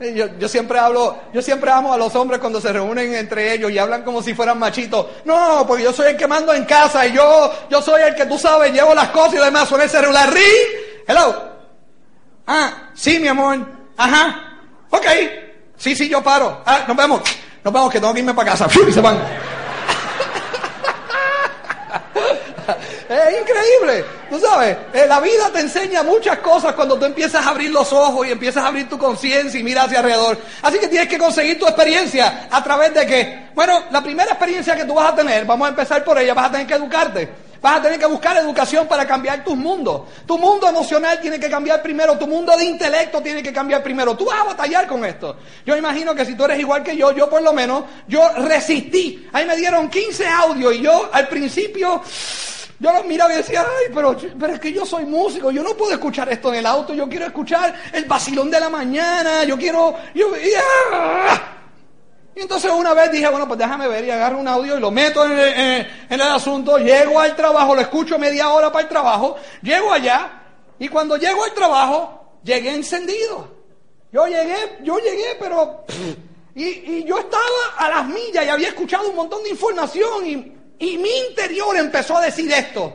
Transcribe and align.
Yo, 0.00 0.26
yo, 0.38 0.48
siempre 0.48 0.78
hablo, 0.78 1.16
yo 1.32 1.40
siempre 1.40 1.70
amo 1.70 1.92
a 1.92 1.96
los 1.96 2.14
hombres 2.16 2.40
cuando 2.40 2.60
se 2.60 2.72
reúnen 2.72 3.14
entre 3.14 3.54
ellos 3.54 3.70
y 3.70 3.78
hablan 3.78 4.02
como 4.02 4.22
si 4.22 4.34
fueran 4.34 4.58
machitos. 4.58 5.06
No, 5.24 5.64
porque 5.66 5.84
yo 5.84 5.92
soy 5.92 6.10
el 6.10 6.16
que 6.16 6.26
mando 6.26 6.52
en 6.52 6.64
casa 6.64 7.06
y 7.06 7.12
yo, 7.12 7.52
yo 7.70 7.80
soy 7.80 8.02
el 8.02 8.14
que 8.14 8.26
tú 8.26 8.36
sabes, 8.36 8.72
llevo 8.72 8.92
las 8.94 9.10
cosas 9.10 9.34
y 9.34 9.38
demás. 9.38 9.68
Suena 9.68 9.84
el 9.84 9.90
celular. 9.90 10.32
¡Ri! 10.32 10.42
Hello. 11.06 11.34
Ah, 12.46 12.90
sí, 12.94 13.18
mi 13.20 13.28
amor. 13.28 13.58
Ajá. 13.96 14.58
Ok. 14.90 15.06
Sí, 15.76 15.94
sí, 15.94 16.08
yo 16.08 16.22
paro. 16.22 16.62
Ah, 16.66 16.84
nos 16.88 16.96
vemos. 16.96 17.22
Nos 17.62 17.72
vemos 17.72 17.90
que 17.90 18.00
tengo 18.00 18.12
que 18.12 18.20
irme 18.20 18.34
para 18.34 18.50
casa. 18.50 18.66
Y 18.88 18.92
se 18.92 19.00
van. 19.00 19.18
Es 23.08 23.40
increíble, 23.40 24.04
tú 24.30 24.38
sabes, 24.38 24.76
eh, 24.94 25.04
la 25.06 25.20
vida 25.20 25.50
te 25.52 25.60
enseña 25.60 26.02
muchas 26.02 26.38
cosas 26.38 26.74
cuando 26.74 26.98
tú 26.98 27.04
empiezas 27.04 27.44
a 27.46 27.50
abrir 27.50 27.70
los 27.70 27.92
ojos 27.92 28.26
y 28.26 28.30
empiezas 28.30 28.64
a 28.64 28.68
abrir 28.68 28.88
tu 28.88 28.96
conciencia 28.98 29.60
y 29.60 29.62
miras 29.62 29.86
hacia 29.86 29.98
alrededor. 29.98 30.38
Así 30.62 30.78
que 30.78 30.88
tienes 30.88 31.08
que 31.08 31.18
conseguir 31.18 31.58
tu 31.58 31.66
experiencia 31.66 32.48
a 32.50 32.64
través 32.64 32.94
de 32.94 33.06
que, 33.06 33.48
bueno, 33.54 33.84
la 33.90 34.02
primera 34.02 34.30
experiencia 34.30 34.74
que 34.74 34.86
tú 34.86 34.94
vas 34.94 35.12
a 35.12 35.14
tener, 35.14 35.44
vamos 35.44 35.66
a 35.66 35.70
empezar 35.70 36.02
por 36.02 36.18
ella, 36.18 36.32
vas 36.32 36.46
a 36.46 36.52
tener 36.52 36.66
que 36.66 36.74
educarte. 36.74 37.44
Vas 37.60 37.78
a 37.78 37.82
tener 37.82 37.98
que 37.98 38.04
buscar 38.04 38.36
educación 38.36 38.86
para 38.86 39.06
cambiar 39.06 39.42
tus 39.42 39.56
mundos. 39.56 40.02
Tu 40.26 40.36
mundo 40.36 40.68
emocional 40.68 41.18
tiene 41.18 41.40
que 41.40 41.48
cambiar 41.48 41.80
primero, 41.80 42.18
tu 42.18 42.26
mundo 42.26 42.54
de 42.58 42.66
intelecto 42.66 43.22
tiene 43.22 43.42
que 43.42 43.54
cambiar 43.54 43.82
primero. 43.82 44.14
Tú 44.14 44.26
vas 44.26 44.40
a 44.40 44.44
batallar 44.44 44.86
con 44.86 45.02
esto. 45.02 45.38
Yo 45.64 45.74
imagino 45.74 46.14
que 46.14 46.26
si 46.26 46.34
tú 46.34 46.44
eres 46.44 46.58
igual 46.58 46.82
que 46.82 46.94
yo, 46.94 47.12
yo 47.12 47.30
por 47.30 47.40
lo 47.40 47.54
menos, 47.54 47.84
yo 48.06 48.20
resistí. 48.36 49.26
Ahí 49.32 49.46
me 49.46 49.56
dieron 49.56 49.88
15 49.88 50.28
audios 50.28 50.74
y 50.74 50.82
yo 50.82 51.08
al 51.10 51.26
principio 51.28 52.02
yo 52.78 52.92
los 52.92 53.06
miraba 53.06 53.32
y 53.32 53.36
decía, 53.36 53.64
ay, 53.66 53.92
pero, 53.94 54.16
pero 54.38 54.54
es 54.54 54.60
que 54.60 54.72
yo 54.72 54.84
soy 54.84 55.04
músico, 55.04 55.50
yo 55.50 55.62
no 55.62 55.76
puedo 55.76 55.92
escuchar 55.92 56.28
esto 56.30 56.52
en 56.52 56.56
el 56.56 56.66
auto, 56.66 56.92
yo 56.92 57.08
quiero 57.08 57.26
escuchar 57.26 57.74
el 57.92 58.04
vacilón 58.04 58.50
de 58.50 58.60
la 58.60 58.68
mañana, 58.68 59.44
yo 59.44 59.56
quiero... 59.56 59.94
Yo, 60.14 60.26
y, 60.36 60.50
entonces 62.40 62.70
una 62.72 62.94
vez 62.94 63.12
dije, 63.12 63.28
bueno, 63.28 63.46
pues 63.46 63.60
déjame 63.60 63.86
ver 63.86 64.04
y 64.04 64.10
agarro 64.10 64.38
un 64.38 64.48
audio 64.48 64.76
y 64.76 64.80
lo 64.80 64.90
meto 64.90 65.24
en 65.24 65.32
el, 65.32 65.86
en 66.10 66.18
el 66.20 66.22
asunto, 66.22 66.78
llego 66.78 67.20
al 67.20 67.36
trabajo, 67.36 67.76
lo 67.76 67.80
escucho 67.80 68.18
media 68.18 68.50
hora 68.50 68.72
para 68.72 68.82
el 68.82 68.88
trabajo, 68.88 69.36
llego 69.62 69.92
allá 69.92 70.42
y 70.78 70.88
cuando 70.88 71.16
llego 71.16 71.44
al 71.44 71.54
trabajo, 71.54 72.38
llegué 72.42 72.74
encendido. 72.74 73.54
Yo 74.12 74.26
llegué, 74.26 74.78
yo 74.82 74.98
llegué, 74.98 75.36
pero... 75.40 75.84
Y, 76.56 76.64
y 76.64 77.04
yo 77.04 77.18
estaba 77.18 77.42
a 77.78 77.88
las 77.88 78.06
millas 78.06 78.46
y 78.46 78.48
había 78.48 78.68
escuchado 78.68 79.08
un 79.08 79.16
montón 79.16 79.42
de 79.42 79.50
información 79.50 80.24
y 80.24 80.52
y 80.78 80.98
mi 80.98 81.10
interior 81.30 81.76
empezó 81.76 82.16
a 82.16 82.22
decir 82.22 82.50
esto. 82.52 82.94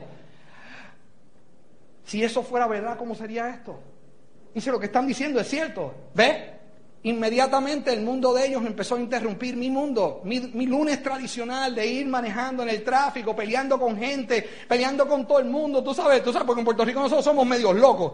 Si 2.05 2.23
eso 2.23 2.41
fuera 2.43 2.67
verdad, 2.67 2.97
¿cómo 2.97 3.15
sería 3.15 3.49
esto? 3.49 3.79
Si 4.55 4.69
lo 4.69 4.79
que 4.79 4.87
están 4.87 5.07
diciendo 5.07 5.39
es 5.39 5.47
cierto, 5.47 5.93
¿ve? 6.13 6.59
Inmediatamente 7.03 7.93
el 7.93 8.01
mundo 8.01 8.33
de 8.33 8.47
ellos 8.47 8.65
empezó 8.65 8.95
a 8.95 8.99
interrumpir 8.99 9.55
mi 9.55 9.69
mundo, 9.69 10.19
mi, 10.25 10.65
lunes 10.65 11.01
tradicional 11.01 11.73
de 11.73 11.87
ir 11.87 12.07
manejando 12.07 12.63
en 12.63 12.69
el 12.69 12.83
tráfico, 12.83 13.33
peleando 13.33 13.79
con 13.79 13.97
gente, 13.97 14.41
peleando 14.67 15.07
con 15.07 15.25
todo 15.25 15.39
el 15.39 15.45
mundo. 15.45 15.81
Tú 15.81 15.93
sabes, 15.93 16.21
tú 16.21 16.33
sabes, 16.33 16.45
porque 16.45 16.59
en 16.59 16.65
Puerto 16.65 16.83
Rico 16.83 16.99
nosotros 16.99 17.23
somos 17.23 17.45
medios 17.45 17.73
locos. 17.75 18.13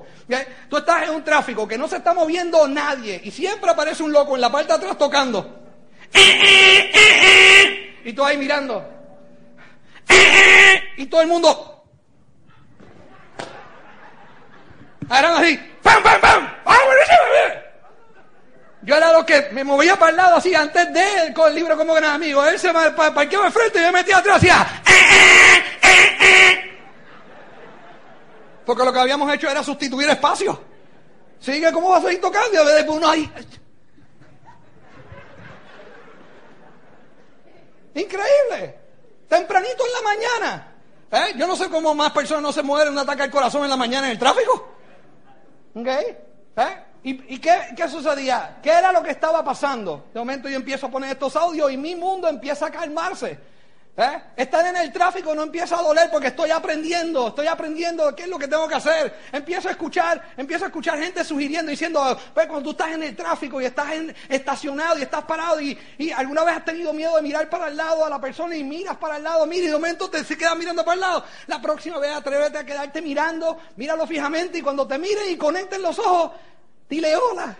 Tú 0.69 0.77
estás 0.77 1.07
en 1.07 1.15
un 1.15 1.23
tráfico 1.23 1.67
que 1.67 1.79
no 1.79 1.87
se 1.87 1.97
está 1.97 2.13
moviendo 2.13 2.67
nadie 2.67 3.19
y 3.23 3.31
siempre 3.31 3.71
aparece 3.71 4.03
un 4.03 4.11
loco 4.11 4.35
en 4.35 4.41
la 4.41 4.51
parte 4.51 4.67
de 4.67 4.73
atrás 4.73 4.97
tocando. 4.99 5.61
Y 8.03 8.13
tú 8.13 8.23
ahí 8.23 8.37
mirando. 8.37 8.94
Y 10.97 11.05
todo 11.07 11.21
el 11.21 11.27
mundo. 11.27 11.83
Eran 15.09 15.33
así. 15.35 15.59
¡Pam, 15.83 16.01
pam, 16.01 16.21
pam! 16.21 16.55
Yo 18.85 18.95
era 18.95 19.11
lo 19.11 19.25
que 19.25 19.49
me 19.51 19.63
movía 19.63 19.95
para 19.95 20.11
el 20.11 20.17
lado 20.17 20.35
así 20.35 20.53
antes 20.53 20.93
de 20.93 21.01
él 21.21 21.33
con 21.33 21.49
el 21.49 21.55
libro 21.55 21.75
como 21.75 21.95
gran 21.95 22.11
amigo. 22.11 22.45
Él 22.45 22.59
se 22.59 22.71
parqueó 22.71 23.41
de 23.43 23.51
frente 23.51 23.79
y 23.79 23.81
me 23.81 23.91
metía 23.91 24.17
atrás 24.17 24.43
y 24.43 24.49
hacía. 24.49 24.81
Porque 28.63 28.85
lo 28.85 28.93
que 28.93 28.99
habíamos 28.99 29.33
hecho 29.33 29.49
era 29.49 29.63
sustituir 29.63 30.07
espacio. 30.09 30.61
Sigue, 31.39 31.71
¿cómo 31.71 31.89
vas 31.89 32.03
a 32.03 32.07
seguir 32.07 32.21
tocando? 32.21 32.63
Y 32.63 32.73
después 32.73 32.97
uno 32.97 33.09
ahí. 33.09 33.31
Increíble. 37.95 38.84
Tempranito 39.27 39.83
en 39.85 39.93
la 39.93 40.01
mañana. 40.01 40.75
¿Eh? 41.11 41.33
Yo 41.37 41.47
no 41.47 41.55
sé 41.55 41.69
cómo 41.69 41.93
más 41.93 42.11
personas 42.11 42.43
no 42.43 42.51
se 42.51 42.63
mueren 42.63 42.93
un 42.93 42.99
ataque 42.99 43.23
al 43.23 43.31
corazón 43.31 43.63
en 43.63 43.69
la 43.69 43.77
mañana 43.77 44.07
en 44.07 44.11
el 44.11 44.19
tráfico. 44.19 44.69
¿Ok? 45.75 45.87
¿Eh? 45.87 46.83
¿Y, 47.03 47.37
qué, 47.37 47.55
qué, 47.77 47.87
sucedía? 47.87 48.57
¿Qué 48.63 48.71
era 48.71 48.91
lo 48.91 49.03
que 49.03 49.11
estaba 49.11 49.43
pasando? 49.43 50.07
De 50.11 50.19
momento 50.19 50.49
yo 50.49 50.55
empiezo 50.55 50.87
a 50.87 50.89
poner 50.89 51.11
estos 51.11 51.35
audios 51.35 51.71
y 51.71 51.77
mi 51.77 51.95
mundo 51.95 52.27
empieza 52.27 52.65
a 52.65 52.71
calmarse. 52.71 53.37
¿Eh? 53.97 54.21
Estar 54.35 54.65
en 54.65 54.75
el 54.75 54.91
tráfico 54.91 55.33
no 55.33 55.43
empieza 55.43 55.79
a 55.79 55.81
doler 55.81 56.09
porque 56.11 56.27
estoy 56.27 56.51
aprendiendo, 56.51 57.29
estoy 57.29 57.47
aprendiendo 57.47 58.13
qué 58.13 58.23
es 58.23 58.27
lo 58.27 58.37
que 58.37 58.49
tengo 58.49 58.67
que 58.67 58.75
hacer. 58.75 59.15
Empiezo 59.31 59.69
a 59.69 59.71
escuchar, 59.71 60.33
empiezo 60.35 60.65
a 60.65 60.67
escuchar 60.67 60.99
gente 60.99 61.23
sugiriendo, 61.23 61.71
diciendo, 61.71 62.17
pues 62.33 62.45
cuando 62.47 62.63
tú 62.63 62.71
estás 62.71 62.93
en 62.93 63.03
el 63.03 63.15
tráfico 63.15 63.61
y 63.61 63.65
estás 63.65 63.87
estacionado 64.27 64.99
y 64.99 65.03
estás 65.03 65.23
parado 65.23 65.61
y, 65.61 65.77
alguna 66.13 66.43
vez 66.43 66.57
has 66.57 66.65
tenido 66.65 66.91
miedo 66.91 67.15
de 67.15 67.21
mirar 67.21 67.49
para 67.49 67.69
el 67.69 67.77
lado 67.77 68.05
a 68.05 68.09
la 68.09 68.19
persona 68.19 68.53
y 68.57 68.65
miras 68.65 68.97
para 68.97 69.15
el 69.15 69.23
lado, 69.23 69.45
mira 69.45 69.63
y 69.63 69.67
de 69.67 69.73
momento 69.73 70.09
te 70.09 70.25
se 70.25 70.37
quedas 70.37 70.57
mirando 70.57 70.83
para 70.83 70.95
el 70.95 70.99
lado. 70.99 71.23
La 71.47 71.61
próxima 71.61 71.97
vez 71.97 72.13
atrévete 72.13 72.57
a 72.57 72.65
quedarte 72.65 73.01
mirando, 73.01 73.57
míralo 73.77 74.05
fijamente 74.05 74.57
y 74.57 74.61
cuando 74.61 74.85
te 74.85 74.97
miren 74.97 75.29
y 75.29 75.37
conecten 75.37 75.81
los 75.81 75.97
ojos, 75.99 76.31
dile 76.89 77.15
hola. 77.15 77.55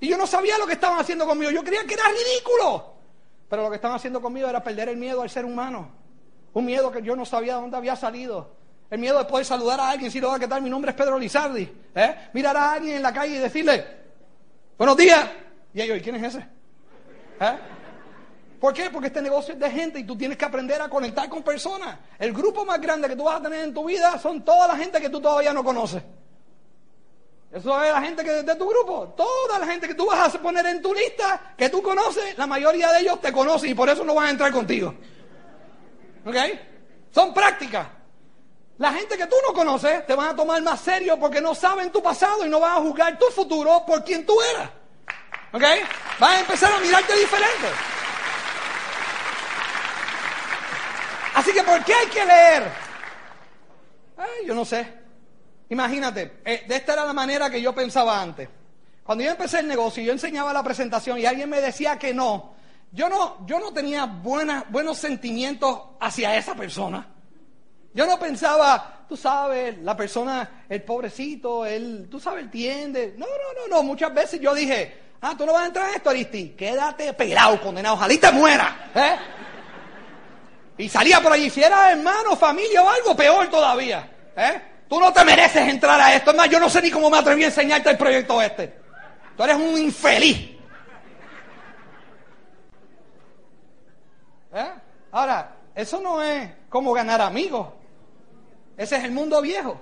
Y 0.00 0.08
yo 0.08 0.18
no 0.18 0.26
sabía 0.26 0.58
lo 0.58 0.66
que 0.66 0.72
estaban 0.72 0.98
haciendo 0.98 1.24
conmigo, 1.24 1.52
yo 1.52 1.62
creía 1.62 1.84
que 1.84 1.94
era 1.94 2.04
ridículo. 2.08 2.97
Pero 3.48 3.62
lo 3.62 3.70
que 3.70 3.76
estaban 3.76 3.96
haciendo 3.96 4.20
conmigo 4.20 4.48
era 4.48 4.62
perder 4.62 4.90
el 4.90 4.96
miedo 4.96 5.22
al 5.22 5.30
ser 5.30 5.44
humano. 5.44 5.90
Un 6.52 6.64
miedo 6.64 6.90
que 6.90 7.02
yo 7.02 7.16
no 7.16 7.24
sabía 7.24 7.54
de 7.54 7.62
dónde 7.62 7.76
había 7.76 7.96
salido. 7.96 8.56
El 8.90 8.98
miedo 8.98 9.18
de 9.18 9.24
poder 9.24 9.44
saludar 9.44 9.80
a 9.80 9.90
alguien, 9.90 10.10
si 10.10 10.20
lo 10.20 10.28
va 10.28 10.38
¿qué 10.38 10.48
tal? 10.48 10.62
Mi 10.62 10.70
nombre 10.70 10.90
es 10.90 10.96
Pedro 10.96 11.18
Lizardi. 11.18 11.70
¿eh? 11.94 12.16
Mirar 12.32 12.56
a 12.56 12.72
alguien 12.72 12.96
en 12.96 13.02
la 13.02 13.12
calle 13.12 13.36
y 13.36 13.38
decirle, 13.38 13.86
buenos 14.76 14.96
días. 14.96 15.28
Y 15.74 15.80
ellos, 15.82 15.98
¿y 15.98 16.00
quién 16.00 16.16
es 16.16 16.34
ese? 16.34 16.46
¿Eh? 17.40 17.58
¿Por 18.60 18.72
qué? 18.74 18.90
Porque 18.90 19.08
este 19.08 19.22
negocio 19.22 19.54
es 19.54 19.60
de 19.60 19.70
gente 19.70 20.00
y 20.00 20.04
tú 20.04 20.16
tienes 20.16 20.36
que 20.36 20.44
aprender 20.44 20.80
a 20.82 20.88
conectar 20.88 21.28
con 21.28 21.42
personas. 21.42 21.98
El 22.18 22.32
grupo 22.32 22.64
más 22.64 22.80
grande 22.80 23.08
que 23.08 23.16
tú 23.16 23.24
vas 23.24 23.40
a 23.40 23.42
tener 23.42 23.64
en 23.64 23.72
tu 23.72 23.84
vida 23.84 24.18
son 24.18 24.44
toda 24.44 24.66
la 24.66 24.76
gente 24.76 25.00
que 25.00 25.10
tú 25.10 25.20
todavía 25.20 25.52
no 25.52 25.62
conoces. 25.62 26.02
Eso 27.50 27.82
es 27.82 27.92
la 27.92 28.02
gente 28.02 28.22
que 28.22 28.30
de 28.42 28.56
tu 28.56 28.68
grupo. 28.68 29.14
Toda 29.16 29.58
la 29.58 29.66
gente 29.66 29.88
que 29.88 29.94
tú 29.94 30.06
vas 30.06 30.34
a 30.34 30.38
poner 30.38 30.66
en 30.66 30.82
tu 30.82 30.92
lista, 30.92 31.54
que 31.56 31.70
tú 31.70 31.82
conoces, 31.82 32.36
la 32.36 32.46
mayoría 32.46 32.92
de 32.92 33.00
ellos 33.00 33.20
te 33.20 33.32
conocen 33.32 33.70
y 33.70 33.74
por 33.74 33.88
eso 33.88 34.04
no 34.04 34.14
van 34.14 34.26
a 34.26 34.30
entrar 34.30 34.52
contigo. 34.52 34.94
¿Ok? 36.26 36.36
Son 37.10 37.32
prácticas. 37.32 37.86
La 38.76 38.92
gente 38.92 39.16
que 39.16 39.26
tú 39.26 39.34
no 39.46 39.54
conoces 39.54 40.06
te 40.06 40.14
van 40.14 40.28
a 40.28 40.36
tomar 40.36 40.62
más 40.62 40.80
serio 40.80 41.18
porque 41.18 41.40
no 41.40 41.54
saben 41.54 41.90
tu 41.90 42.02
pasado 42.02 42.44
y 42.44 42.48
no 42.48 42.60
van 42.60 42.76
a 42.76 42.80
juzgar 42.80 43.18
tu 43.18 43.26
futuro 43.26 43.82
por 43.86 44.04
quien 44.04 44.26
tú 44.26 44.38
eras. 44.42 44.70
¿Ok? 45.52 45.64
Van 46.20 46.36
a 46.36 46.40
empezar 46.40 46.72
a 46.72 46.78
mirarte 46.80 47.16
diferente. 47.16 47.68
Así 51.34 51.52
que, 51.52 51.62
¿por 51.62 51.82
qué 51.84 51.94
hay 51.94 52.06
que 52.08 52.24
leer? 52.24 52.62
Ay, 54.18 54.46
yo 54.46 54.54
no 54.54 54.64
sé. 54.64 54.97
Imagínate, 55.70 56.40
eh, 56.44 56.64
de 56.66 56.76
esta 56.76 56.94
era 56.94 57.04
la 57.04 57.12
manera 57.12 57.50
que 57.50 57.60
yo 57.60 57.74
pensaba 57.74 58.20
antes. 58.20 58.48
Cuando 59.04 59.24
yo 59.24 59.30
empecé 59.30 59.60
el 59.60 59.68
negocio, 59.68 60.02
yo 60.02 60.12
enseñaba 60.12 60.52
la 60.52 60.62
presentación 60.62 61.18
y 61.18 61.26
alguien 61.26 61.48
me 61.48 61.60
decía 61.60 61.98
que 61.98 62.12
no. 62.12 62.54
Yo 62.92 63.08
no, 63.08 63.46
yo 63.46 63.60
no 63.60 63.72
tenía 63.72 64.06
buenos 64.06 64.98
sentimientos 64.98 65.80
hacia 66.00 66.36
esa 66.36 66.54
persona. 66.54 67.06
Yo 67.92 68.06
no 68.06 68.18
pensaba, 68.18 69.04
tú 69.08 69.16
sabes, 69.16 69.78
la 69.78 69.96
persona, 69.96 70.64
el 70.68 70.82
pobrecito, 70.82 71.66
él, 71.66 72.08
tú 72.10 72.20
sabes, 72.20 72.50
tiende. 72.50 73.14
No, 73.16 73.26
no, 73.26 73.60
no, 73.60 73.76
no. 73.76 73.82
Muchas 73.82 74.12
veces 74.14 74.40
yo 74.40 74.54
dije, 74.54 74.96
ah, 75.20 75.34
tú 75.36 75.44
no 75.44 75.52
vas 75.52 75.64
a 75.64 75.66
entrar 75.66 75.88
en 75.90 75.96
esto, 75.96 76.10
Aristi. 76.10 76.50
Quédate 76.50 77.12
pelado, 77.12 77.60
condenado. 77.60 77.96
Ojalá 77.96 78.12
y 78.12 78.18
te 78.18 78.30
muera. 78.32 78.90
¿eh? 78.94 79.16
Y 80.78 80.88
salía 80.88 81.20
por 81.20 81.32
allí. 81.32 81.50
Si 81.50 81.62
era 81.62 81.90
hermano, 81.90 82.36
familia 82.36 82.82
o 82.82 82.88
algo, 82.88 83.16
peor 83.16 83.48
todavía. 83.48 84.08
¿eh? 84.36 84.62
Tú 84.88 84.98
no 84.98 85.12
te 85.12 85.24
mereces 85.24 85.68
entrar 85.68 86.00
a 86.00 86.14
esto. 86.14 86.30
Es 86.30 86.36
más, 86.36 86.48
yo 86.48 86.58
no 86.58 86.70
sé 86.70 86.80
ni 86.80 86.90
cómo 86.90 87.10
me 87.10 87.18
atreví 87.18 87.44
a 87.44 87.46
enseñarte 87.46 87.90
el 87.90 87.98
proyecto 87.98 88.40
este. 88.40 88.78
Tú 89.36 89.42
eres 89.42 89.56
un 89.56 89.78
infeliz. 89.78 90.56
¿Eh? 94.52 94.72
Ahora, 95.12 95.56
eso 95.74 96.00
no 96.00 96.22
es 96.22 96.50
como 96.68 96.92
ganar 96.92 97.20
amigos. 97.20 97.68
Ese 98.76 98.96
es 98.96 99.04
el 99.04 99.12
mundo 99.12 99.42
viejo. 99.42 99.78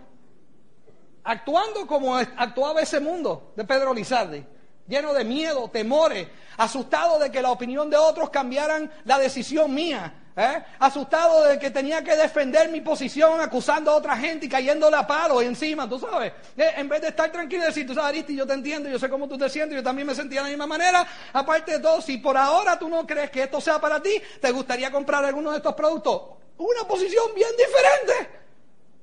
Actuando 1.22 1.86
como 1.86 2.16
actuaba 2.16 2.80
ese 2.80 3.00
mundo 3.00 3.52
de 3.56 3.64
Pedro 3.64 3.94
Lizardi. 3.94 4.44
Lleno 4.88 5.12
de 5.12 5.24
miedo, 5.24 5.68
temores, 5.70 6.28
asustado 6.56 7.18
de 7.18 7.30
que 7.30 7.42
la 7.42 7.50
opinión 7.50 7.90
de 7.90 7.96
otros 7.96 8.30
cambiaran 8.30 8.90
la 9.04 9.18
decisión 9.18 9.74
mía. 9.74 10.12
¿eh? 10.36 10.62
Asustado 10.78 11.44
de 11.44 11.58
que 11.58 11.70
tenía 11.70 12.04
que 12.04 12.14
defender 12.14 12.70
mi 12.70 12.80
posición 12.80 13.40
acusando 13.40 13.90
a 13.90 13.96
otra 13.96 14.16
gente 14.16 14.46
y 14.46 14.48
cayéndole 14.48 14.96
a 14.96 15.06
palo 15.06 15.40
encima, 15.40 15.88
tú 15.88 15.98
sabes. 15.98 16.32
Eh, 16.56 16.72
en 16.76 16.88
vez 16.88 17.00
de 17.00 17.08
estar 17.08 17.30
tranquilo 17.32 17.62
y 17.62 17.66
decir, 17.66 17.86
tú 17.86 17.94
sabes, 17.94 18.10
Aristi, 18.10 18.36
yo 18.36 18.46
te 18.46 18.52
entiendo, 18.52 18.88
yo 18.88 18.98
sé 18.98 19.08
cómo 19.08 19.26
tú 19.26 19.38
te 19.38 19.48
sientes, 19.48 19.76
yo 19.76 19.82
también 19.82 20.06
me 20.06 20.14
sentía 20.14 20.40
de 20.40 20.44
la 20.44 20.50
misma 20.50 20.66
manera. 20.66 21.06
Aparte 21.32 21.72
de 21.72 21.80
todo, 21.80 22.00
si 22.00 22.18
por 22.18 22.36
ahora 22.36 22.78
tú 22.78 22.88
no 22.88 23.06
crees 23.06 23.30
que 23.30 23.42
esto 23.42 23.60
sea 23.60 23.80
para 23.80 24.00
ti, 24.00 24.22
te 24.40 24.50
gustaría 24.50 24.90
comprar 24.90 25.24
alguno 25.24 25.50
de 25.50 25.56
estos 25.58 25.74
productos. 25.74 26.22
Una 26.58 26.84
posición 26.86 27.24
bien 27.34 27.50
diferente. 27.56 28.36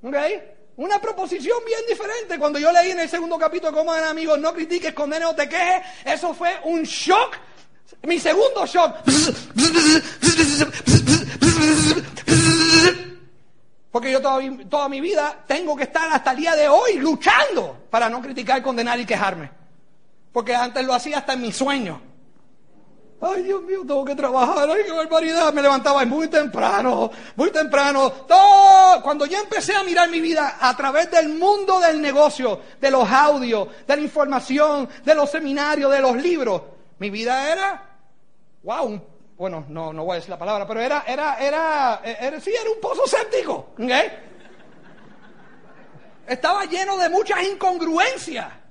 ¿Ok? 0.04 0.63
Una 0.76 1.00
proposición 1.00 1.60
bien 1.66 1.82
diferente. 1.88 2.40
Cuando 2.40 2.58
yo 2.58 2.72
leí 2.72 2.92
en 2.92 3.00
el 3.00 3.10
segundo 3.10 3.38
capítulo 3.38 3.74
cómo 3.74 3.94
eran 3.94 4.10
amigos, 4.10 4.40
no 4.40 4.54
critiques, 4.54 4.94
condenes 4.94 5.28
o 5.30 5.36
te 5.36 5.48
quejes, 5.48 5.84
eso 6.06 6.34
fue 6.34 6.60
un 6.64 6.84
shock. 6.84 7.38
Mi 8.04 8.20
segundo 8.20 8.66
shock. 8.66 8.96
Porque 13.92 14.12
yo 14.12 14.20
toda, 14.20 14.42
toda 14.68 14.90
mi 14.90 15.00
vida 15.00 15.44
tengo 15.46 15.76
que 15.76 15.84
estar 15.84 16.12
hasta 16.12 16.32
el 16.32 16.38
día 16.38 16.56
de 16.56 16.68
hoy 16.68 16.96
luchando 16.96 17.86
para 17.92 18.10
no 18.10 18.22
criticar, 18.22 18.64
condenar 18.64 19.00
y 19.00 19.06
quejarme. 19.06 19.52
Porque 20.32 20.56
antes 20.56 20.84
lo 20.84 20.96
hacía 20.96 21.20
hasta 21.20 21.34
en 21.34 21.42
mis 21.44 21.56
sueños. 21.56 22.00
Ay, 23.26 23.44
Dios 23.44 23.62
mío, 23.62 23.80
tengo 23.88 24.04
que 24.04 24.16
trabajar. 24.16 24.70
Ay, 24.70 24.84
qué 24.86 24.92
barbaridad. 24.92 25.54
Me 25.54 25.62
levantaba 25.62 26.04
muy 26.06 26.28
temprano, 26.28 27.10
muy 27.38 27.52
temprano. 27.52 28.12
Todo. 28.12 29.02
Cuando 29.02 29.26
yo 29.26 29.40
empecé 29.40 29.74
a 29.74 29.84
mirar 29.84 30.10
mi 30.10 30.20
vida 30.20 30.58
a 30.60 30.76
través 30.76 31.10
del 31.10 31.30
mundo 31.30 31.80
del 31.80 32.02
negocio, 32.02 32.60
de 32.82 32.92
los 32.92 33.10
audios, 33.10 33.70
de 33.88 33.96
la 33.96 34.02
información, 34.02 34.90
de 35.06 35.16
los 35.16 35.32
seminarios, 35.32 35.90
de 35.90 36.02
los 36.02 36.18
libros, 36.18 36.64
mi 37.00 37.10
vida 37.10 37.50
era, 37.50 37.98
wow, 38.64 39.02
bueno, 39.38 39.66
no, 39.70 39.94
no 39.94 40.04
voy 40.04 40.14
a 40.14 40.16
decir 40.16 40.30
la 40.30 40.38
palabra, 40.38 40.68
pero 40.68 40.82
era, 40.82 41.06
era, 41.08 41.38
era, 41.38 42.02
era, 42.04 42.42
sí, 42.42 42.52
era 42.52 42.70
un 42.70 42.82
pozo 42.82 43.08
séptico. 43.08 43.70
Estaba 46.28 46.66
lleno 46.66 46.98
de 46.98 47.10
muchas 47.10 47.42
incongruencias. 47.44 48.63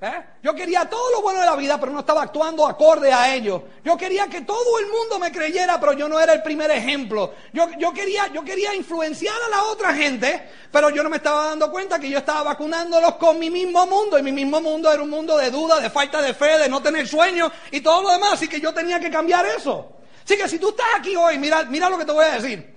¿Eh? 0.00 0.22
Yo 0.42 0.54
quería 0.54 0.84
todo 0.84 1.10
lo 1.12 1.22
bueno 1.22 1.40
de 1.40 1.46
la 1.46 1.56
vida, 1.56 1.78
pero 1.78 1.92
no 1.92 2.00
estaba 2.00 2.22
actuando 2.22 2.66
acorde 2.66 3.12
a 3.12 3.34
ello. 3.34 3.64
Yo 3.82 3.96
quería 3.96 4.26
que 4.26 4.42
todo 4.42 4.78
el 4.78 4.86
mundo 4.88 5.18
me 5.18 5.32
creyera, 5.32 5.80
pero 5.80 5.92
yo 5.92 6.08
no 6.08 6.20
era 6.20 6.32
el 6.34 6.42
primer 6.42 6.70
ejemplo. 6.70 7.32
Yo, 7.52 7.68
yo, 7.78 7.92
quería, 7.92 8.26
yo 8.26 8.44
quería 8.44 8.74
influenciar 8.74 9.34
a 9.46 9.48
la 9.48 9.62
otra 9.64 9.94
gente, 9.94 10.46
pero 10.70 10.90
yo 10.90 11.02
no 11.02 11.08
me 11.08 11.16
estaba 11.16 11.46
dando 11.46 11.70
cuenta 11.70 11.98
que 11.98 12.10
yo 12.10 12.18
estaba 12.18 12.42
vacunándolos 12.42 13.14
con 13.14 13.38
mi 13.38 13.48
mismo 13.48 13.86
mundo. 13.86 14.18
Y 14.18 14.22
mi 14.22 14.32
mismo 14.32 14.60
mundo 14.60 14.92
era 14.92 15.02
un 15.02 15.10
mundo 15.10 15.38
de 15.38 15.50
duda, 15.50 15.80
de 15.80 15.88
falta 15.88 16.20
de 16.20 16.34
fe, 16.34 16.58
de 16.58 16.68
no 16.68 16.82
tener 16.82 17.08
sueños 17.08 17.50
y 17.70 17.80
todo 17.80 18.02
lo 18.02 18.10
demás. 18.10 18.34
Así 18.34 18.48
que 18.48 18.60
yo 18.60 18.74
tenía 18.74 19.00
que 19.00 19.10
cambiar 19.10 19.46
eso. 19.46 19.92
Así 20.22 20.36
que 20.36 20.48
si 20.48 20.58
tú 20.58 20.70
estás 20.70 20.88
aquí 20.98 21.16
hoy, 21.16 21.38
mira, 21.38 21.64
mira 21.64 21.88
lo 21.88 21.96
que 21.96 22.04
te 22.04 22.12
voy 22.12 22.24
a 22.24 22.34
decir. 22.34 22.74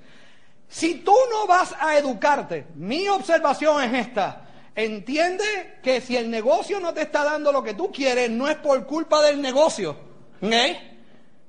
Si 0.69 0.95
tú 0.95 1.15
no 1.31 1.47
vas 1.47 1.75
a 1.79 1.97
educarte, 1.97 2.67
mi 2.75 3.09
observación 3.09 3.83
es 3.83 4.07
esta 4.07 4.46
Entiende 4.77 5.79
que 5.81 6.01
si 6.01 6.15
el 6.15 6.29
negocio 6.29 6.79
no 6.79 6.93
te 6.93 7.01
está 7.01 7.23
dando 7.23 7.51
lo 7.51 7.63
que 7.63 7.73
tú 7.73 7.91
quieres, 7.91 8.29
no 8.29 8.47
es 8.47 8.57
por 8.57 8.85
culpa 8.85 9.23
del 9.23 9.41
negocio. 9.41 9.97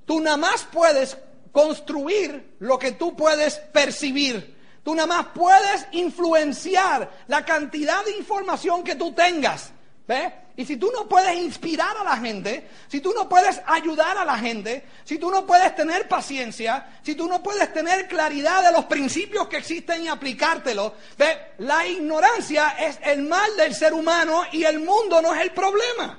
Tú 0.07 0.19
nada 0.19 0.39
más 0.39 0.67
puedes 0.73 1.19
construir 1.53 2.57
lo 2.61 2.79
que 2.79 2.93
tú 2.93 3.15
puedes 3.15 3.57
percibir. 3.57 4.57
Tú 4.83 4.95
nada 4.95 5.09
más 5.09 5.27
puedes 5.35 5.87
influenciar 5.93 7.11
la 7.27 7.45
cantidad 7.45 8.03
de 8.03 8.17
información 8.17 8.83
que 8.83 8.95
tú 8.95 9.13
tengas. 9.13 9.73
¿Ves? 10.09 10.33
Y 10.57 10.65
si 10.65 10.79
tú 10.79 10.91
no 10.91 11.07
puedes 11.07 11.37
inspirar 11.37 11.95
a 11.99 12.03
la 12.03 12.17
gente, 12.17 12.67
si 12.89 13.01
tú 13.03 13.13
no 13.15 13.29
puedes 13.29 13.61
ayudar 13.67 14.17
a 14.17 14.25
la 14.25 14.39
gente, 14.39 14.85
si 15.05 15.19
tú 15.19 15.31
no 15.31 15.47
puedes 15.47 15.77
tener 15.77 16.09
paciencia, 16.09 16.99
si 17.03 17.15
tú 17.15 17.29
no 17.29 17.43
puedes 17.43 17.71
tener 17.75 18.09
claridad 18.09 18.65
de 18.65 18.73
los 18.73 18.87
principios 18.87 19.47
que 19.49 19.59
existen 19.59 20.03
y 20.03 20.09
aplicártelos, 20.09 20.93
¿ves? 21.19 21.37
la 21.59 21.87
ignorancia 21.87 22.71
es 22.71 22.99
el 23.05 23.23
mal 23.23 23.55
del 23.59 23.75
ser 23.75 23.93
humano 23.93 24.45
y 24.51 24.65
el 24.65 24.81
mundo 24.81 25.21
no 25.21 25.35
es 25.35 25.43
el 25.43 25.51
problema. 25.53 26.19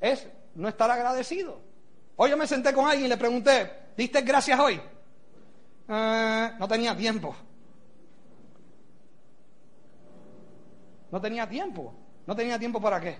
Es 0.00 0.24
no 0.54 0.68
estar 0.68 0.90
agradecido. 0.92 1.60
Hoy 2.14 2.30
yo 2.30 2.36
me 2.36 2.46
senté 2.46 2.72
con 2.72 2.86
alguien 2.86 3.06
y 3.06 3.08
le 3.08 3.16
pregunté, 3.16 3.90
¿diste 3.96 4.20
gracias 4.20 4.60
hoy? 4.60 4.80
Eh, 5.88 6.50
no 6.56 6.68
tenía 6.68 6.96
tiempo. 6.96 7.34
No 11.10 11.20
tenía 11.20 11.48
tiempo. 11.48 11.94
No 12.26 12.36
tenía 12.36 12.58
tiempo 12.58 12.80
para 12.80 13.00
qué. 13.00 13.18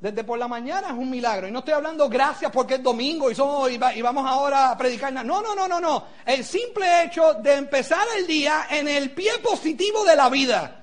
Desde 0.00 0.24
por 0.24 0.38
la 0.38 0.46
mañana 0.46 0.88
es 0.88 0.92
un 0.92 1.08
milagro. 1.08 1.48
Y 1.48 1.50
no 1.50 1.60
estoy 1.60 1.74
hablando 1.74 2.08
gracias 2.08 2.50
porque 2.50 2.74
es 2.74 2.82
domingo 2.82 3.30
y, 3.30 3.34
somos, 3.34 3.70
y, 3.70 3.78
vamos 3.78 4.26
ahora 4.26 4.70
a 4.70 4.76
predicar. 4.76 5.12
No, 5.12 5.40
no, 5.42 5.54
no, 5.54 5.66
no, 5.66 5.80
no. 5.80 6.04
El 6.24 6.44
simple 6.44 7.04
hecho 7.04 7.34
de 7.34 7.54
empezar 7.54 8.06
el 8.18 8.26
día 8.26 8.66
en 8.70 8.88
el 8.88 9.12
pie 9.12 9.32
positivo 9.42 10.04
de 10.04 10.16
la 10.16 10.28
vida. 10.28 10.82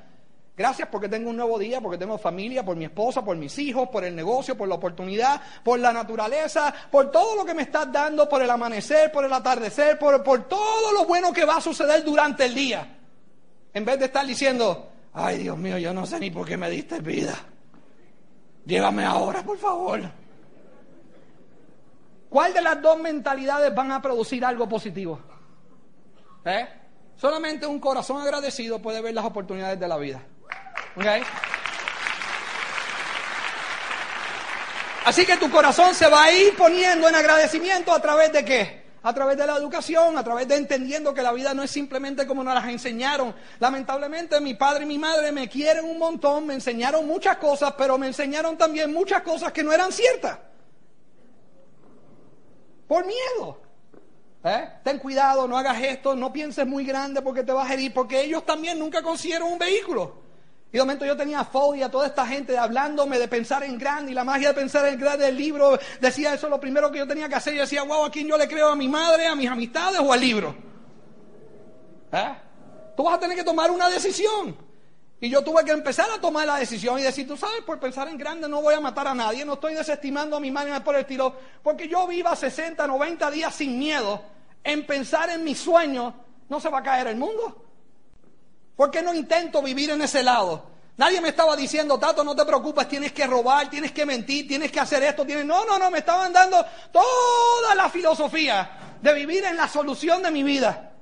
Gracias 0.55 0.87
porque 0.91 1.09
tengo 1.09 1.31
un 1.31 1.37
nuevo 1.37 1.57
día, 1.57 1.81
porque 1.81 1.97
tengo 1.97 2.17
familia, 2.17 2.63
por 2.63 2.75
mi 2.75 2.85
esposa, 2.85 3.25
por 3.25 3.35
mis 3.35 3.57
hijos, 3.57 3.89
por 3.89 4.03
el 4.03 4.15
negocio, 4.15 4.55
por 4.55 4.67
la 4.67 4.75
oportunidad, 4.75 5.41
por 5.63 5.79
la 5.79 5.91
naturaleza, 5.91 6.73
por 6.91 7.09
todo 7.09 7.35
lo 7.35 7.45
que 7.45 7.55
me 7.55 7.63
estás 7.63 7.91
dando, 7.91 8.29
por 8.29 8.41
el 8.41 8.49
amanecer, 8.49 9.11
por 9.11 9.25
el 9.25 9.33
atardecer, 9.33 9.97
por, 9.97 10.23
por 10.23 10.47
todo 10.47 10.91
lo 10.91 11.05
bueno 11.05 11.33
que 11.33 11.45
va 11.45 11.57
a 11.57 11.61
suceder 11.61 12.03
durante 12.03 12.45
el 12.45 12.53
día. 12.53 12.97
En 13.73 13.83
vez 13.83 13.97
de 13.97 14.05
estar 14.05 14.25
diciendo, 14.27 14.92
ay 15.13 15.39
Dios 15.39 15.57
mío, 15.57 15.77
yo 15.77 15.93
no 15.93 16.05
sé 16.05 16.19
ni 16.19 16.31
por 16.31 16.47
qué 16.47 16.57
me 16.57 16.69
diste 16.69 16.99
vida. 16.99 17.35
Llévame 18.65 19.03
ahora, 19.03 19.43
por 19.43 19.57
favor. 19.57 20.01
¿Cuál 22.29 22.53
de 22.53 22.61
las 22.61 22.81
dos 22.81 22.99
mentalidades 22.99 23.73
van 23.75 23.91
a 23.91 24.01
producir 24.01 24.43
algo 24.43 24.67
positivo? 24.67 25.19
¿Eh? 26.45 26.67
Solamente 27.15 27.67
un 27.67 27.79
corazón 27.79 28.21
agradecido 28.21 28.81
puede 28.81 29.01
ver 29.01 29.13
las 29.13 29.25
oportunidades 29.25 29.79
de 29.79 29.87
la 29.87 29.97
vida. 29.97 30.21
Así 35.05 35.25
que 35.25 35.37
tu 35.37 35.51
corazón 35.51 35.93
se 35.93 36.07
va 36.07 36.23
a 36.23 36.31
ir 36.31 36.55
poniendo 36.55 37.09
en 37.09 37.15
agradecimiento 37.15 37.93
a 37.93 38.01
través 38.01 38.31
de 38.31 38.45
qué? 38.45 38.82
A 39.03 39.13
través 39.13 39.37
de 39.37 39.45
la 39.45 39.57
educación, 39.57 40.17
a 40.17 40.23
través 40.23 40.47
de 40.47 40.55
entendiendo 40.55 41.13
que 41.13 41.21
la 41.21 41.33
vida 41.33 41.53
no 41.53 41.61
es 41.61 41.69
simplemente 41.69 42.25
como 42.25 42.43
nos 42.43 42.53
las 42.53 42.67
enseñaron. 42.69 43.35
Lamentablemente 43.59 44.39
mi 44.39 44.53
padre 44.53 44.85
y 44.85 44.87
mi 44.87 44.97
madre 44.97 45.31
me 45.31 45.49
quieren 45.49 45.83
un 45.83 45.99
montón, 45.99 46.47
me 46.47 46.53
enseñaron 46.53 47.05
muchas 47.05 47.37
cosas, 47.37 47.73
pero 47.77 47.97
me 47.97 48.07
enseñaron 48.07 48.57
también 48.57 48.93
muchas 48.93 49.21
cosas 49.21 49.51
que 49.51 49.61
no 49.61 49.73
eran 49.73 49.91
ciertas. 49.91 50.39
Por 52.87 53.05
miedo. 53.05 53.61
¿Eh? 54.45 54.69
Ten 54.83 54.99
cuidado, 54.99 55.47
no 55.47 55.57
hagas 55.57 55.81
esto, 55.81 56.15
no 56.15 56.31
pienses 56.31 56.65
muy 56.65 56.85
grande 56.85 57.21
porque 57.21 57.43
te 57.43 57.51
vas 57.51 57.69
a 57.69 57.73
herir, 57.73 57.93
porque 57.93 58.21
ellos 58.23 58.45
también 58.45 58.79
nunca 58.79 59.01
consiguieron 59.01 59.51
un 59.51 59.59
vehículo. 59.59 60.22
Y 60.73 60.77
de 60.77 60.81
momento 60.81 61.05
yo 61.05 61.15
tenía 61.15 61.43
fobia, 61.43 61.87
toda 61.87 62.07
esta 62.07 62.25
gente 62.25 62.57
hablándome 62.57 63.19
de 63.19 63.27
pensar 63.27 63.61
en 63.63 63.77
grande 63.77 64.11
y 64.11 64.15
la 64.15 64.23
magia 64.23 64.47
de 64.47 64.53
pensar 64.55 64.83
en 64.87 64.99
grande 64.99 65.25
del 65.25 65.37
libro 65.37 65.77
decía 66.01 66.33
eso 66.33 66.49
lo 66.49 66.59
primero 66.59 66.91
que 66.91 66.97
yo 66.97 67.07
tenía 67.07 67.29
que 67.29 67.35
hacer. 67.35 67.53
Yo 67.53 67.61
decía, 67.61 67.83
wow, 67.83 68.05
¿a 68.05 68.09
quién 68.09 68.27
yo 68.27 68.35
le 68.39 68.47
creo? 68.47 68.69
¿A 68.69 68.75
mi 68.75 68.87
madre, 68.87 69.27
a 69.27 69.35
mis 69.35 69.47
amistades 69.47 69.99
o 70.03 70.11
al 70.11 70.19
libro? 70.19 70.55
¿Eh? 72.11 72.35
Tú 72.97 73.03
vas 73.03 73.13
a 73.13 73.19
tener 73.19 73.37
que 73.37 73.43
tomar 73.43 73.69
una 73.69 73.87
decisión. 73.87 74.57
Y 75.21 75.29
yo 75.29 75.43
tuve 75.43 75.63
que 75.63 75.71
empezar 75.71 76.09
a 76.09 76.19
tomar 76.19 76.47
la 76.47 76.55
decisión 76.55 76.97
y 76.97 77.03
decir, 77.03 77.27
tú 77.27 77.37
sabes, 77.37 77.61
por 77.61 77.79
pensar 77.79 78.07
en 78.07 78.17
grande 78.17 78.49
no 78.49 78.59
voy 78.59 78.73
a 78.73 78.79
matar 78.79 79.07
a 79.07 79.13
nadie, 79.13 79.45
no 79.45 79.53
estoy 79.53 79.75
desestimando 79.75 80.37
a 80.37 80.39
mi 80.39 80.49
madre 80.49 80.81
por 80.81 80.95
el 80.95 81.01
estilo, 81.01 81.35
porque 81.61 81.87
yo 81.87 82.07
viva 82.07 82.35
60, 82.35 82.87
90 82.87 83.29
días 83.29 83.53
sin 83.53 83.77
miedo 83.77 84.23
en 84.63 84.87
pensar 84.87 85.29
en 85.29 85.43
mis 85.43 85.59
sueños, 85.59 86.15
no 86.49 86.59
se 86.59 86.69
va 86.69 86.79
a 86.79 86.83
caer 86.83 87.05
el 87.05 87.17
mundo. 87.17 87.62
¿Por 88.75 88.89
qué 88.91 89.01
no 89.01 89.13
intento 89.13 89.61
vivir 89.61 89.91
en 89.91 90.01
ese 90.01 90.23
lado? 90.23 90.73
Nadie 90.97 91.21
me 91.21 91.29
estaba 91.29 91.55
diciendo, 91.55 91.97
Tato, 91.97 92.23
no 92.23 92.35
te 92.35 92.45
preocupes, 92.45 92.87
tienes 92.87 93.11
que 93.11 93.25
robar, 93.25 93.69
tienes 93.69 93.91
que 93.91 94.05
mentir, 94.05 94.47
tienes 94.47 94.71
que 94.71 94.79
hacer 94.79 95.01
esto, 95.03 95.25
tienes... 95.25 95.45
No, 95.45 95.65
no, 95.65 95.79
no, 95.79 95.89
me 95.89 95.99
estaban 95.99 96.31
dando 96.31 96.63
toda 96.91 97.73
la 97.75 97.89
filosofía 97.89 98.97
de 99.01 99.13
vivir 99.13 99.43
en 99.45 99.57
la 99.57 99.67
solución 99.67 100.21
de 100.21 100.31
mi 100.31 100.43
vida. 100.43 100.92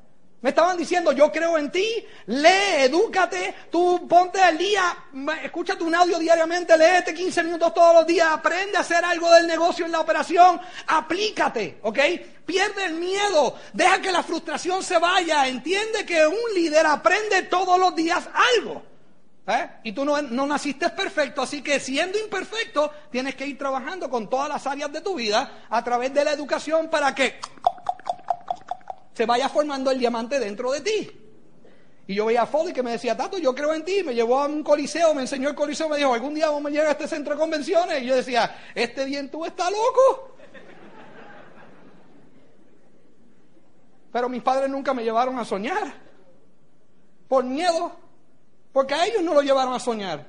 Me 0.42 0.50
estaban 0.50 0.76
diciendo, 0.76 1.12
yo 1.12 1.32
creo 1.32 1.56
en 1.56 1.72
ti, 1.72 2.04
lee, 2.26 2.86
edúcate, 2.86 3.54
tú 3.70 4.08
ponte 4.08 4.42
al 4.42 4.58
día, 4.58 5.06
escúchate 5.44 5.84
un 5.84 5.94
audio 5.94 6.18
diariamente, 6.18 6.76
léete 6.76 7.14
15 7.14 7.44
minutos 7.44 7.72
todos 7.76 7.94
los 7.94 8.08
días, 8.08 8.28
aprende 8.32 8.76
a 8.76 8.80
hacer 8.80 9.06
algo 9.06 9.30
del 9.30 9.46
negocio 9.46 9.86
en 9.86 9.92
la 9.92 10.00
operación, 10.00 10.60
aplícate, 10.88 11.78
¿ok? 11.84 12.00
Pierde 12.44 12.86
el 12.86 12.96
miedo, 12.96 13.56
deja 13.72 14.02
que 14.02 14.12
la 14.12 14.24
frustración 14.24 14.82
se 14.82 14.98
vaya, 14.98 15.48
entiende 15.48 16.08
que 16.08 16.26
un 16.26 16.56
líder 16.56 16.88
aprende 16.88 17.44
todos 17.44 17.80
los 17.80 17.96
días 17.96 18.28
algo. 18.58 18.82
¿eh? 19.46 19.70
Y 19.84 19.92
tú 19.92 20.04
no, 20.04 20.24
no 20.24 20.48
naciste 20.48 20.90
perfecto, 20.90 21.44
así 21.44 21.62
que 21.62 21.80
siendo 21.80 22.18
imperfecto, 22.18 22.92
tienes 23.12 23.36
que 23.36 23.46
ir 23.46 23.60
trabajando 23.60 24.10
con 24.10 24.28
todas 24.28 24.50
las 24.50 24.66
áreas 24.66 24.92
de 24.92 25.02
tu 25.02 25.14
vida 25.14 25.66
a 25.70 25.84
través 25.84 26.12
de 26.16 26.26
la 26.26 26.32
educación 26.32 26.90
para 26.90 27.14
que 27.14 27.40
se 29.14 29.26
vaya 29.26 29.50
formando 29.50 29.92
el 29.92 30.00
diamante 30.00 30.40
dentro 30.40 30.72
de 30.72 30.82
ti. 30.82 31.12
Y 32.08 32.16
yo 32.16 32.26
veía 32.26 32.42
a 32.42 32.46
Foley 32.46 32.74
que 32.74 32.84
me 32.84 32.92
decía, 32.92 33.16
Tato, 33.16 33.38
yo 33.38 33.54
creo 33.54 33.74
en 33.74 33.86
ti. 33.86 34.04
Me 34.04 34.14
llevó 34.14 34.40
a 34.40 34.48
un 34.48 34.64
coliseo, 34.64 35.14
me 35.14 35.22
enseñó 35.22 35.50
el 35.50 35.56
coliseo, 35.56 35.88
me 35.88 35.98
dijo, 35.98 36.14
algún 36.14 36.34
día 36.34 36.50
vamos 36.50 36.66
a 36.66 36.70
llegar 36.70 36.88
a 36.88 36.92
este 36.92 37.08
centro 37.08 37.34
de 37.34 37.40
convenciones. 37.40 38.02
Y 38.02 38.08
yo 38.08 38.16
decía, 38.16 38.54
este 38.76 39.28
tú 39.28 39.46
está 39.46 39.70
loco. 39.70 40.36
Pero 44.12 44.28
mis 44.28 44.42
padres 44.42 44.70
nunca 44.70 44.94
me 44.94 45.04
llevaron 45.04 45.40
a 45.40 45.46
soñar. 45.46 45.94
Por 47.28 47.46
miedo. 47.46 47.96
Porque 48.74 48.94
a 48.94 49.06
ellos 49.06 49.24
no 49.24 49.34
lo 49.34 49.42
llevaron 49.42 49.74
a 49.74 49.80
soñar. 49.80 50.26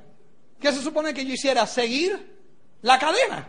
¿Qué 0.61 0.73
se 0.73 0.81
supone 0.81 1.13
que 1.13 1.25
yo 1.25 1.33
hiciera? 1.33 1.67
Seguir 1.67 2.39
la 2.83 2.99
cadena. 2.99 3.49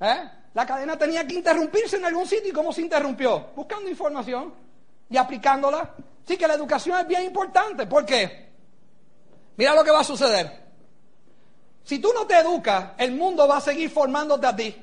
¿Eh? 0.00 0.30
La 0.54 0.66
cadena 0.66 0.98
tenía 0.98 1.26
que 1.26 1.34
interrumpirse 1.34 1.96
en 1.96 2.04
algún 2.04 2.26
sitio. 2.26 2.50
¿Y 2.50 2.52
cómo 2.52 2.72
se 2.72 2.82
interrumpió? 2.82 3.50
Buscando 3.56 3.88
información 3.88 4.52
y 5.08 5.16
aplicándola. 5.16 5.94
Sí 6.26 6.36
que 6.36 6.46
la 6.46 6.54
educación 6.54 6.98
es 6.98 7.06
bien 7.06 7.24
importante. 7.24 7.86
¿Por 7.86 8.04
qué? 8.04 8.50
Mira 9.56 9.74
lo 9.74 9.82
que 9.82 9.90
va 9.90 10.00
a 10.00 10.04
suceder. 10.04 10.62
Si 11.84 11.98
tú 11.98 12.10
no 12.14 12.26
te 12.26 12.36
educas, 12.36 12.90
el 12.98 13.12
mundo 13.12 13.48
va 13.48 13.56
a 13.56 13.60
seguir 13.60 13.90
formándote 13.90 14.46
a 14.46 14.54
ti. 14.54 14.76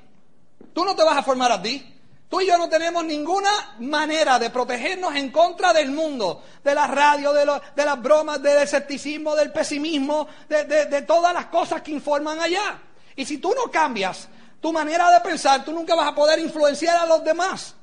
Tú 0.74 0.84
no 0.84 0.96
te 0.96 1.04
vas 1.04 1.18
a 1.18 1.24
formar 1.24 1.52
a 1.52 1.62
ti. 1.62 1.96
Tú 2.28 2.42
y 2.42 2.48
yo 2.48 2.58
no 2.58 2.70
tenemos 2.70 3.04
ninguna 3.06 3.50
manera 3.80 4.38
de 4.38 4.52
protegernos 4.52 5.16
en 5.16 5.32
contra 5.32 5.74
del 5.74 5.90
mundo, 5.92 6.44
de 6.64 6.76
la 6.76 6.86
radio, 6.86 7.34
de, 7.34 7.46
las 7.46 8.02
bromas, 8.02 8.42
del 8.42 8.62
escepticismo, 8.62 9.36
del 9.36 9.52
pesimismo, 9.52 10.28
de 10.48 11.02
todas 11.08 11.34
las 11.34 11.48
cosas 11.48 11.82
que 11.82 11.92
informan 11.92 12.40
allá. 12.40 12.82
Y 13.16 13.26
si 13.26 13.40
tú 13.40 13.54
no 13.56 13.72
cambias 13.72 14.30
tu 14.60 14.74
manera 14.74 15.12
de 15.12 15.20
pensar, 15.22 15.64
tú 15.64 15.72
nunca 15.72 15.96
vas 15.96 16.08
a 16.08 16.16
poder 16.16 16.40
influenciar 16.40 16.98
a 16.98 17.06
los 17.06 17.24
demás 17.24 17.76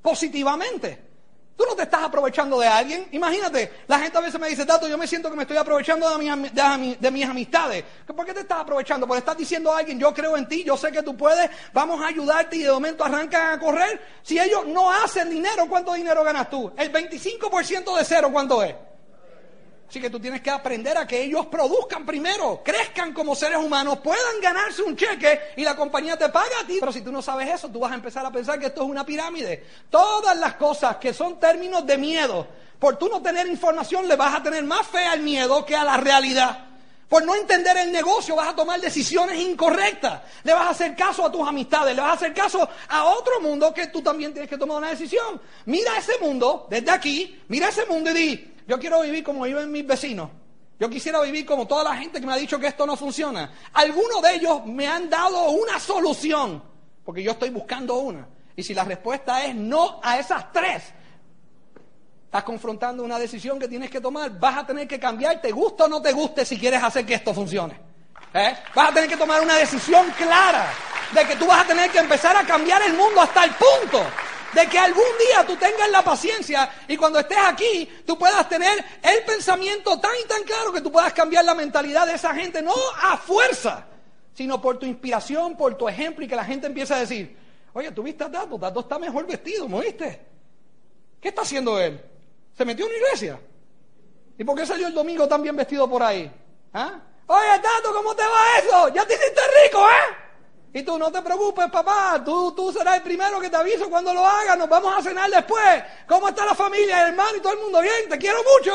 positivamente. 0.00 1.12
Tú 1.56 1.64
no 1.68 1.76
te 1.76 1.82
estás 1.82 2.02
aprovechando 2.02 2.58
de 2.58 2.66
alguien. 2.66 3.06
Imagínate, 3.12 3.84
la 3.86 3.98
gente 3.98 4.16
a 4.16 4.20
veces 4.22 4.40
me 4.40 4.48
dice, 4.48 4.64
Tato, 4.64 4.88
yo 4.88 4.96
me 4.96 5.06
siento 5.06 5.30
que 5.30 5.36
me 5.36 5.42
estoy 5.42 5.58
aprovechando 5.58 6.08
de, 6.18 6.96
de, 6.98 7.10
mis 7.10 7.26
amistades. 7.26 7.84
¿Por 8.06 8.24
qué 8.24 8.32
te 8.32 8.40
estás 8.40 8.60
aprovechando? 8.60 9.06
Porque 9.06 9.18
estás 9.18 9.36
diciendo 9.36 9.72
a 9.72 9.78
alguien, 9.78 9.98
yo 9.98 10.12
creo 10.14 10.36
en 10.36 10.48
ti, 10.48 10.64
yo 10.64 10.76
sé 10.76 10.90
que 10.90 11.02
tú 11.02 11.16
puedes, 11.16 11.50
vamos 11.72 12.00
a 12.00 12.08
ayudarte 12.08 12.56
y 12.56 12.62
de 12.62 12.72
momento 12.72 13.04
arrancan 13.04 13.52
a 13.52 13.60
correr. 13.60 14.00
Si 14.22 14.40
ellos 14.40 14.66
no 14.66 14.90
hacen 14.90 15.28
dinero, 15.28 15.66
¿cuánto 15.68 15.92
dinero 15.92 16.24
ganas 16.24 16.48
tú? 16.48 16.72
El 16.76 16.90
25% 16.90 17.96
de 17.96 18.04
cero, 18.04 18.30
¿cuánto 18.32 18.62
es? 18.62 18.74
Así 19.92 20.00
que 20.00 20.08
tú 20.08 20.18
tienes 20.18 20.40
que 20.40 20.48
aprender 20.48 20.96
a 20.96 21.06
que 21.06 21.22
ellos 21.22 21.44
produzcan 21.48 22.06
primero, 22.06 22.62
crezcan 22.64 23.12
como 23.12 23.34
seres 23.34 23.58
humanos, 23.58 23.98
puedan 24.02 24.40
ganarse 24.40 24.80
un 24.80 24.96
cheque 24.96 25.38
y 25.54 25.64
la 25.64 25.76
compañía 25.76 26.16
te 26.16 26.30
paga 26.30 26.60
a 26.62 26.66
ti. 26.66 26.78
Pero 26.80 26.90
si 26.90 27.02
tú 27.02 27.12
no 27.12 27.20
sabes 27.20 27.50
eso, 27.50 27.68
tú 27.68 27.80
vas 27.80 27.92
a 27.92 27.96
empezar 27.96 28.24
a 28.24 28.30
pensar 28.30 28.58
que 28.58 28.68
esto 28.68 28.84
es 28.84 28.88
una 28.88 29.04
pirámide. 29.04 29.62
Todas 29.90 30.34
las 30.38 30.54
cosas 30.54 30.96
que 30.96 31.12
son 31.12 31.38
términos 31.38 31.84
de 31.84 31.98
miedo, 31.98 32.46
por 32.78 32.96
tú 32.96 33.06
no 33.10 33.20
tener 33.20 33.46
información 33.46 34.08
le 34.08 34.16
vas 34.16 34.34
a 34.34 34.42
tener 34.42 34.64
más 34.64 34.86
fe 34.86 35.04
al 35.04 35.20
miedo 35.20 35.62
que 35.66 35.76
a 35.76 35.84
la 35.84 35.98
realidad. 35.98 36.71
Por 37.12 37.26
no 37.26 37.34
entender 37.34 37.76
el 37.76 37.92
negocio 37.92 38.34
vas 38.36 38.48
a 38.48 38.56
tomar 38.56 38.80
decisiones 38.80 39.38
incorrectas. 39.38 40.22
Le 40.44 40.54
vas 40.54 40.68
a 40.68 40.70
hacer 40.70 40.96
caso 40.96 41.26
a 41.26 41.30
tus 41.30 41.46
amistades, 41.46 41.94
le 41.94 42.00
vas 42.00 42.12
a 42.12 42.14
hacer 42.14 42.32
caso 42.32 42.66
a 42.88 43.04
otro 43.04 43.38
mundo 43.38 43.74
que 43.74 43.88
tú 43.88 44.00
también 44.00 44.32
tienes 44.32 44.48
que 44.48 44.56
tomar 44.56 44.78
una 44.78 44.88
decisión. 44.88 45.38
Mira 45.66 45.98
ese 45.98 46.14
mundo 46.22 46.66
desde 46.70 46.90
aquí, 46.90 47.38
mira 47.48 47.68
ese 47.68 47.84
mundo 47.84 48.10
y 48.12 48.14
di, 48.14 48.54
yo 48.66 48.78
quiero 48.78 49.02
vivir 49.02 49.22
como 49.22 49.44
viven 49.44 49.70
mis 49.70 49.86
vecinos. 49.86 50.30
Yo 50.80 50.88
quisiera 50.88 51.20
vivir 51.20 51.44
como 51.44 51.66
toda 51.66 51.84
la 51.84 51.94
gente 51.96 52.18
que 52.18 52.26
me 52.26 52.32
ha 52.32 52.36
dicho 52.36 52.58
que 52.58 52.68
esto 52.68 52.86
no 52.86 52.96
funciona. 52.96 53.52
Algunos 53.74 54.22
de 54.22 54.36
ellos 54.36 54.64
me 54.64 54.88
han 54.88 55.10
dado 55.10 55.50
una 55.50 55.78
solución, 55.78 56.62
porque 57.04 57.22
yo 57.22 57.32
estoy 57.32 57.50
buscando 57.50 57.96
una. 57.96 58.26
Y 58.56 58.62
si 58.62 58.72
la 58.72 58.84
respuesta 58.84 59.44
es 59.44 59.54
no 59.54 60.00
a 60.02 60.18
esas 60.18 60.50
tres, 60.50 60.82
estás 62.32 62.44
confrontando 62.44 63.04
una 63.04 63.18
decisión 63.18 63.58
que 63.58 63.68
tienes 63.68 63.90
que 63.90 64.00
tomar. 64.00 64.30
Vas 64.40 64.56
a 64.56 64.66
tener 64.66 64.88
que 64.88 64.98
cambiar, 64.98 65.42
te 65.42 65.52
gusta 65.52 65.84
o 65.84 65.88
no 65.88 66.00
te 66.00 66.12
guste, 66.12 66.46
si 66.46 66.58
quieres 66.58 66.82
hacer 66.82 67.04
que 67.04 67.12
esto 67.12 67.34
funcione. 67.34 67.78
¿Eh? 68.32 68.56
Vas 68.74 68.88
a 68.88 68.94
tener 68.94 69.10
que 69.10 69.18
tomar 69.18 69.42
una 69.42 69.56
decisión 69.56 70.10
clara 70.12 70.72
de 71.12 71.26
que 71.26 71.36
tú 71.36 71.46
vas 71.46 71.62
a 71.62 71.66
tener 71.66 71.90
que 71.90 71.98
empezar 71.98 72.34
a 72.34 72.46
cambiar 72.46 72.80
el 72.84 72.94
mundo 72.94 73.20
hasta 73.20 73.44
el 73.44 73.50
punto 73.50 74.02
de 74.54 74.66
que 74.66 74.78
algún 74.78 75.04
día 75.28 75.46
tú 75.46 75.56
tengas 75.56 75.90
la 75.90 76.02
paciencia 76.02 76.70
y 76.88 76.96
cuando 76.96 77.18
estés 77.18 77.36
aquí 77.46 77.86
tú 78.06 78.16
puedas 78.16 78.48
tener 78.48 78.82
el 79.02 79.24
pensamiento 79.26 80.00
tan 80.00 80.12
y 80.24 80.26
tan 80.26 80.42
claro 80.44 80.72
que 80.72 80.80
tú 80.80 80.90
puedas 80.90 81.12
cambiar 81.12 81.44
la 81.44 81.54
mentalidad 81.54 82.06
de 82.06 82.14
esa 82.14 82.34
gente, 82.34 82.62
no 82.62 82.72
a 83.02 83.18
fuerza, 83.18 83.84
sino 84.32 84.58
por 84.58 84.78
tu 84.78 84.86
inspiración, 84.86 85.54
por 85.54 85.74
tu 85.74 85.86
ejemplo 85.86 86.24
y 86.24 86.28
que 86.28 86.36
la 86.36 86.46
gente 86.46 86.66
empiece 86.66 86.94
a 86.94 87.00
decir, 87.00 87.36
oye, 87.74 87.92
¿tú 87.92 88.02
viste 88.02 88.24
a 88.24 88.30
Tato? 88.30 88.58
Tato 88.58 88.80
está 88.80 88.98
mejor 88.98 89.26
vestido, 89.26 89.68
¿me 89.68 89.82
viste? 89.82 90.18
¿Qué 91.20 91.28
está 91.28 91.42
haciendo 91.42 91.78
él? 91.78 92.02
¿Se 92.56 92.64
metió 92.64 92.86
en 92.86 92.92
una 92.92 92.98
iglesia? 92.98 93.40
¿Y 94.38 94.44
por 94.44 94.56
qué 94.56 94.66
salió 94.66 94.86
el 94.86 94.94
domingo 94.94 95.28
tan 95.28 95.42
bien 95.42 95.56
vestido 95.56 95.88
por 95.88 96.02
ahí? 96.02 96.30
¿Ah? 96.72 97.00
Oye, 97.26 97.58
Tato, 97.62 97.92
¿cómo 97.92 98.14
te 98.14 98.22
va 98.22 98.58
eso? 98.58 98.88
Ya 98.88 99.06
te 99.06 99.14
hiciste 99.14 99.40
rico, 99.64 99.86
¿eh? 99.88 100.22
Y 100.74 100.82
tú 100.82 100.98
no 100.98 101.12
te 101.12 101.20
preocupes, 101.20 101.70
papá, 101.70 102.22
tú, 102.24 102.52
tú 102.52 102.72
serás 102.72 102.96
el 102.96 103.02
primero 103.02 103.38
que 103.40 103.50
te 103.50 103.56
aviso 103.56 103.90
cuando 103.90 104.14
lo 104.14 104.26
hagas, 104.26 104.56
nos 104.56 104.68
vamos 104.68 104.94
a 104.96 105.02
cenar 105.02 105.30
después. 105.30 105.82
¿Cómo 106.08 106.28
está 106.28 106.46
la 106.46 106.54
familia, 106.54 107.08
hermano 107.08 107.36
y 107.36 107.40
todo 107.40 107.52
el 107.52 107.60
mundo? 107.60 107.80
Bien, 107.80 108.08
te 108.08 108.18
quiero 108.18 108.38
mucho. 108.42 108.72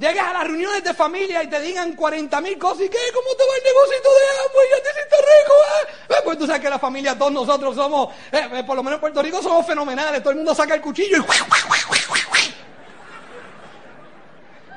Llegas 0.00 0.26
a 0.28 0.32
las 0.32 0.44
reuniones 0.44 0.82
de 0.82 0.94
familia 0.94 1.42
y 1.42 1.46
te 1.46 1.60
digan 1.60 1.94
40 1.94 2.40
mil 2.40 2.58
cosas 2.58 2.86
y 2.86 2.88
¿qué? 2.88 2.98
¿Cómo 3.12 3.28
te 3.36 3.44
va 3.44 3.56
el 3.56 3.64
negocio 3.64 3.96
de 4.00 4.48
agua? 4.48 4.62
Ya 4.70 4.82
te 4.82 4.88
hiciste 4.88 5.16
rico, 5.16 5.54
¿eh? 5.54 6.14
¿eh? 6.14 6.22
Pues 6.24 6.38
tú 6.38 6.46
sabes 6.46 6.62
que 6.62 6.70
la 6.70 6.78
familia, 6.78 7.18
todos 7.18 7.32
nosotros 7.32 7.76
somos, 7.76 8.08
eh, 8.32 8.48
eh, 8.54 8.64
por 8.64 8.76
lo 8.76 8.82
menos 8.82 8.96
en 8.96 9.00
Puerto 9.00 9.22
Rico 9.22 9.42
somos 9.42 9.66
fenomenales. 9.66 10.22
Todo 10.22 10.30
el 10.30 10.36
mundo 10.36 10.54
saca 10.54 10.74
el 10.74 10.80
cuchillo 10.80 11.18
y... 11.18 11.20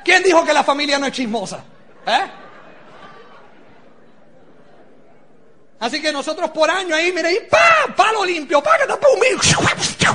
¿Quién 0.03 0.23
dijo 0.23 0.43
que 0.43 0.53
la 0.53 0.63
familia 0.63 0.99
no 0.99 1.05
es 1.05 1.13
chismosa? 1.13 1.63
¿Eh? 2.05 2.31
Así 5.79 6.01
que 6.01 6.11
nosotros 6.11 6.49
por 6.51 6.69
año 6.69 6.95
ahí, 6.95 7.11
mire, 7.11 7.33
y 7.33 7.39
¡pam! 7.49 7.93
Palo 7.95 8.25
limpio, 8.25 8.61
¡pam! 8.61 8.73
Que 8.77 10.07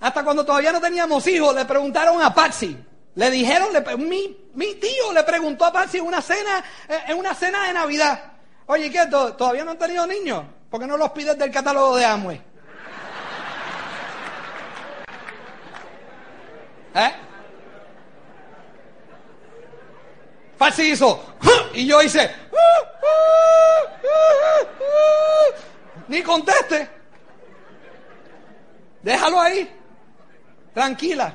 Hasta 0.00 0.24
cuando 0.24 0.44
todavía 0.44 0.72
no 0.72 0.80
teníamos 0.80 1.26
hijos, 1.26 1.54
le 1.54 1.64
preguntaron 1.64 2.22
a 2.22 2.34
Patsy. 2.34 2.76
Le 3.14 3.30
dijeron, 3.30 3.68
mi, 3.98 4.50
mi, 4.54 4.74
tío 4.74 5.12
le 5.12 5.22
preguntó 5.22 5.64
a 5.64 5.72
Patsy 5.72 5.98
en 5.98 6.04
una 6.04 6.20
cena, 6.20 6.62
eh, 6.88 7.00
en 7.08 7.18
una 7.18 7.34
cena 7.34 7.66
de 7.66 7.72
Navidad. 7.72 8.32
Oye, 8.66 8.90
¿qué? 8.90 9.06
¿Todavía 9.06 9.64
no 9.64 9.70
han 9.72 9.78
tenido 9.78 10.06
niños? 10.06 10.44
¿Por 10.70 10.80
qué 10.80 10.86
no 10.86 10.96
los 10.96 11.10
pides 11.10 11.38
del 11.38 11.50
catálogo 11.50 11.96
de 11.96 12.04
Amway? 12.04 12.42
¿Eh? 16.94 17.25
Patsy 20.58 20.92
hizo, 20.92 21.22
y 21.74 21.86
yo 21.86 22.02
hice, 22.02 22.30
ni 26.08 26.22
conteste. 26.22 26.88
Déjalo 29.02 29.40
ahí. 29.40 29.70
Tranquila. 30.72 31.34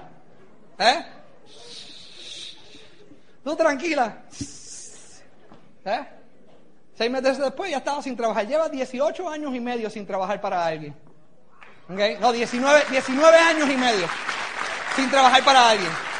¿Eh? 0.77 1.05
Tú 3.43 3.55
tranquila. 3.55 4.23
¿Eh? 5.85 6.07
Seis 6.97 7.11
meses 7.11 7.37
después 7.37 7.71
ya 7.71 7.77
estaba 7.77 8.01
sin 8.01 8.15
trabajar. 8.15 8.47
Lleva 8.47 8.69
18 8.69 9.29
años 9.29 9.55
y 9.55 9.59
medio 9.59 9.89
sin 9.89 10.05
trabajar 10.05 10.41
para 10.41 10.65
alguien. 10.65 10.95
No, 12.19 12.31
19, 12.31 12.83
19 12.89 13.37
años 13.37 13.69
y 13.69 13.77
medio 13.77 14.07
sin 14.95 15.09
trabajar 15.09 15.43
para 15.43 15.69
alguien 15.69 16.10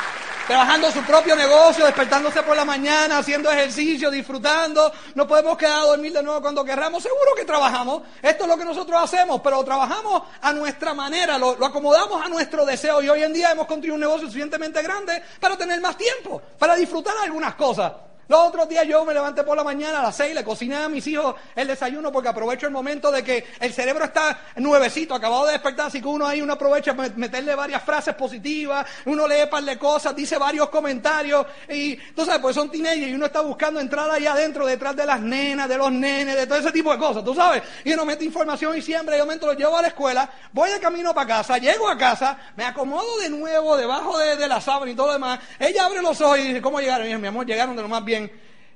trabajando 0.47 0.91
su 0.91 1.01
propio 1.03 1.35
negocio, 1.35 1.85
despertándose 1.85 2.43
por 2.43 2.55
la 2.55 2.65
mañana, 2.65 3.19
haciendo 3.19 3.51
ejercicio, 3.51 4.11
disfrutando. 4.11 4.91
No 5.15 5.27
podemos 5.27 5.57
quedar 5.57 5.79
a 5.79 5.85
dormir 5.85 6.13
de 6.13 6.23
nuevo 6.23 6.41
cuando 6.41 6.63
querramos. 6.63 7.03
Seguro 7.03 7.31
que 7.35 7.45
trabajamos. 7.45 8.03
Esto 8.21 8.43
es 8.43 8.49
lo 8.49 8.57
que 8.57 8.65
nosotros 8.65 9.01
hacemos, 9.01 9.41
pero 9.41 9.63
trabajamos 9.63 10.23
a 10.41 10.53
nuestra 10.53 10.93
manera, 10.93 11.37
lo, 11.37 11.55
lo 11.55 11.65
acomodamos 11.65 12.23
a 12.23 12.29
nuestro 12.29 12.65
deseo. 12.65 13.01
Y 13.01 13.09
hoy 13.09 13.23
en 13.23 13.33
día 13.33 13.51
hemos 13.51 13.67
construido 13.67 13.95
un 13.95 14.01
negocio 14.01 14.27
suficientemente 14.27 14.81
grande 14.81 15.21
para 15.39 15.57
tener 15.57 15.79
más 15.81 15.97
tiempo, 15.97 16.41
para 16.57 16.75
disfrutar 16.75 17.13
algunas 17.23 17.55
cosas. 17.55 17.91
Los 18.31 18.47
otros 18.47 18.69
días 18.69 18.87
yo 18.87 19.03
me 19.03 19.13
levanté 19.13 19.43
por 19.43 19.57
la 19.57 19.63
mañana 19.65 19.99
a 19.99 20.03
las 20.03 20.15
seis, 20.15 20.33
le 20.33 20.41
cociné 20.41 20.77
a 20.77 20.87
mis 20.87 21.05
hijos 21.05 21.35
el 21.53 21.67
desayuno 21.67 22.13
porque 22.13 22.29
aprovecho 22.29 22.65
el 22.65 22.71
momento 22.71 23.11
de 23.11 23.25
que 23.25 23.45
el 23.59 23.73
cerebro 23.73 24.05
está 24.05 24.39
nuevecito, 24.55 25.13
acabado 25.13 25.47
de 25.47 25.51
despertar, 25.51 25.87
así 25.87 26.01
que 26.01 26.07
uno 26.07 26.25
ahí 26.25 26.41
uno 26.41 26.53
aprovecha 26.53 26.93
meterle 26.93 27.55
varias 27.55 27.83
frases 27.83 28.15
positivas, 28.15 28.87
uno 29.03 29.27
lee 29.27 29.47
par 29.51 29.65
de 29.65 29.77
cosas, 29.77 30.15
dice 30.15 30.37
varios 30.37 30.69
comentarios 30.69 31.45
y 31.67 31.97
tú 31.97 32.23
sabes, 32.23 32.39
pues 32.39 32.55
son 32.55 32.71
teenagers 32.71 33.09
y 33.09 33.15
uno 33.15 33.25
está 33.25 33.41
buscando 33.41 33.81
entrar 33.81 34.09
ahí 34.09 34.25
adentro, 34.25 34.65
detrás 34.65 34.95
de 34.95 35.05
las 35.05 35.19
nenas, 35.19 35.67
de 35.67 35.77
los 35.77 35.91
nenes, 35.91 36.37
de 36.37 36.47
todo 36.47 36.57
ese 36.57 36.71
tipo 36.71 36.93
de 36.93 36.99
cosas, 36.99 37.25
tú 37.25 37.35
sabes, 37.35 37.63
y 37.83 37.91
uno 37.91 38.05
mete 38.05 38.23
información 38.23 38.77
y 38.77 38.81
siempre, 38.81 39.17
yo 39.17 39.25
momento 39.25 39.47
lo 39.47 39.53
llevo 39.55 39.75
a 39.75 39.81
la 39.81 39.89
escuela, 39.89 40.29
voy 40.53 40.69
de 40.71 40.79
camino 40.79 41.13
para 41.13 41.27
casa, 41.27 41.57
llego 41.57 41.89
a 41.89 41.97
casa, 41.97 42.37
me 42.55 42.63
acomodo 42.63 43.17
de 43.17 43.29
nuevo 43.29 43.75
debajo 43.75 44.17
de, 44.17 44.47
la 44.47 44.61
sábana 44.61 44.89
y 44.89 44.95
todo 44.95 45.07
lo 45.07 45.13
demás, 45.13 45.37
ella 45.59 45.85
abre 45.85 46.01
los 46.01 46.21
ojos 46.21 46.39
y 46.39 46.43
dice, 46.43 46.61
¿cómo 46.61 46.79
llegaron? 46.79 47.09
Y 47.09 47.17
mi 47.17 47.27
amor, 47.27 47.45
llegaron 47.45 47.75
de 47.75 47.81
lo 47.81 47.89
más 47.89 48.05
bien 48.05 48.20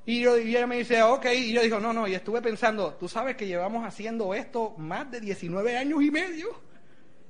y, 0.06 0.22
yo, 0.22 0.36
ella 0.36 0.68
me 0.68 0.78
dice, 0.78 1.02
ok, 1.02 1.26
y 1.36 1.54
yo 1.54 1.62
digo, 1.62 1.80
no, 1.80 1.92
no, 1.92 2.08
y 2.08 2.14
estuve 2.14 2.42
pensando, 2.42 2.94
tú 2.94 3.08
sabes 3.08 3.36
que 3.36 3.48
llevamos 3.48 3.86
haciendo 3.86 4.34
esto 4.34 4.76
más 4.78 5.10
de 5.10 5.20
19 5.20 5.78
años 5.78 6.02
y 6.04 6.12
medio. 6.12 6.48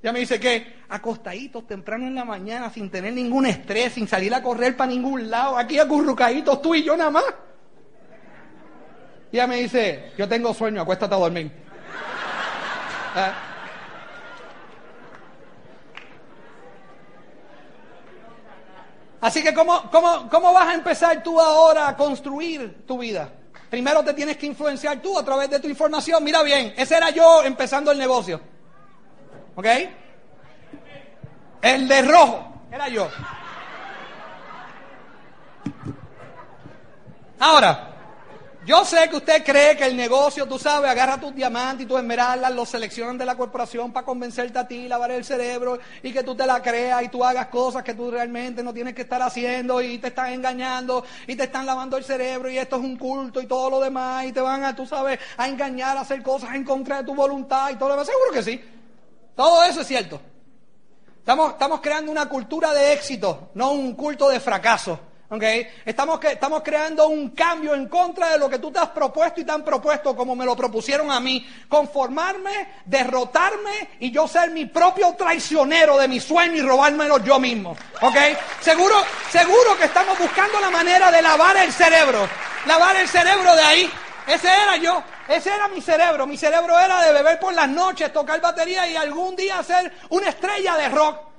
Ya 0.03 0.11
me 0.11 0.19
dice 0.19 0.39
que 0.39 0.75
acostaditos 0.89 1.65
temprano 1.65 2.05
en 2.05 2.15
la 2.15 2.25
mañana, 2.25 2.69
sin 2.69 2.91
tener 2.91 3.13
ningún 3.13 3.45
estrés, 3.45 3.93
sin 3.93 4.07
salir 4.07 4.33
a 4.33 4.43
correr 4.43 4.75
para 4.75 4.91
ningún 4.91 5.29
lado, 5.29 5.57
aquí 5.57 5.79
acurrucaditos 5.79 6.61
tú 6.61 6.75
y 6.75 6.83
yo 6.83 6.95
nada 6.97 7.11
más. 7.11 7.23
Y 9.31 9.37
ella 9.37 9.47
me 9.47 9.57
dice, 9.57 10.11
yo 10.17 10.27
tengo 10.27 10.53
sueño, 10.53 10.81
acuéstate 10.81 11.15
a 11.15 11.17
dormir. 11.17 11.51
¿Eh? 13.15 13.54
Así 19.25 19.41
que, 19.41 19.55
¿cómo, 19.55 19.89
cómo, 19.89 20.29
¿cómo 20.29 20.53
vas 20.53 20.67
a 20.67 20.75
empezar 20.75 21.23
tú 21.23 21.41
ahora 21.41 21.87
a 21.87 21.97
construir 21.97 22.85
tu 22.85 22.99
vida? 22.99 23.27
Primero 23.71 24.03
te 24.03 24.13
tienes 24.13 24.37
que 24.37 24.45
influenciar 24.45 25.01
tú 25.01 25.17
a 25.17 25.25
través 25.25 25.49
de 25.49 25.59
tu 25.59 25.67
información. 25.67 26.23
Mira 26.23 26.43
bien, 26.43 26.75
ese 26.77 26.95
era 26.95 27.09
yo 27.09 27.41
empezando 27.43 27.91
el 27.91 27.97
negocio. 27.97 28.39
¿Ok? 29.55 29.65
El 31.59 31.87
de 31.87 32.01
rojo 32.03 32.67
era 32.71 32.87
yo. 32.87 33.09
Ahora, 37.39 37.94
yo 38.65 38.83
sé 38.83 39.07
que 39.09 39.17
usted 39.17 39.43
cree 39.43 39.77
que 39.77 39.85
el 39.85 39.95
negocio, 39.95 40.47
tú 40.47 40.57
sabes, 40.57 40.89
agarra 40.89 41.19
tus 41.19 41.35
diamantes 41.35 41.85
y 41.85 41.87
tus 41.87 41.99
esmeraldas, 41.99 42.51
los 42.51 42.67
seleccionan 42.67 43.15
de 43.15 43.23
la 43.23 43.37
corporación 43.37 43.93
para 43.93 44.05
convencerte 44.05 44.57
a 44.57 44.67
ti, 44.67 44.87
lavar 44.87 45.11
el 45.11 45.23
cerebro 45.23 45.77
y 46.01 46.11
que 46.11 46.23
tú 46.23 46.35
te 46.35 46.47
la 46.47 46.61
creas 46.63 47.03
y 47.03 47.09
tú 47.09 47.23
hagas 47.23 47.47
cosas 47.47 47.83
que 47.83 47.93
tú 47.93 48.09
realmente 48.09 48.63
no 48.63 48.73
tienes 48.73 48.95
que 48.95 49.03
estar 49.03 49.21
haciendo 49.21 49.81
y 49.81 49.99
te 49.99 50.07
están 50.07 50.33
engañando 50.33 51.05
y 51.27 51.35
te 51.35 51.43
están 51.43 51.67
lavando 51.67 51.95
el 51.95 52.03
cerebro 52.03 52.49
y 52.49 52.57
esto 52.57 52.77
es 52.77 52.81
un 52.81 52.97
culto 52.97 53.39
y 53.39 53.45
todo 53.45 53.69
lo 53.69 53.79
demás 53.79 54.25
y 54.25 54.31
te 54.31 54.41
van 54.41 54.63
a, 54.63 54.75
tú 54.75 54.87
sabes, 54.87 55.19
a 55.37 55.47
engañar, 55.47 55.95
a 55.97 56.01
hacer 56.01 56.23
cosas 56.23 56.55
en 56.55 56.63
contra 56.63 56.97
de 56.97 57.03
tu 57.03 57.13
voluntad 57.13 57.69
y 57.69 57.75
todo 57.75 57.89
lo 57.89 57.95
demás. 57.95 58.07
Seguro 58.07 58.31
que 58.31 58.41
sí. 58.41 58.59
Todo 59.35 59.63
eso 59.65 59.81
es 59.81 59.87
cierto. 59.87 60.19
Estamos, 61.19 61.51
estamos 61.51 61.81
creando 61.81 62.11
una 62.11 62.27
cultura 62.27 62.73
de 62.73 62.93
éxito, 62.93 63.49
no 63.53 63.71
un 63.73 63.93
culto 63.93 64.29
de 64.29 64.39
fracaso. 64.39 64.99
Okay. 65.27 65.67
Estamos, 65.83 66.23
estamos 66.23 66.61
creando 66.61 67.07
un 67.07 67.29
cambio 67.31 67.73
en 67.73 67.87
contra 67.87 68.29
de 68.29 68.37
lo 68.37 68.47
que 68.47 68.59
tú 68.59 68.71
te 68.71 68.77
has 68.77 68.89
propuesto 68.89 69.41
y 69.41 69.43
te 69.43 69.51
han 69.51 69.63
propuesto 69.63 70.15
como 70.15 70.35
me 70.35 70.45
lo 70.45 70.55
propusieron 70.55 71.09
a 71.09 71.19
mí. 71.19 71.45
Conformarme, 71.67 72.81
derrotarme 72.85 73.89
y 73.99 74.11
yo 74.11 74.27
ser 74.27 74.51
mi 74.51 74.65
propio 74.67 75.15
traicionero 75.15 75.97
de 75.97 76.07
mi 76.07 76.19
sueño 76.19 76.53
y 76.53 76.61
robármelo 76.61 77.17
yo 77.23 77.39
mismo. 77.39 77.75
Okay. 78.01 78.37
Seguro, 78.61 78.95
seguro 79.31 79.75
que 79.79 79.85
estamos 79.85 80.17
buscando 80.19 80.59
la 80.59 80.69
manera 80.69 81.09
de 81.09 81.21
lavar 81.23 81.57
el 81.57 81.71
cerebro. 81.71 82.27
Lavar 82.67 82.95
el 82.95 83.07
cerebro 83.07 83.55
de 83.55 83.61
ahí. 83.63 83.91
Ese 84.27 84.47
era 84.47 84.77
yo. 84.77 85.03
Ese 85.27 85.49
era 85.49 85.67
mi 85.69 85.81
cerebro. 85.81 86.27
Mi 86.27 86.37
cerebro 86.37 86.79
era 86.79 87.03
de 87.03 87.13
beber 87.13 87.39
por 87.39 87.53
las 87.53 87.67
noches, 87.67 88.13
tocar 88.13 88.39
batería 88.41 88.87
y 88.87 88.95
algún 88.95 89.35
día 89.35 89.61
ser 89.63 89.91
una 90.09 90.29
estrella 90.29 90.75
de 90.77 90.89
rock. 90.89 91.34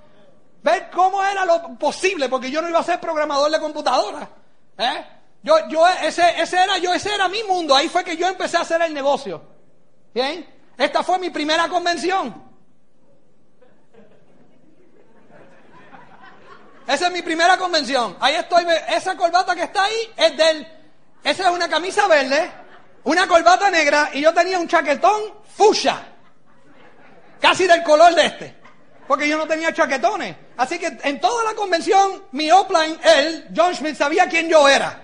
Ver 0.67 0.91
cómo 0.91 1.23
era 1.23 1.45
lo 1.45 1.79
posible, 1.79 2.29
porque 2.29 2.51
yo 2.51 2.61
no 2.61 2.69
iba 2.69 2.81
a 2.81 2.83
ser 2.83 2.99
programador 2.99 3.53
de 3.53 3.61
computadora. 3.61 4.29
¿eh? 4.77 5.07
Yo, 5.41 5.55
yo, 5.69 5.87
ese, 5.87 6.43
ese 6.43 6.57
era 6.61 6.77
yo, 6.79 6.93
ese 6.93 7.15
era 7.15 7.29
mi 7.29 7.41
mundo. 7.45 7.73
Ahí 7.77 7.89
fue 7.89 8.03
que 8.03 8.17
yo 8.17 8.27
empecé 8.27 8.57
a 8.57 8.63
hacer 8.63 8.83
el 8.83 8.93
negocio. 8.93 9.41
¿Bien? 10.13 10.45
Esta 10.77 11.05
fue 11.05 11.21
mi 11.21 11.31
primera 11.31 11.69
convención. 11.69 12.43
Esa 16.89 17.07
es 17.07 17.13
mi 17.13 17.23
primera 17.23 17.57
convención. 17.57 18.17
Ahí 18.19 18.35
estoy. 18.35 18.67
Esa 18.89 19.17
corbata 19.17 19.55
que 19.55 19.63
está 19.63 19.85
ahí 19.85 20.13
es 20.17 20.37
del. 20.37 20.67
Esa 21.23 21.45
es 21.45 21.51
una 21.51 21.69
camisa 21.69 22.09
verde, 22.09 22.51
una 23.05 23.29
corbata 23.29 23.71
negra 23.71 24.11
y 24.13 24.21
yo 24.21 24.35
tenía 24.35 24.59
un 24.59 24.67
chaquetón 24.67 25.33
fucha. 25.57 26.09
Casi 27.41 27.69
del 27.69 27.85
color 27.85 28.17
de 28.17 28.27
este 28.27 28.66
porque 29.07 29.29
yo 29.29 29.39
no 29.39 29.47
tenía 29.47 29.73
chaquetones. 29.73 30.37
Así 30.57 30.79
que 30.79 30.99
en 31.03 31.21
toda 31.21 31.45
la 31.45 31.55
convención, 31.55 32.25
mi 32.33 32.51
offline, 32.51 32.99
él, 33.03 33.49
John 33.55 33.75
Smith, 33.75 33.97
sabía 33.97 34.29
quién 34.29 34.49
yo 34.49 34.69
era. 34.69 35.03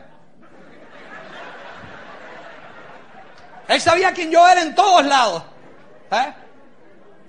Él 3.68 3.80
sabía 3.80 4.12
quién 4.12 4.30
yo 4.30 4.47
era 4.47 4.61
en 4.61 4.75
todos 4.75 5.04
lados. 5.06 5.44
¿eh? 6.11 6.35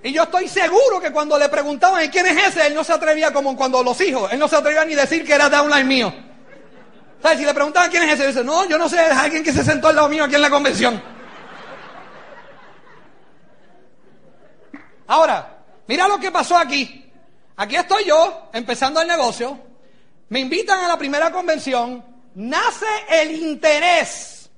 Y 0.02 0.12
yo 0.12 0.24
estoy 0.24 0.48
seguro 0.48 1.00
que 1.00 1.12
cuando 1.12 1.38
le 1.38 1.48
preguntaban 1.48 2.06
quién 2.10 2.26
es 2.26 2.48
ese, 2.48 2.66
él 2.66 2.74
no 2.74 2.84
se 2.84 2.92
atrevía 2.92 3.32
como 3.32 3.56
cuando 3.56 3.82
los 3.82 3.98
hijos, 4.00 4.30
él 4.32 4.38
no 4.38 4.48
se 4.48 4.56
atrevía 4.56 4.84
ni 4.84 4.94
decir 4.94 5.24
que 5.24 5.32
era 5.32 5.48
downline 5.48 5.88
mío. 5.88 6.12
¿Sabes? 7.22 7.38
Si 7.38 7.44
le 7.46 7.54
preguntaban 7.54 7.90
quién 7.90 8.02
es 8.02 8.12
ese, 8.12 8.26
dice, 8.26 8.44
no, 8.44 8.68
yo 8.68 8.76
no 8.76 8.86
sé, 8.88 9.02
es 9.06 9.16
alguien 9.16 9.42
que 9.42 9.52
se 9.52 9.64
sentó 9.64 9.88
al 9.88 9.96
lado 9.96 10.08
mío 10.10 10.24
aquí 10.24 10.34
en 10.34 10.42
la 10.42 10.50
convención. 10.50 11.02
Ahora, 15.06 15.53
Mira 15.86 16.08
lo 16.08 16.18
que 16.18 16.30
pasó 16.30 16.56
aquí. 16.56 17.12
Aquí 17.56 17.76
estoy 17.76 18.04
yo, 18.04 18.50
empezando 18.52 19.00
el 19.00 19.08
negocio. 19.08 19.58
Me 20.28 20.40
invitan 20.40 20.80
a 20.80 20.88
la 20.88 20.98
primera 20.98 21.30
convención. 21.30 22.04
Nace 22.34 22.86
el 23.08 23.32
interés. 23.32 24.50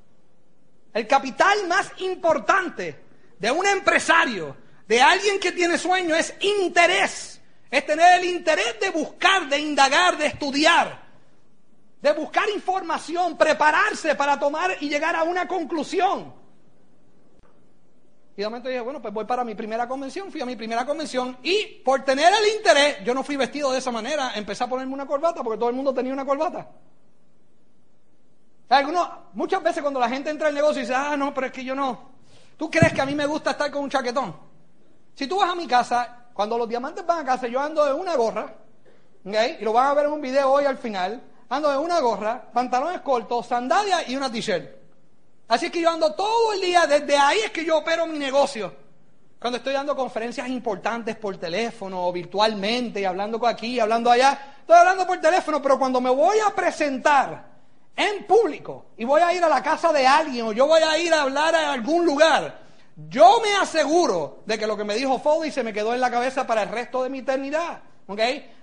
El 0.95 1.07
capital 1.07 1.67
más 1.67 1.93
importante 1.99 3.05
de 3.39 3.51
un 3.51 3.67
empresario, 3.67 4.57
de 4.89 5.03
alguien 5.03 5.39
que 5.39 5.53
tiene 5.53 5.77
sueño, 5.77 6.15
es 6.15 6.33
interés. 6.41 7.41
Es 7.71 7.85
tener 7.85 8.21
el 8.21 8.25
interés 8.25 8.81
de 8.81 8.91
buscar, 8.91 9.49
de 9.49 9.59
indagar, 9.59 10.17
de 10.17 10.27
estudiar, 10.27 11.05
de 12.01 12.13
buscar 12.13 12.49
información, 12.49 13.37
prepararse 13.37 14.15
para 14.15 14.39
tomar 14.39 14.77
y 14.81 14.89
llegar 14.89 15.17
a 15.17 15.25
una 15.25 15.47
conclusión. 15.49 16.33
Y 18.37 18.43
de 18.43 18.47
momento 18.47 18.69
dije, 18.69 18.81
bueno, 18.83 19.01
pues 19.01 19.15
voy 19.15 19.25
para 19.25 19.45
mi 19.45 19.55
primera 19.55 19.89
convención, 19.89 20.31
fui 20.31 20.43
a 20.43 20.47
mi 20.47 20.57
primera 20.57 20.85
convención 20.85 21.39
y 21.43 21.81
por 21.83 22.05
tener 22.05 22.31
el 22.35 22.57
interés, 22.57 23.03
yo 23.03 23.15
no 23.15 23.23
fui 23.23 23.37
vestido 23.37 23.73
de 23.73 23.79
esa 23.79 23.91
manera, 23.91 24.33
empecé 24.35 24.65
a 24.65 24.67
ponerme 24.67 24.93
una 24.93 25.07
corbata 25.07 25.43
porque 25.43 25.59
todo 25.59 25.71
el 25.71 25.75
mundo 25.75 25.95
tenía 25.95 26.13
una 26.13 26.27
corbata. 26.27 26.69
Algunos, 28.69 29.09
muchas 29.33 29.63
veces 29.63 29.81
cuando 29.81 29.99
la 29.99 30.09
gente 30.09 30.29
entra 30.29 30.49
al 30.49 30.55
negocio 30.55 30.81
y 30.81 30.83
dice, 30.83 30.95
ah, 30.95 31.17
no, 31.17 31.33
pero 31.33 31.47
es 31.47 31.53
que 31.53 31.65
yo 31.65 31.75
no. 31.75 32.11
¿Tú 32.59 32.71
crees 32.71 32.93
que 32.93 33.01
a 33.01 33.07
mí 33.07 33.15
me 33.15 33.25
gusta 33.25 33.53
estar 33.53 33.71
con 33.71 33.85
un 33.85 33.91
chaquetón? 33.91 34.37
Si 35.15 35.27
tú 35.27 35.39
vas 35.39 35.51
a 35.51 35.55
mi 35.55 35.67
casa, 35.67 36.27
cuando 36.35 36.59
los 36.59 36.69
diamantes 36.69 37.07
van 37.07 37.21
a 37.21 37.25
casa, 37.25 37.47
yo 37.47 37.59
ando 37.59 37.87
de 37.87 37.95
una 37.95 38.17
gorra, 38.17 38.55
¿okay? 39.25 39.57
y 39.61 39.65
lo 39.65 39.73
van 39.73 39.87
a 39.87 39.95
ver 39.95 40.07
en 40.07 40.13
un 40.13 40.21
video 40.21 40.53
hoy 40.53 40.67
al 40.67 40.77
final, 40.77 41.23
ando 41.49 41.71
de 41.71 41.79
una 41.79 42.01
gorra, 42.01 42.51
pantalones 42.53 43.01
cortos, 43.01 43.47
sandalias 43.47 44.07
y 44.11 44.17
una 44.17 44.31
t-shirt. 44.31 44.86
Así 45.49 45.71
que 45.71 45.81
yo 45.81 45.91
ando 45.91 46.15
todo 46.15 46.53
el 46.53 46.61
día, 46.61 46.87
desde 46.87 47.17
ahí 47.17 47.39
es 47.45 47.51
que 47.51 47.65
yo 47.65 47.79
opero 47.79 48.07
mi 48.07 48.19
negocio. 48.19 48.75
Cuando 49.39 49.59
estoy 49.59 49.75
dando 49.75 49.95
conferencias 49.95 50.49
importantes 50.49 51.17
por 51.17 51.37
teléfono 51.37 52.07
o 52.07 52.13
virtualmente, 52.13 53.01
y 53.01 53.05
hablando 53.05 53.45
aquí, 53.47 53.79
hablando 53.79 54.11
allá, 54.11 54.57
estoy 54.61 54.77
hablando 54.77 55.07
por 55.07 55.21
teléfono, 55.21 55.63
pero 55.63 55.79
cuando 55.79 56.01
me 56.01 56.11
voy 56.11 56.39
a 56.41 56.55
presentar 56.55 57.45
en 57.95 58.25
público 58.25 58.87
y 58.97 59.05
voy 59.05 59.23
a 59.23 59.33
ir 59.33 59.45
a 59.45 59.49
la 59.49 59.63
casa 59.63 59.93
de 59.93 60.07
alguien 60.07 60.47
o 60.47 60.53
yo 60.53 60.67
voy 60.67 60.83
a 60.83 60.99
ir 60.99 61.13
a 61.15 61.23
hablar 61.23 61.55
a 61.55 61.73
algún 61.73 62.05
lugar, 62.05 62.61
yo 63.09 63.41
me 63.43 63.55
aseguro 63.55 64.43
de 64.47 64.59
que 64.59 64.67
lo 64.67 64.77
que 64.77 64.85
me 64.85 64.95
dijo 64.95 65.19
Fody 65.19 65.51
se 65.51 65.63
me 65.63 65.73
quedó 65.73 65.95
en 65.95 66.01
la 66.01 66.11
cabeza 66.11 66.47
para 66.47 66.63
el 66.63 66.71
resto 66.71 67.03
de 67.03 67.11
mi 67.11 67.19
eternidad. 67.19 67.83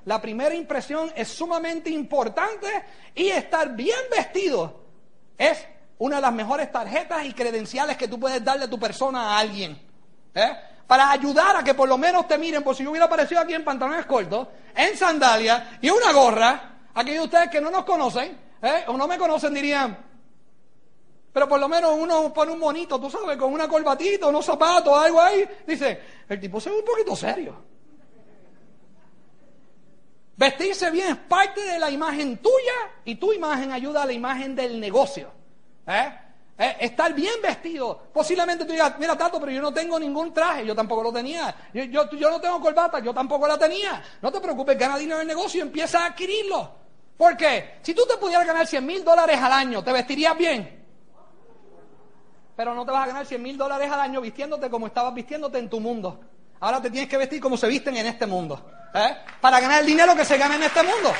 La 0.06 0.22
primera 0.22 0.56
impresión 0.56 1.12
es 1.16 1.28
sumamente 1.28 1.90
importante 1.90 2.68
y 3.14 3.30
estar 3.30 3.76
bien 3.76 4.00
vestido 4.10 4.82
es 5.38 5.66
una 6.04 6.18
de 6.18 6.22
las 6.22 6.34
mejores 6.34 6.70
tarjetas 6.70 7.26
y 7.26 7.32
credenciales 7.32 7.96
que 7.96 8.10
tú 8.10 8.20
puedes 8.20 8.44
darle 8.44 8.66
a 8.66 8.70
tu 8.70 8.78
persona 8.78 9.22
a 9.22 9.40
alguien. 9.40 9.82
¿eh? 10.36 10.52
Para 10.86 11.10
ayudar 11.10 11.56
a 11.56 11.64
que 11.64 11.74
por 11.74 11.88
lo 11.88 11.98
menos 11.98 12.28
te 12.28 12.38
miren, 12.38 12.62
por 12.62 12.76
si 12.76 12.84
yo 12.84 12.92
hubiera 12.92 13.06
aparecido 13.06 13.40
aquí 13.40 13.54
en 13.54 13.64
pantalones 13.64 14.06
cortos, 14.06 14.50
en 14.76 14.98
sandalias 14.98 15.64
y 15.82 15.90
una 15.90 16.12
gorra, 16.12 16.76
aquellos 16.94 17.20
de 17.20 17.26
ustedes 17.26 17.50
que 17.50 17.62
no 17.62 17.72
nos 17.72 17.86
conocen 17.86 18.38
¿eh? 18.62 18.84
o 18.88 18.98
no 18.98 19.08
me 19.08 19.18
conocen 19.18 19.54
dirían, 19.54 19.98
pero 21.32 21.48
por 21.48 21.58
lo 21.58 21.70
menos 21.70 21.96
uno 21.98 22.34
pone 22.34 22.52
un 22.52 22.60
monito, 22.60 23.00
tú 23.00 23.10
sabes, 23.10 23.38
con 23.38 23.54
una 23.54 23.70
corbatita, 23.70 24.28
unos 24.28 24.46
zapatos, 24.46 24.94
algo 24.98 25.22
ahí. 25.22 25.48
Dice, 25.66 26.02
el 26.28 26.38
tipo 26.38 26.60
se 26.60 26.70
ve 26.70 26.80
un 26.80 26.86
poquito 26.86 27.16
serio. 27.16 27.56
Vestirse 30.36 30.92
bien 30.92 31.12
es 31.12 31.16
parte 31.16 31.62
de 31.62 31.80
la 31.80 31.90
imagen 31.90 32.40
tuya 32.40 32.92
y 33.06 33.16
tu 33.16 33.32
imagen 33.32 33.72
ayuda 33.72 34.04
a 34.04 34.06
la 34.06 34.12
imagen 34.12 34.54
del 34.54 34.82
negocio. 34.82 35.43
¿Eh? 35.88 36.20
¿Eh? 36.58 36.78
Estar 36.82 37.14
bien 37.14 37.42
vestido. 37.42 38.10
Posiblemente 38.14 38.66
tú 38.66 38.72
digas, 38.72 38.94
mira 39.00 39.18
Tato, 39.18 39.40
pero 39.40 39.52
yo 39.52 39.62
no 39.62 39.74
tengo 39.74 40.00
ningún 40.00 40.34
traje, 40.34 40.66
yo 40.66 40.76
tampoco 40.76 41.04
lo 41.04 41.12
tenía. 41.12 41.54
Yo, 41.74 42.10
yo, 42.12 42.30
no 42.30 42.40
tengo 42.40 42.62
corbata, 42.62 43.00
yo 43.00 43.14
tampoco 43.14 43.48
la 43.48 43.58
tenía. 43.58 44.02
No 44.22 44.32
te 44.32 44.40
preocupes, 44.40 44.78
gana 44.78 44.98
dinero 44.98 45.18
en 45.18 45.30
el 45.30 45.36
negocio 45.36 45.62
empieza 45.62 46.04
a 46.04 46.06
adquirirlo. 46.08 46.84
¿Por 47.18 47.36
qué? 47.38 47.80
Si 47.82 47.94
tú 47.94 48.04
te 48.06 48.18
pudieras 48.18 48.46
ganar 48.46 48.68
100 48.68 48.86
mil 48.86 49.04
dólares 49.04 49.40
al 49.40 49.52
año, 49.52 49.84
¿te 49.84 49.92
vestirías 49.92 50.38
bien? 50.38 50.84
Pero 52.56 52.76
no 52.76 52.86
te 52.86 52.92
vas 52.92 53.04
a 53.04 53.08
ganar 53.08 53.26
100 53.26 53.42
mil 53.42 53.58
dólares 53.58 53.92
al 53.92 54.00
año 54.00 54.22
vistiéndote 54.22 54.70
como 54.70 54.88
estabas 54.88 55.14
vistiéndote 55.14 55.58
en 55.58 55.70
tu 55.70 55.80
mundo. 55.80 56.20
Ahora 56.60 56.82
te 56.82 56.90
tienes 56.90 57.10
que 57.10 57.18
vestir 57.18 57.42
como 57.42 57.58
se 57.58 57.68
visten 57.68 57.98
en 57.98 58.06
este 58.06 58.26
mundo. 58.26 58.64
¿eh? 58.94 59.18
Para 59.42 59.60
ganar 59.60 59.82
el 59.82 59.88
dinero 59.88 60.16
que 60.16 60.24
se 60.24 60.38
gana 60.38 60.56
en 60.56 60.64
este 60.64 60.84
mundo. 60.84 61.14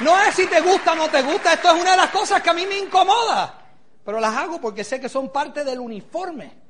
No 0.00 0.20
es 0.22 0.34
si 0.34 0.46
te 0.46 0.60
gusta 0.60 0.92
o 0.92 0.96
no 0.96 1.08
te 1.08 1.22
gusta, 1.22 1.54
esto 1.54 1.74
es 1.74 1.80
una 1.80 1.92
de 1.92 1.96
las 1.96 2.10
cosas 2.10 2.42
que 2.42 2.50
a 2.50 2.54
mí 2.54 2.66
me 2.66 2.76
incomoda, 2.76 3.54
pero 4.04 4.20
las 4.20 4.34
hago 4.36 4.60
porque 4.60 4.84
sé 4.84 5.00
que 5.00 5.08
son 5.08 5.30
parte 5.30 5.64
del 5.64 5.80
uniforme. 5.80 6.66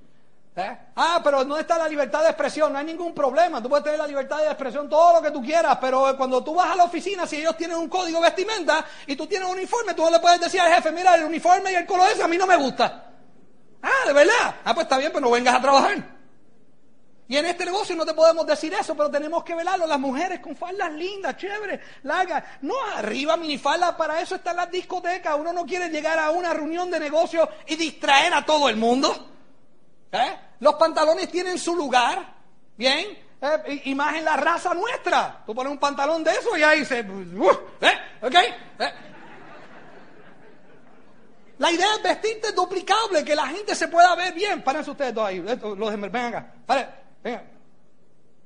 ¿Eh? 0.58 0.78
Ah, 0.96 1.20
pero 1.22 1.44
no 1.44 1.58
está 1.58 1.76
la 1.76 1.86
libertad 1.86 2.22
de 2.22 2.28
expresión, 2.28 2.72
no 2.72 2.78
hay 2.78 2.86
ningún 2.86 3.12
problema. 3.12 3.62
Tú 3.62 3.68
puedes 3.68 3.84
tener 3.84 3.98
la 3.98 4.06
libertad 4.06 4.38
de 4.38 4.46
expresión 4.46 4.88
todo 4.88 5.16
lo 5.16 5.22
que 5.22 5.30
tú 5.30 5.42
quieras, 5.42 5.76
pero 5.78 6.16
cuando 6.16 6.42
tú 6.42 6.54
vas 6.54 6.70
a 6.70 6.76
la 6.76 6.84
oficina, 6.84 7.26
si 7.26 7.36
ellos 7.36 7.58
tienen 7.58 7.76
un 7.76 7.90
código 7.90 8.22
vestimenta 8.22 8.82
y 9.06 9.16
tú 9.16 9.26
tienes 9.26 9.46
un 9.46 9.56
uniforme, 9.56 9.92
tú 9.92 10.02
no 10.02 10.10
le 10.10 10.18
puedes 10.18 10.40
decir 10.40 10.60
al 10.60 10.72
jefe, 10.72 10.92
mira, 10.92 11.14
el 11.14 11.24
uniforme 11.24 11.72
y 11.72 11.74
el 11.74 11.84
color 11.84 12.08
ese 12.10 12.22
a 12.22 12.28
mí 12.28 12.38
no 12.38 12.46
me 12.46 12.56
gusta. 12.56 13.10
Ah, 13.82 14.06
de 14.06 14.12
verdad. 14.14 14.54
Ah, 14.64 14.72
pues 14.72 14.84
está 14.86 14.96
bien, 14.96 15.12
pues 15.12 15.22
no 15.22 15.30
vengas 15.30 15.56
a 15.56 15.60
trabajar. 15.60 16.15
Y 17.28 17.36
en 17.36 17.46
este 17.46 17.64
negocio 17.64 17.96
no 17.96 18.06
te 18.06 18.14
podemos 18.14 18.46
decir 18.46 18.72
eso, 18.72 18.94
pero 18.96 19.10
tenemos 19.10 19.42
que 19.42 19.54
velarlo. 19.54 19.86
Las 19.86 19.98
mujeres 19.98 20.38
con 20.38 20.54
faldas 20.54 20.92
lindas, 20.92 21.36
chéveres, 21.36 21.80
largas. 22.04 22.44
No 22.60 22.74
arriba 22.94 23.36
minifaldas, 23.36 23.94
para 23.96 24.20
eso 24.20 24.36
están 24.36 24.56
las 24.56 24.70
discotecas. 24.70 25.34
Uno 25.36 25.52
no 25.52 25.66
quiere 25.66 25.88
llegar 25.88 26.18
a 26.18 26.30
una 26.30 26.54
reunión 26.54 26.90
de 26.90 27.00
negocio 27.00 27.48
y 27.66 27.74
distraer 27.74 28.32
a 28.32 28.44
todo 28.44 28.68
el 28.68 28.76
mundo. 28.76 29.30
¿Eh? 30.12 30.38
Los 30.60 30.74
pantalones 30.74 31.28
tienen 31.30 31.58
su 31.58 31.74
lugar, 31.74 32.34
¿bien? 32.76 33.18
Eh, 33.40 33.82
y 33.86 33.94
más 33.94 34.14
en 34.14 34.24
la 34.24 34.36
raza 34.36 34.72
nuestra. 34.72 35.42
Tú 35.44 35.52
pones 35.52 35.72
un 35.72 35.78
pantalón 35.78 36.22
de 36.22 36.30
eso 36.30 36.56
y 36.56 36.62
ahí 36.62 36.84
se... 36.84 37.00
Uh, 37.00 37.50
¿eh? 37.80 37.92
¿Eh? 38.22 38.92
La 41.58 41.72
idea 41.72 41.86
es 41.96 42.02
vestirte 42.02 42.52
duplicable, 42.52 43.24
que 43.24 43.34
la 43.34 43.46
gente 43.46 43.74
se 43.74 43.88
pueda 43.88 44.14
ver 44.14 44.32
bien. 44.32 44.62
Párense 44.62 44.90
ustedes 44.92 45.12
dos 45.12 45.26
ahí. 45.26 45.40
Los 45.40 46.00
ven 46.00 46.16
acá. 46.16 46.52
Paren, 46.66 47.05
venga. 47.26 47.42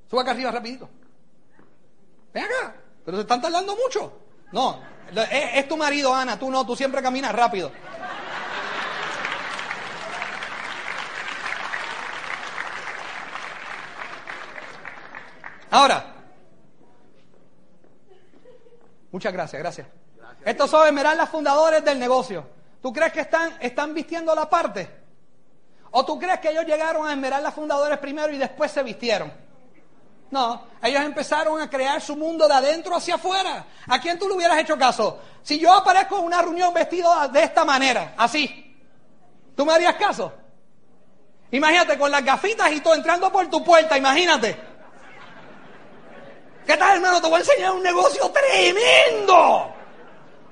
Suba 0.08 0.22
acá 0.22 0.30
arriba 0.30 0.50
rapidito. 0.50 0.88
Ven 2.32 2.44
acá. 2.44 2.74
Pero 3.04 3.16
se 3.16 3.22
están 3.22 3.40
tardando 3.40 3.76
mucho. 3.76 4.12
No. 4.52 4.80
Es, 5.14 5.50
es 5.54 5.68
tu 5.68 5.76
marido, 5.76 6.14
Ana. 6.14 6.38
Tú 6.38 6.50
no. 6.50 6.66
Tú 6.66 6.74
siempre 6.74 7.02
caminas 7.02 7.32
rápido. 7.32 7.70
Ahora, 15.72 16.14
muchas 19.12 19.32
gracias, 19.32 19.62
gracias. 19.62 19.86
Estos 20.44 20.68
son 20.68 20.86
esmeraldas 20.88 21.28
fundadores 21.28 21.84
del 21.84 21.98
negocio. 22.00 22.44
¿Tú 22.82 22.92
crees 22.92 23.12
que 23.12 23.20
están, 23.20 23.56
están 23.60 23.94
vistiendo 23.94 24.34
la 24.34 24.50
parte? 24.50 24.99
¿O 25.92 26.04
tú 26.04 26.18
crees 26.18 26.38
que 26.38 26.50
ellos 26.50 26.64
llegaron 26.64 27.06
a 27.06 27.12
esmeraldas 27.12 27.54
fundadores 27.54 27.98
primero 27.98 28.32
y 28.32 28.38
después 28.38 28.70
se 28.70 28.82
vistieron? 28.82 29.32
No, 30.30 30.66
ellos 30.80 31.02
empezaron 31.02 31.60
a 31.60 31.68
crear 31.68 32.00
su 32.00 32.14
mundo 32.14 32.46
de 32.46 32.54
adentro 32.54 32.94
hacia 32.94 33.16
afuera. 33.16 33.66
¿A 33.88 34.00
quién 34.00 34.18
tú 34.18 34.28
le 34.28 34.34
hubieras 34.34 34.58
hecho 34.58 34.78
caso? 34.78 35.18
Si 35.42 35.58
yo 35.58 35.72
aparezco 35.72 36.18
en 36.18 36.24
una 36.24 36.40
reunión 36.40 36.72
vestido 36.72 37.12
de 37.28 37.42
esta 37.42 37.64
manera, 37.64 38.14
así, 38.16 38.76
¿tú 39.56 39.66
me 39.66 39.72
harías 39.72 39.94
caso? 39.94 40.32
Imagínate 41.50 41.98
con 41.98 42.12
las 42.12 42.24
gafitas 42.24 42.70
y 42.70 42.80
todo 42.80 42.94
entrando 42.94 43.32
por 43.32 43.48
tu 43.48 43.64
puerta, 43.64 43.98
imagínate. 43.98 44.56
¿Qué 46.64 46.76
tal, 46.76 46.96
hermano? 46.96 47.20
Te 47.20 47.26
voy 47.26 47.36
a 47.36 47.40
enseñar 47.40 47.72
un 47.72 47.82
negocio 47.82 48.30
tremendo. 48.30 49.74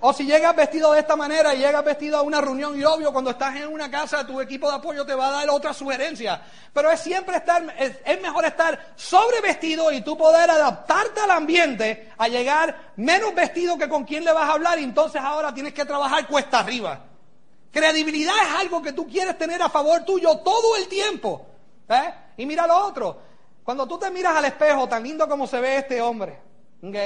O 0.00 0.12
si 0.12 0.24
llegas 0.24 0.54
vestido 0.54 0.92
de 0.92 1.00
esta 1.00 1.16
manera 1.16 1.54
y 1.54 1.58
llegas 1.58 1.84
vestido 1.84 2.18
a 2.18 2.22
una 2.22 2.40
reunión 2.40 2.78
y 2.78 2.84
obvio 2.84 3.12
cuando 3.12 3.30
estás 3.30 3.56
en 3.56 3.66
una 3.66 3.90
casa 3.90 4.24
tu 4.24 4.40
equipo 4.40 4.68
de 4.68 4.76
apoyo 4.76 5.04
te 5.04 5.14
va 5.14 5.28
a 5.28 5.32
dar 5.32 5.50
otra 5.50 5.74
sugerencia. 5.74 6.40
Pero 6.72 6.90
es 6.90 7.00
siempre 7.00 7.36
estar, 7.36 7.74
es, 7.78 8.22
mejor 8.22 8.44
estar 8.44 8.92
sobrevestido 8.94 9.90
y 9.90 10.02
tú 10.02 10.16
poder 10.16 10.48
adaptarte 10.50 11.20
al 11.20 11.32
ambiente 11.32 12.12
a 12.16 12.28
llegar 12.28 12.92
menos 12.96 13.34
vestido 13.34 13.76
que 13.76 13.88
con 13.88 14.04
quien 14.04 14.24
le 14.24 14.32
vas 14.32 14.48
a 14.48 14.52
hablar 14.52 14.78
y 14.78 14.84
entonces 14.84 15.20
ahora 15.20 15.52
tienes 15.52 15.74
que 15.74 15.84
trabajar 15.84 16.28
cuesta 16.28 16.60
arriba. 16.60 17.00
Credibilidad 17.72 18.34
es 18.44 18.60
algo 18.60 18.80
que 18.80 18.92
tú 18.92 19.06
quieres 19.06 19.36
tener 19.36 19.60
a 19.60 19.68
favor 19.68 20.04
tuyo 20.04 20.38
todo 20.38 20.76
el 20.76 20.86
tiempo. 20.86 21.44
¿eh? 21.88 22.14
Y 22.36 22.46
mira 22.46 22.68
lo 22.68 22.86
otro, 22.86 23.20
cuando 23.64 23.86
tú 23.86 23.98
te 23.98 24.10
miras 24.10 24.36
al 24.36 24.44
espejo, 24.44 24.88
tan 24.88 25.02
lindo 25.02 25.28
como 25.28 25.46
se 25.46 25.60
ve 25.60 25.78
este 25.78 26.00
hombre, 26.00 26.38
¿ok? 26.82 26.96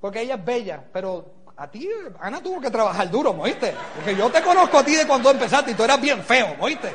Porque 0.00 0.22
ella 0.22 0.36
es 0.36 0.44
bella, 0.44 0.84
pero 0.92 1.33
a 1.56 1.70
ti, 1.70 1.88
Ana 2.20 2.42
tuvo 2.42 2.60
que 2.60 2.70
trabajar 2.70 3.08
duro, 3.10 3.30
¿oíste? 3.30 3.74
Porque 3.94 4.16
yo 4.16 4.30
te 4.30 4.42
conozco 4.42 4.78
a 4.78 4.84
ti 4.84 4.96
de 4.96 5.06
cuando 5.06 5.30
empezaste 5.30 5.70
y 5.70 5.74
tú 5.74 5.84
eras 5.84 6.00
bien 6.00 6.22
feo, 6.24 6.56
¿oíste? 6.58 6.92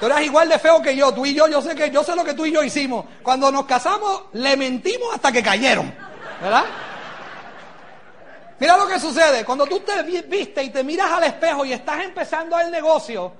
Tú 0.00 0.06
eras 0.06 0.22
igual 0.22 0.48
de 0.48 0.58
feo 0.58 0.82
que 0.82 0.94
yo, 0.96 1.12
tú 1.12 1.24
y 1.24 1.34
yo, 1.34 1.46
yo 1.48 1.62
sé 1.62 1.74
que 1.74 1.90
yo 1.90 2.02
sé 2.02 2.14
lo 2.14 2.24
que 2.24 2.34
tú 2.34 2.46
y 2.46 2.52
yo 2.52 2.62
hicimos. 2.62 3.04
Cuando 3.22 3.50
nos 3.50 3.66
casamos, 3.66 4.24
le 4.32 4.56
mentimos 4.56 5.14
hasta 5.14 5.30
que 5.30 5.42
cayeron, 5.42 5.92
¿verdad? 6.40 6.64
Mira 8.58 8.76
lo 8.76 8.88
que 8.88 8.98
sucede, 8.98 9.44
cuando 9.44 9.66
tú 9.66 9.80
te 9.80 10.02
viste 10.02 10.62
y 10.64 10.70
te 10.70 10.82
miras 10.82 11.10
al 11.12 11.24
espejo 11.24 11.64
y 11.64 11.72
estás 11.72 12.04
empezando 12.04 12.58
el 12.58 12.72
negocio, 12.72 13.32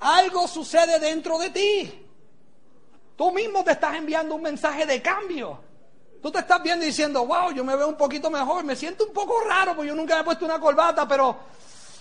algo 0.00 0.48
sucede 0.48 0.98
dentro 0.98 1.38
de 1.38 1.50
ti. 1.50 2.06
Tú 3.16 3.30
mismo 3.32 3.62
te 3.62 3.72
estás 3.72 3.96
enviando 3.96 4.34
un 4.34 4.42
mensaje 4.42 4.86
de 4.86 5.02
cambio. 5.02 5.60
Tú 6.22 6.30
te 6.30 6.38
estás 6.38 6.62
viendo 6.62 6.84
y 6.84 6.88
diciendo, 6.88 7.26
wow, 7.26 7.50
yo 7.52 7.64
me 7.64 7.74
veo 7.74 7.88
un 7.88 7.96
poquito 7.96 8.30
mejor, 8.30 8.62
me 8.64 8.76
siento 8.76 9.04
un 9.06 9.12
poco 9.12 9.40
raro 9.44 9.74
porque 9.74 9.88
yo 9.88 9.94
nunca 9.96 10.14
me 10.14 10.20
he 10.20 10.24
puesto 10.24 10.44
una 10.44 10.60
corbata, 10.60 11.06
pero 11.08 11.36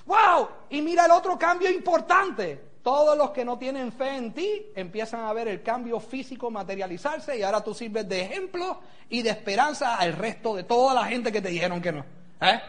wow. 0.06 0.48
Y 0.70 0.82
mira 0.84 1.06
el 1.06 1.12
otro 1.12 1.40
cambio 1.40 1.72
importante. 1.72 2.70
Todos 2.84 3.18
los 3.18 3.32
que 3.32 3.46
no 3.46 3.58
tienen 3.58 3.92
fe 3.92 4.16
en 4.16 4.34
ti 4.34 4.68
empiezan 4.76 5.26
a 5.26 5.34
ver 5.34 5.48
el 5.48 5.62
cambio 5.62 6.00
físico 6.00 6.50
materializarse 6.50 7.38
y 7.38 7.44
ahora 7.44 7.64
tú 7.64 7.74
sirves 7.74 8.08
de 8.08 8.22
ejemplo 8.22 8.80
y 9.10 9.22
de 9.22 9.30
esperanza 9.32 9.98
al 9.98 10.14
resto 10.14 10.56
de 10.56 10.64
toda 10.64 10.94
la 10.94 11.06
gente 11.06 11.32
que 11.32 11.42
te 11.42 11.50
dijeron 11.50 11.82
que 11.82 11.92
no. 11.92 12.06
¿Eh? 12.42 12.60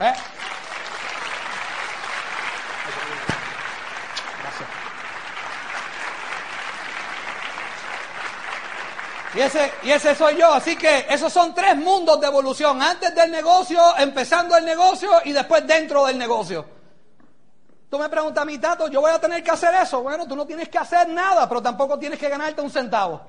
¿Eh? 0.00 0.12
Y 9.36 9.40
ese, 9.40 9.70
y 9.82 9.90
ese 9.90 10.14
soy 10.14 10.36
yo. 10.36 10.50
Así 10.50 10.76
que 10.76 11.06
esos 11.10 11.30
son 11.30 11.54
tres 11.54 11.76
mundos 11.76 12.18
de 12.18 12.26
evolución. 12.26 12.80
Antes 12.80 13.14
del 13.14 13.30
negocio, 13.30 13.80
empezando 13.98 14.56
el 14.56 14.64
negocio 14.64 15.10
y 15.24 15.32
después 15.32 15.66
dentro 15.66 16.06
del 16.06 16.16
negocio. 16.16 16.64
Tú 17.90 17.98
me 17.98 18.08
preguntas 18.08 18.42
a 18.42 18.46
mi 18.46 18.56
tato, 18.58 18.88
yo 18.88 19.02
voy 19.02 19.12
a 19.12 19.20
tener 19.20 19.44
que 19.44 19.50
hacer 19.50 19.74
eso. 19.74 20.02
Bueno, 20.02 20.26
tú 20.26 20.34
no 20.34 20.46
tienes 20.46 20.70
que 20.70 20.78
hacer 20.78 21.08
nada, 21.08 21.46
pero 21.46 21.60
tampoco 21.60 21.98
tienes 21.98 22.18
que 22.18 22.30
ganarte 22.30 22.62
un 22.62 22.70
centavo. 22.70 23.20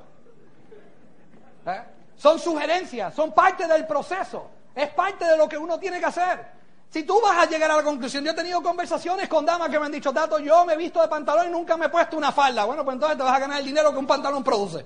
¿Eh? 1.65 1.83
Son 2.15 2.39
sugerencias, 2.39 3.13
son 3.13 3.33
parte 3.33 3.67
del 3.67 3.85
proceso. 3.85 4.49
Es 4.73 4.89
parte 4.89 5.25
de 5.25 5.35
lo 5.35 5.49
que 5.49 5.57
uno 5.57 5.77
tiene 5.77 5.99
que 5.99 6.05
hacer. 6.05 6.57
Si 6.89 7.03
tú 7.03 7.19
vas 7.21 7.45
a 7.45 7.49
llegar 7.49 7.69
a 7.69 7.75
la 7.75 7.83
conclusión, 7.83 8.23
yo 8.23 8.31
he 8.31 8.35
tenido 8.35 8.63
conversaciones 8.63 9.27
con 9.27 9.45
damas 9.45 9.69
que 9.69 9.77
me 9.77 9.87
han 9.87 9.91
dicho, 9.91 10.13
Tato, 10.13 10.39
yo 10.39 10.65
me 10.65 10.73
he 10.73 10.77
visto 10.77 11.01
de 11.01 11.09
pantalón 11.09 11.47
y 11.47 11.49
nunca 11.49 11.75
me 11.75 11.87
he 11.87 11.89
puesto 11.89 12.15
una 12.15 12.31
falda. 12.31 12.63
Bueno, 12.63 12.85
pues 12.85 12.95
entonces 12.95 13.17
te 13.17 13.23
vas 13.23 13.35
a 13.35 13.39
ganar 13.39 13.59
el 13.59 13.65
dinero 13.65 13.91
que 13.91 13.97
un 13.97 14.07
pantalón 14.07 14.41
produce. 14.41 14.85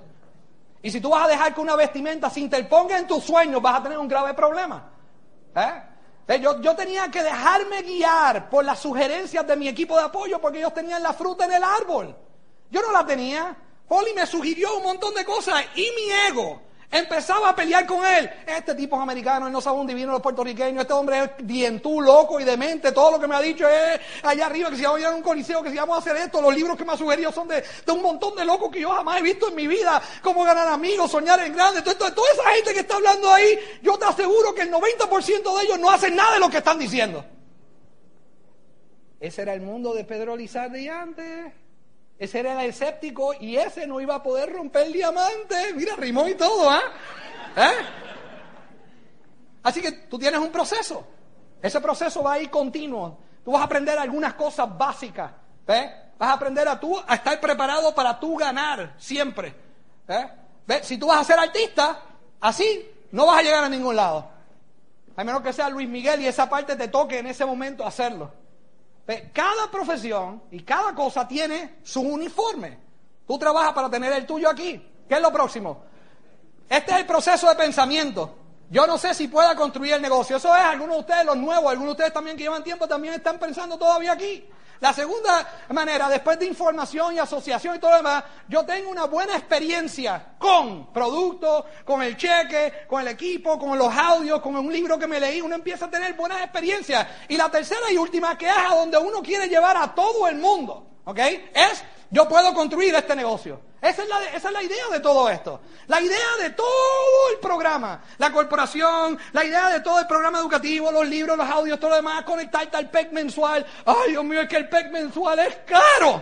Y 0.81 0.89
si 0.89 0.99
tú 0.99 1.09
vas 1.09 1.25
a 1.25 1.27
dejar 1.27 1.53
que 1.53 1.61
una 1.61 1.75
vestimenta 1.75 2.29
se 2.29 2.39
interponga 2.39 2.97
en 2.97 3.07
tus 3.07 3.23
sueños, 3.23 3.61
vas 3.61 3.79
a 3.79 3.83
tener 3.83 3.97
un 3.97 4.07
grave 4.07 4.33
problema. 4.33 4.89
¿Eh? 5.55 6.39
Yo, 6.39 6.61
yo, 6.61 6.75
tenía 6.75 7.11
que 7.11 7.21
dejarme 7.21 7.81
guiar 7.81 8.49
por 8.49 8.63
las 8.63 8.79
sugerencias 8.79 9.45
de 9.45 9.55
mi 9.55 9.67
equipo 9.67 9.97
de 9.97 10.05
apoyo 10.05 10.39
porque 10.39 10.59
ellos 10.59 10.73
tenían 10.73 11.03
la 11.03 11.13
fruta 11.13 11.45
en 11.45 11.53
el 11.53 11.63
árbol. 11.63 12.15
Yo 12.69 12.81
no 12.81 12.91
la 12.91 13.05
tenía. 13.05 13.55
Poli 13.87 14.13
me 14.13 14.25
sugirió 14.25 14.77
un 14.77 14.83
montón 14.83 15.13
de 15.13 15.25
cosas 15.25 15.65
y 15.75 15.81
mi 15.81 16.11
ego 16.29 16.61
Empezaba 16.93 17.49
a 17.49 17.55
pelear 17.55 17.85
con 17.85 18.05
él. 18.05 18.29
Este 18.45 18.75
tipo 18.75 18.97
es 18.97 19.01
americano, 19.01 19.47
él 19.47 19.53
no 19.53 19.61
sabe 19.61 19.79
un 19.79 19.87
divino 19.87 20.07
de 20.07 20.13
los 20.13 20.21
puertorriqueños. 20.21 20.81
Este 20.81 20.91
hombre 20.91 21.19
es 21.23 21.29
bien 21.41 21.79
tú, 21.79 22.01
loco 22.01 22.37
y 22.37 22.43
demente. 22.43 22.91
Todo 22.91 23.11
lo 23.11 23.19
que 23.19 23.29
me 23.29 23.35
ha 23.35 23.39
dicho 23.39 23.65
es 23.65 24.01
allá 24.23 24.47
arriba 24.47 24.69
que 24.69 24.75
si 24.75 24.83
vamos 24.83 24.97
a 24.97 25.01
ir 25.01 25.05
a 25.05 25.11
un 25.11 25.21
coliseo, 25.21 25.63
que 25.63 25.69
si 25.69 25.77
vamos 25.77 25.95
a 25.95 25.99
hacer 25.99 26.17
esto. 26.17 26.41
Los 26.41 26.53
libros 26.53 26.75
que 26.75 26.83
me 26.83 26.91
ha 26.91 26.97
sugerido 26.97 27.31
son 27.31 27.47
de, 27.47 27.63
un 27.87 28.01
montón 28.01 28.35
de 28.35 28.43
locos 28.43 28.69
que 28.69 28.81
yo 28.81 28.89
jamás 28.89 29.19
he 29.19 29.21
visto 29.21 29.47
en 29.47 29.55
mi 29.55 29.67
vida. 29.67 30.01
Cómo 30.21 30.43
ganar 30.43 30.67
amigos, 30.67 31.09
soñar 31.09 31.39
en 31.39 31.53
grande. 31.53 31.81
Todo, 31.81 32.11
toda 32.11 32.31
esa 32.33 32.49
gente 32.55 32.73
que 32.73 32.81
está 32.81 32.95
hablando 32.95 33.31
ahí, 33.31 33.57
yo 33.81 33.97
te 33.97 34.03
aseguro 34.03 34.53
que 34.53 34.63
el 34.63 34.71
90% 34.71 35.57
de 35.57 35.63
ellos 35.63 35.79
no 35.79 35.89
hacen 35.89 36.13
nada 36.13 36.33
de 36.33 36.39
lo 36.41 36.49
que 36.49 36.57
están 36.57 36.77
diciendo. 36.77 37.23
Ese 39.21 39.43
era 39.43 39.53
el 39.53 39.61
mundo 39.61 39.93
de 39.93 40.03
Pedro 40.03 40.35
Lizardi 40.35 40.89
antes. 40.89 41.53
Ese 42.21 42.39
era 42.39 42.53
el 42.53 42.69
escéptico 42.69 43.33
y 43.33 43.57
ese 43.57 43.87
no 43.87 43.99
iba 43.99 44.13
a 44.13 44.21
poder 44.21 44.53
romper 44.53 44.85
el 44.85 44.93
diamante. 44.93 45.73
Mira, 45.73 45.95
rimó 45.95 46.27
y 46.27 46.35
todo, 46.35 46.69
¿ah? 46.69 46.83
¿eh? 47.57 47.71
Así 49.63 49.81
que 49.81 49.91
tú 49.91 50.19
tienes 50.19 50.39
un 50.39 50.51
proceso. 50.51 51.03
Ese 51.59 51.81
proceso 51.81 52.21
va 52.21 52.33
a 52.33 52.39
ir 52.39 52.51
continuo. 52.51 53.17
Tú 53.43 53.53
vas 53.53 53.61
a 53.63 53.65
aprender 53.65 53.97
algunas 53.97 54.35
cosas 54.35 54.77
básicas. 54.77 55.31
¿ves? 55.65 55.89
Vas 56.19 56.29
a 56.29 56.33
aprender 56.33 56.67
a 56.67 56.79
tú 56.79 56.95
a 57.07 57.15
estar 57.15 57.39
preparado 57.39 57.95
para 57.95 58.19
tú 58.19 58.37
ganar 58.37 58.93
siempre. 58.99 59.55
¿eh? 60.07 60.29
¿Ves? 60.67 60.85
Si 60.85 60.99
tú 60.99 61.07
vas 61.07 61.21
a 61.21 61.23
ser 61.23 61.39
artista, 61.39 62.03
así 62.39 62.87
no 63.13 63.25
vas 63.25 63.39
a 63.39 63.41
llegar 63.41 63.63
a 63.63 63.69
ningún 63.69 63.95
lado. 63.95 64.29
A 65.15 65.23
menos 65.23 65.41
que 65.41 65.53
sea 65.53 65.71
Luis 65.71 65.89
Miguel 65.89 66.21
y 66.21 66.27
esa 66.27 66.47
parte 66.47 66.75
te 66.75 66.87
toque 66.87 67.17
en 67.17 67.25
ese 67.25 67.45
momento 67.45 67.83
hacerlo. 67.83 68.31
Cada 69.33 69.69
profesión 69.69 70.43
y 70.51 70.63
cada 70.63 70.95
cosa 70.95 71.27
tiene 71.27 71.77
su 71.83 72.01
uniforme. 72.01 72.77
Tú 73.27 73.37
trabajas 73.37 73.73
para 73.73 73.89
tener 73.89 74.13
el 74.13 74.25
tuyo 74.25 74.49
aquí. 74.49 74.81
¿Qué 75.07 75.15
es 75.15 75.21
lo 75.21 75.31
próximo? 75.31 75.83
Este 76.69 76.91
es 76.91 76.99
el 76.99 77.05
proceso 77.05 77.49
de 77.49 77.55
pensamiento. 77.55 78.37
Yo 78.69 78.87
no 78.87 78.97
sé 78.97 79.13
si 79.13 79.27
pueda 79.27 79.53
construir 79.55 79.93
el 79.93 80.01
negocio. 80.01 80.37
Eso 80.37 80.55
es, 80.55 80.61
algunos 80.61 80.95
de 80.95 81.01
ustedes, 81.01 81.25
los 81.25 81.35
nuevos, 81.35 81.69
algunos 81.69 81.87
de 81.87 81.91
ustedes 81.91 82.13
también 82.13 82.37
que 82.37 82.43
llevan 82.43 82.63
tiempo, 82.63 82.87
también 82.87 83.13
están 83.15 83.37
pensando 83.37 83.77
todavía 83.77 84.13
aquí. 84.13 84.47
La 84.81 84.91
segunda 84.93 85.47
manera, 85.69 86.09
después 86.09 86.39
de 86.39 86.47
información 86.47 87.13
y 87.13 87.19
asociación 87.19 87.75
y 87.75 87.79
todo 87.79 87.91
lo 87.91 87.97
demás, 87.97 88.23
yo 88.47 88.65
tengo 88.65 88.89
una 88.89 89.05
buena 89.05 89.37
experiencia 89.37 90.33
con 90.39 90.91
productos, 90.91 91.65
con 91.85 92.01
el 92.01 92.17
cheque, 92.17 92.85
con 92.87 93.01
el 93.01 93.09
equipo, 93.09 93.59
con 93.59 93.77
los 93.77 93.95
audios, 93.95 94.41
con 94.41 94.55
un 94.55 94.73
libro 94.73 94.97
que 94.97 95.05
me 95.05 95.19
leí. 95.19 95.39
Uno 95.39 95.53
empieza 95.53 95.85
a 95.85 95.91
tener 95.91 96.15
buenas 96.15 96.41
experiencias. 96.41 97.07
Y 97.29 97.37
la 97.37 97.47
tercera 97.51 97.91
y 97.91 97.97
última, 97.97 98.35
que 98.35 98.47
es 98.47 98.57
a 98.57 98.73
donde 98.73 98.97
uno 98.97 99.21
quiere 99.21 99.47
llevar 99.47 99.77
a 99.77 99.93
todo 99.93 100.27
el 100.27 100.37
mundo, 100.37 100.87
¿ok? 101.05 101.19
Es 101.53 101.83
yo 102.11 102.27
puedo 102.27 102.53
construir 102.53 102.93
este 102.93 103.15
negocio. 103.15 103.61
Esa 103.81 104.03
es, 104.03 104.43
la, 104.51 104.61
idea 104.61 104.89
de 104.91 104.99
todo 104.99 105.29
esto. 105.29 105.61
La 105.87 106.01
idea 106.01 106.37
de 106.41 106.51
todo 106.51 107.31
el 107.33 107.39
programa. 107.39 108.03
La 108.17 108.31
corporación, 108.31 109.17
la 109.31 109.45
idea 109.45 109.69
de 109.69 109.79
todo 109.79 109.99
el 109.99 110.07
programa 110.07 110.39
educativo, 110.39 110.91
los 110.91 111.07
libros, 111.07 111.37
los 111.37 111.49
audios, 111.49 111.79
todo 111.79 111.91
lo 111.91 111.95
demás, 111.95 112.23
conectarte 112.23 112.77
al 112.77 112.91
PEC 112.91 113.13
mensual. 113.13 113.65
Ay, 113.85 114.11
Dios 114.11 114.23
mío, 114.25 114.41
es 114.41 114.49
que 114.49 114.57
el 114.57 114.69
PEC 114.69 114.91
mensual 114.91 115.39
es 115.39 115.55
caro. 115.65 116.21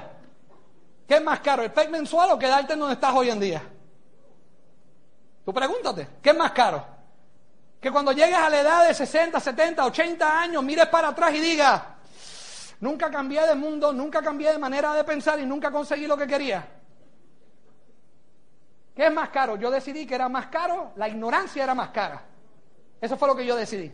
¿Qué 1.07 1.15
es 1.15 1.23
más 1.23 1.39
caro, 1.39 1.63
el 1.63 1.71
PEC 1.71 1.89
mensual 1.89 2.31
o 2.31 2.39
quedarte 2.39 2.73
en 2.73 2.79
donde 2.79 2.93
estás 2.93 3.13
hoy 3.13 3.31
en 3.31 3.39
día? 3.39 3.63
Tú 5.43 5.51
pregúntate, 5.51 6.07
¿qué 6.21 6.29
es 6.29 6.37
más 6.37 6.51
caro? 6.51 6.85
Que 7.81 7.91
cuando 7.91 8.11
llegues 8.11 8.37
a 8.37 8.49
la 8.49 8.61
edad 8.61 8.87
de 8.87 8.93
60, 8.93 9.39
70, 9.39 9.85
80 9.85 10.39
años, 10.39 10.63
mires 10.63 10.85
para 10.85 11.07
atrás 11.07 11.33
y 11.33 11.39
digas, 11.39 11.81
Nunca 12.81 13.11
cambié 13.11 13.45
de 13.45 13.55
mundo, 13.55 13.91
nunca 13.91 14.21
cambié 14.21 14.51
de 14.51 14.57
manera 14.57 14.93
de 14.93 15.03
pensar 15.03 15.39
y 15.39 15.45
nunca 15.45 15.71
conseguí 15.71 16.07
lo 16.07 16.17
que 16.17 16.27
quería. 16.27 16.65
¿Qué 18.95 19.05
es 19.05 19.13
más 19.13 19.29
caro? 19.29 19.57
Yo 19.57 19.69
decidí 19.69 20.05
que 20.05 20.15
era 20.15 20.29
más 20.29 20.47
caro, 20.47 20.93
la 20.95 21.07
ignorancia 21.07 21.63
era 21.63 21.73
más 21.73 21.89
cara. 21.89 22.21
Eso 23.01 23.17
fue 23.17 23.27
lo 23.27 23.35
que 23.35 23.45
yo 23.45 23.55
decidí. 23.55 23.91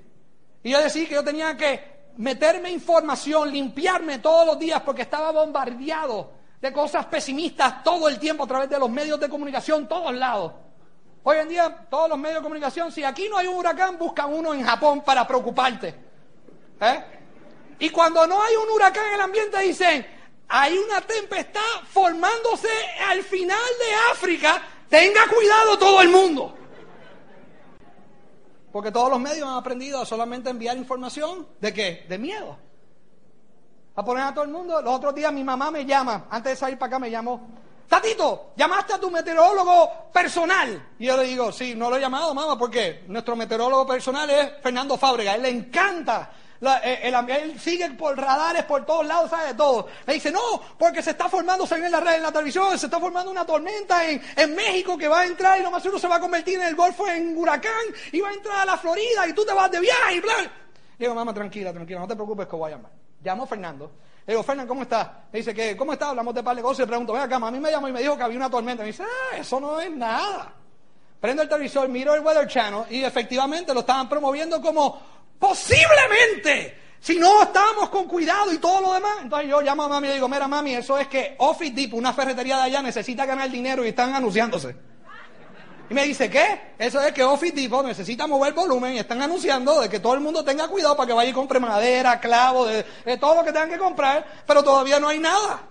Y 0.63 0.71
yo 0.71 0.79
decidí 0.79 1.07
que 1.07 1.15
yo 1.15 1.23
tenía 1.23 1.55
que 1.55 1.95
meterme 2.17 2.71
información, 2.71 3.51
limpiarme 3.51 4.19
todos 4.19 4.45
los 4.45 4.57
días 4.57 4.81
porque 4.81 5.03
estaba 5.03 5.31
bombardeado 5.31 6.31
de 6.61 6.71
cosas 6.71 7.05
pesimistas 7.05 7.83
todo 7.83 8.07
el 8.07 8.17
tiempo 8.17 8.43
a 8.43 8.47
través 8.47 8.69
de 8.69 8.79
los 8.79 8.89
medios 8.89 9.19
de 9.19 9.29
comunicación, 9.29 9.87
todos 9.87 10.13
lados. 10.13 10.53
Hoy 11.23 11.37
en 11.37 11.49
día, 11.49 11.85
todos 11.89 12.09
los 12.09 12.17
medios 12.17 12.39
de 12.39 12.43
comunicación, 12.43 12.91
si 12.91 13.03
aquí 13.03 13.27
no 13.29 13.37
hay 13.37 13.47
un 13.47 13.55
huracán, 13.55 13.97
buscan 13.97 14.31
uno 14.31 14.53
en 14.53 14.63
Japón 14.63 15.01
para 15.03 15.27
preocuparte. 15.27 15.95
¿Eh? 16.79 17.03
Y 17.79 17.89
cuando 17.89 18.25
no 18.27 18.41
hay 18.41 18.55
un 18.55 18.69
huracán 18.69 19.07
en 19.07 19.13
el 19.15 19.21
ambiente 19.21 19.59
dicen, 19.59 20.05
hay 20.47 20.77
una 20.77 21.01
tempestad 21.01 21.61
formándose 21.89 22.69
al 23.07 23.23
final 23.23 23.57
de 23.79 24.11
África, 24.11 24.61
tenga 24.89 25.27
cuidado 25.27 25.77
todo 25.77 26.01
el 26.01 26.09
mundo. 26.09 26.55
Porque 28.71 28.91
todos 28.91 29.09
los 29.09 29.19
medios 29.19 29.47
han 29.47 29.55
aprendido 29.55 30.01
a 30.01 30.05
solamente 30.05 30.49
enviar 30.49 30.75
información 30.77 31.47
de 31.61 31.73
qué? 31.73 32.05
De 32.09 32.17
miedo. 32.17 32.57
A 33.95 34.03
poner 34.03 34.23
a 34.25 34.33
todo 34.33 34.43
el 34.43 34.51
mundo. 34.51 34.81
Los 34.81 34.95
otros 34.95 35.15
días 35.15 35.31
mi 35.31 35.43
mamá 35.43 35.71
me 35.71 35.85
llama, 35.85 36.27
antes 36.29 36.53
de 36.53 36.55
salir 36.57 36.77
para 36.77 36.87
acá 36.87 36.99
me 36.99 37.09
llamó, 37.09 37.47
Tatito, 37.87 38.51
llamaste 38.55 38.93
a 38.93 38.99
tu 38.99 39.11
meteorólogo 39.11 40.09
personal. 40.11 40.89
Y 40.97 41.05
yo 41.05 41.15
le 41.17 41.23
digo, 41.23 41.51
sí, 41.51 41.75
no 41.75 41.89
lo 41.89 41.97
he 41.97 42.01
llamado, 42.01 42.33
mamá, 42.33 42.57
porque 42.57 43.03
nuestro 43.07 43.35
meteorólogo 43.35 43.85
personal 43.85 44.29
es 44.29 44.53
Fernando 44.61 44.97
Fábrega. 44.97 45.35
Él 45.35 45.43
le 45.43 45.49
encanta 45.49 46.31
eh, 46.83 46.99
el, 47.03 47.29
él 47.29 47.59
sigue 47.59 47.89
por 47.91 48.17
radares 48.17 48.63
por 48.63 48.85
todos 48.85 49.05
lados, 49.05 49.29
sabe 49.29 49.47
de 49.49 49.53
todo. 49.53 49.87
Le 50.05 50.13
dice, 50.13 50.31
no, 50.31 50.39
porque 50.77 51.01
se 51.01 51.11
está 51.11 51.29
formando, 51.29 51.65
se 51.65 51.79
ve 51.79 51.85
en 51.85 51.91
la 51.91 51.99
red, 51.99 52.15
en 52.15 52.23
la 52.23 52.31
televisión, 52.31 52.77
se 52.77 52.85
está 52.87 52.99
formando 52.99 53.31
una 53.31 53.45
tormenta 53.45 54.09
en, 54.09 54.55
México 54.55 54.97
que 54.97 55.07
va 55.07 55.21
a 55.21 55.25
entrar 55.25 55.59
y 55.59 55.63
lo 55.63 55.71
más 55.71 55.81
seguro 55.81 55.99
se 55.99 56.07
va 56.07 56.15
a 56.15 56.19
convertir 56.19 56.59
en 56.59 56.67
el 56.67 56.75
Golfo 56.75 57.07
en 57.07 57.37
huracán 57.37 57.71
y 58.11 58.21
va 58.21 58.29
a 58.29 58.33
entrar 58.33 58.59
a 58.61 58.65
la 58.65 58.77
Florida 58.77 59.27
y 59.27 59.33
tú 59.33 59.45
te 59.45 59.53
vas 59.53 59.69
de 59.69 59.79
viaje 59.79 60.15
y 60.15 60.19
bla. 60.19 60.33
digo, 60.97 61.13
mamá, 61.13 61.33
tranquila, 61.33 61.73
tranquila, 61.73 61.99
no 61.99 62.07
te 62.07 62.15
preocupes 62.15 62.47
que 62.47 62.55
voy 62.55 62.71
a 62.71 62.75
llamar. 62.75 62.91
Llamo 63.21 63.45
Fernando. 63.45 63.91
Le 64.25 64.33
digo, 64.33 64.43
Fernando, 64.43 64.69
¿cómo 64.69 64.83
estás? 64.83 65.07
Le 65.31 65.39
dice 65.39 65.53
que, 65.53 65.75
¿cómo 65.75 65.93
estás? 65.93 66.09
Hablamos 66.09 66.33
de 66.33 66.41
par 66.41 66.55
de 66.55 66.61
cosas 66.61 66.79
le 66.79 66.87
pregunto, 66.87 67.13
ven 67.13 67.23
acá, 67.23 67.35
a 67.35 67.51
mí 67.51 67.59
me 67.59 67.69
llamó 67.69 67.87
y 67.87 67.91
me 67.91 68.01
dijo 68.01 68.17
que 68.17 68.23
había 68.23 68.37
una 68.37 68.49
tormenta. 68.49 68.83
Me 68.83 68.87
dice, 68.87 69.03
ah, 69.03 69.37
eso 69.37 69.59
no 69.59 69.79
es 69.79 69.91
nada. 69.91 70.53
Prendo 71.19 71.41
el 71.41 71.49
televisor, 71.49 71.87
miro 71.89 72.13
el 72.13 72.21
Weather 72.21 72.47
Channel 72.47 72.83
y 72.89 73.03
efectivamente 73.03 73.73
lo 73.73 73.79
estaban 73.81 74.07
promoviendo 74.07 74.61
como 74.61 74.99
posiblemente 75.39 76.85
si 77.05 77.19
no 77.19 77.43
estábamos 77.43 77.89
con 77.89 78.07
cuidado 78.07 78.51
y 78.51 78.57
todo 78.57 78.81
lo 78.81 78.93
demás, 78.93 79.17
entonces 79.21 79.47
yo 79.47 79.61
llamo 79.61 79.83
a 79.83 79.87
mami 79.87 80.07
y 80.07 80.13
digo, 80.13 80.27
mira 80.27 80.47
mami, 80.47 80.73
eso 80.73 80.97
es 80.97 81.07
que 81.07 81.35
Office 81.37 81.71
Depot, 81.75 81.99
una 81.99 82.13
ferretería 82.13 82.57
de 82.57 82.63
allá, 82.63 82.81
necesita 82.81 83.27
ganar 83.27 83.47
dinero 83.51 83.85
y 83.85 83.89
están 83.89 84.15
anunciándose. 84.15 84.75
Y 85.87 85.93
me 85.93 86.03
dice, 86.03 86.31
¿qué? 86.31 86.73
Eso 86.79 86.99
es 86.99 87.13
que 87.13 87.23
Office 87.23 87.55
Depot 87.55 87.85
necesita 87.85 88.25
mover 88.25 88.53
volumen 88.53 88.93
y 88.93 88.97
están 88.97 89.21
anunciando 89.21 89.81
de 89.81 89.87
que 89.87 89.99
todo 89.99 90.15
el 90.15 90.19
mundo 90.19 90.43
tenga 90.43 90.67
cuidado 90.67 90.97
para 90.97 91.05
que 91.05 91.13
vaya 91.13 91.29
y 91.29 91.33
compre 91.33 91.59
madera, 91.59 92.19
clavo, 92.19 92.65
de, 92.65 92.83
todo 93.19 93.35
lo 93.35 93.43
que 93.43 93.51
tengan 93.51 93.69
que 93.69 93.77
comprar, 93.77 94.25
pero 94.47 94.63
todavía 94.63 94.99
no 94.99 95.09
hay 95.09 95.19
nada. 95.19 95.61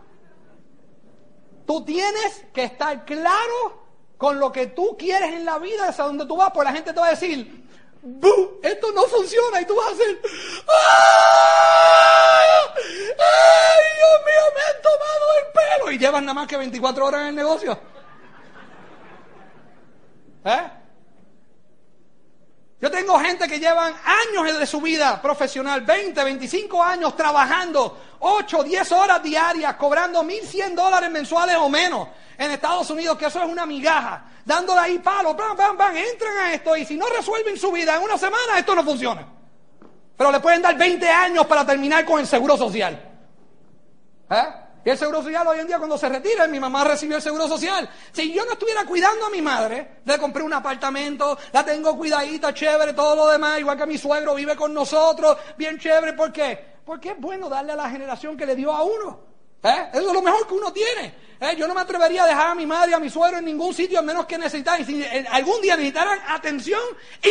Tú 1.67 1.85
tienes 1.85 2.45
que 2.53 2.63
estar 2.63 3.05
claro 3.05 3.83
con 4.19 4.39
lo 4.39 4.53
que 4.53 4.69
tú 4.69 4.97
quieres 4.97 5.33
en 5.33 5.45
la 5.45 5.59
vida, 5.59 5.89
hacia 5.89 6.05
donde 6.05 6.27
tú 6.27 6.37
vas, 6.37 6.53
porque 6.55 6.71
la 6.71 6.77
gente 6.77 6.93
te 6.93 7.01
va 7.01 7.09
a 7.09 7.11
decir, 7.11 7.64
esto 8.63 8.93
no 8.93 9.03
funciona 9.05 9.61
y 9.61 9.67
tú 9.67 9.75
vas 9.77 9.89
a 9.89 9.93
hacer, 9.93 10.21
¡ay! 10.69 11.45
Dios 13.97 14.21
mío, 14.27 14.43
me 14.55 14.61
han 14.61 14.83
tomado 14.83 15.25
el 15.39 15.47
pelo! 15.53 15.91
Y 15.93 15.99
llevan 15.99 16.25
nada 16.25 16.35
más 16.35 16.47
que 16.47 16.57
24 16.57 17.07
horas 17.07 17.21
en 17.23 17.27
el 17.29 17.35
negocio. 17.35 17.79
¿Eh? 20.45 20.84
Yo 22.85 22.91
tengo 22.91 23.19
gente 23.19 23.49
que 23.49 23.59
llevan 23.59 23.95
años 24.05 24.59
de 24.59 24.67
su 24.67 24.79
vida 24.79 25.23
profesional, 25.23 25.81
20, 25.81 26.23
25 26.23 26.83
años 26.83 27.17
trabajando, 27.17 27.99
8, 28.19 28.63
10 28.63 28.93
horas 28.93 29.23
diarias, 29.23 29.75
cobrando 29.77 30.23
1.100 30.23 30.75
dólares 30.75 31.11
mensuales 31.11 31.57
o 31.57 31.71
menos 31.71 32.09
en 32.37 32.51
Estados 32.51 32.91
Unidos, 32.91 33.17
que 33.17 33.25
eso 33.25 33.43
es 33.43 33.49
una 33.49 33.65
migaja, 33.65 34.27
dándole 34.45 34.81
ahí 34.83 34.99
palo, 34.99 35.33
bam, 35.33 35.57
bam, 35.57 35.79
bam, 35.79 35.97
entran 35.97 36.37
a 36.37 36.53
esto 36.53 36.77
y 36.77 36.85
si 36.85 36.99
no 36.99 37.07
resuelven 37.07 37.57
su 37.57 37.73
vida 37.73 37.97
en 37.97 38.03
una 38.03 38.19
semana, 38.19 38.59
esto 38.59 38.75
no 38.75 38.85
funciona. 38.85 39.27
Pero 40.15 40.31
le 40.31 40.41
pueden 40.41 40.61
dar 40.61 40.77
20 40.77 41.09
años 41.09 41.47
para 41.47 41.65
terminar 41.65 42.05
con 42.05 42.21
el 42.21 42.27
seguro 42.27 42.55
social. 42.59 43.03
¿Eh? 44.29 44.64
Y 44.85 44.91
el 44.91 44.99
seguro 44.99 45.23
social 45.23 45.47
hoy 45.47 45.61
en 45.61 45.67
día 45.67 45.79
cuando 45.79 45.97
se 45.97 46.09
retira, 46.09 46.47
mi 46.47 46.61
mamá 46.61 46.85
recibió 46.85 47.17
el 47.17 47.23
seguro 47.23 47.49
social. 47.49 47.89
Si 48.13 48.33
yo 48.33 48.45
no 48.45 48.53
estuviera 48.53 48.85
cuidando 48.85 49.27
a 49.27 49.31
mi 49.31 49.41
madre, 49.41 50.01
le 50.05 50.19
compré 50.19 50.43
un 50.43 50.53
apartamento, 50.53 51.39
la 51.53 51.65
tengo 51.65 51.97
cuidadita, 51.97 52.53
chévere, 52.53 52.93
todo 52.93 53.17
lo 53.17 53.29
demás, 53.29 53.59
igual 53.61 53.79
que 53.79 53.87
mi 53.87 53.97
suegro 53.97 54.35
vive 54.35 54.55
con 54.55 54.75
nosotros, 54.75 55.39
bien 55.57 55.79
chévere, 55.79 56.13
¿por 56.13 56.31
qué? 56.31 56.75
Porque 56.85 57.11
es 57.11 57.19
bueno 57.19 57.49
darle 57.49 57.73
a 57.73 57.77
la 57.77 57.89
generación 57.89 58.37
que 58.37 58.45
le 58.45 58.55
dio 58.55 58.73
a 58.73 58.83
uno. 58.83 59.21
¿Eh? 59.63 59.89
Eso 59.95 60.09
es 60.09 60.13
lo 60.13 60.21
mejor 60.21 60.47
que 60.47 60.53
uno 60.53 60.71
tiene. 60.71 61.15
¿Eh? 61.41 61.57
Yo 61.57 61.67
no 61.67 61.75
me 61.75 61.81
atrevería 61.81 62.25
a 62.25 62.27
dejar 62.27 62.49
a 62.49 62.55
mi 62.55 62.67
madre 62.67 62.91
y 62.91 62.95
a 62.95 63.01
mi 63.01 63.09
suegro 63.09 63.39
en 63.39 63.47
ningún 63.47 63.73
sitio 63.73 63.99
a 63.99 64.03
menos 64.03 64.27
que 64.27 64.37
necesitaran. 64.37 64.85
Si 64.85 65.03
algún 65.31 65.63
día 65.63 65.77
necesitaran 65.77 66.19
atención 66.29 66.83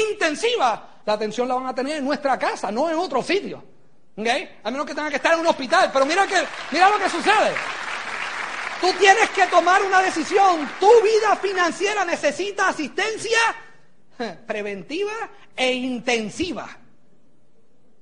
intensiva, 0.09 1.01
la 1.05 1.13
atención 1.13 1.47
la 1.47 1.53
van 1.53 1.67
a 1.67 1.75
tener 1.75 1.97
en 1.97 2.05
nuestra 2.05 2.39
casa, 2.39 2.71
no 2.71 2.89
en 2.89 2.97
otro 2.97 3.21
sitio. 3.21 3.72
¿Okay? 4.15 4.59
A 4.63 4.69
menos 4.69 4.85
que 4.85 4.93
tengan 4.93 5.09
que 5.09 5.17
estar 5.17 5.33
en 5.33 5.39
un 5.39 5.47
hospital. 5.47 5.89
Pero 5.91 6.05
mira, 6.05 6.27
que, 6.27 6.43
mira 6.71 6.89
lo 6.89 6.99
que 6.99 7.09
sucede. 7.09 7.51
Tú 8.79 8.91
tienes 8.99 9.29
que 9.29 9.47
tomar 9.47 9.81
una 9.81 10.01
decisión. 10.01 10.69
Tu 10.79 10.89
vida 11.01 11.35
financiera 11.37 12.05
necesita 12.05 12.69
asistencia 12.69 13.39
preventiva 14.47 15.13
e 15.55 15.73
intensiva. 15.73 16.69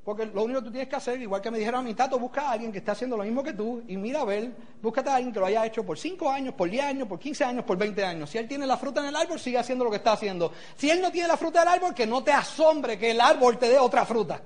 Porque 0.03 0.25
lo 0.25 0.43
único 0.43 0.61
que 0.61 0.65
tú 0.65 0.71
tienes 0.71 0.89
que 0.89 0.95
hacer, 0.95 1.21
igual 1.21 1.41
que 1.41 1.51
me 1.51 1.59
dijeron 1.59 1.81
a 1.81 1.83
mi 1.83 1.93
tato, 1.93 2.17
busca 2.17 2.41
a 2.41 2.51
alguien 2.53 2.71
que 2.71 2.79
esté 2.79 2.89
haciendo 2.89 3.15
lo 3.15 3.23
mismo 3.23 3.43
que 3.43 3.53
tú 3.53 3.83
y 3.87 3.97
mira 3.97 4.21
a 4.21 4.25
ver, 4.25 4.51
búscate 4.81 5.11
a 5.11 5.15
alguien 5.15 5.31
que 5.31 5.39
lo 5.39 5.45
haya 5.45 5.63
hecho 5.63 5.85
por 5.85 5.99
5 5.99 6.27
años, 6.27 6.55
por 6.55 6.67
10 6.67 6.83
años, 6.83 7.07
por 7.07 7.19
15 7.19 7.43
años, 7.43 7.63
por 7.63 7.77
20 7.77 8.03
años. 8.03 8.29
Si 8.29 8.39
él 8.39 8.47
tiene 8.47 8.65
la 8.65 8.77
fruta 8.77 9.01
en 9.01 9.07
el 9.07 9.15
árbol, 9.15 9.39
sigue 9.39 9.59
haciendo 9.59 9.85
lo 9.85 9.91
que 9.91 9.97
está 9.97 10.13
haciendo. 10.13 10.51
Si 10.75 10.89
él 10.89 10.99
no 11.01 11.11
tiene 11.11 11.27
la 11.27 11.37
fruta 11.37 11.59
del 11.59 11.69
árbol, 11.69 11.93
que 11.93 12.07
no 12.07 12.23
te 12.23 12.31
asombre 12.31 12.97
que 12.97 13.11
el 13.11 13.21
árbol 13.21 13.59
te 13.59 13.69
dé 13.69 13.77
otra 13.77 14.03
fruta. 14.03 14.41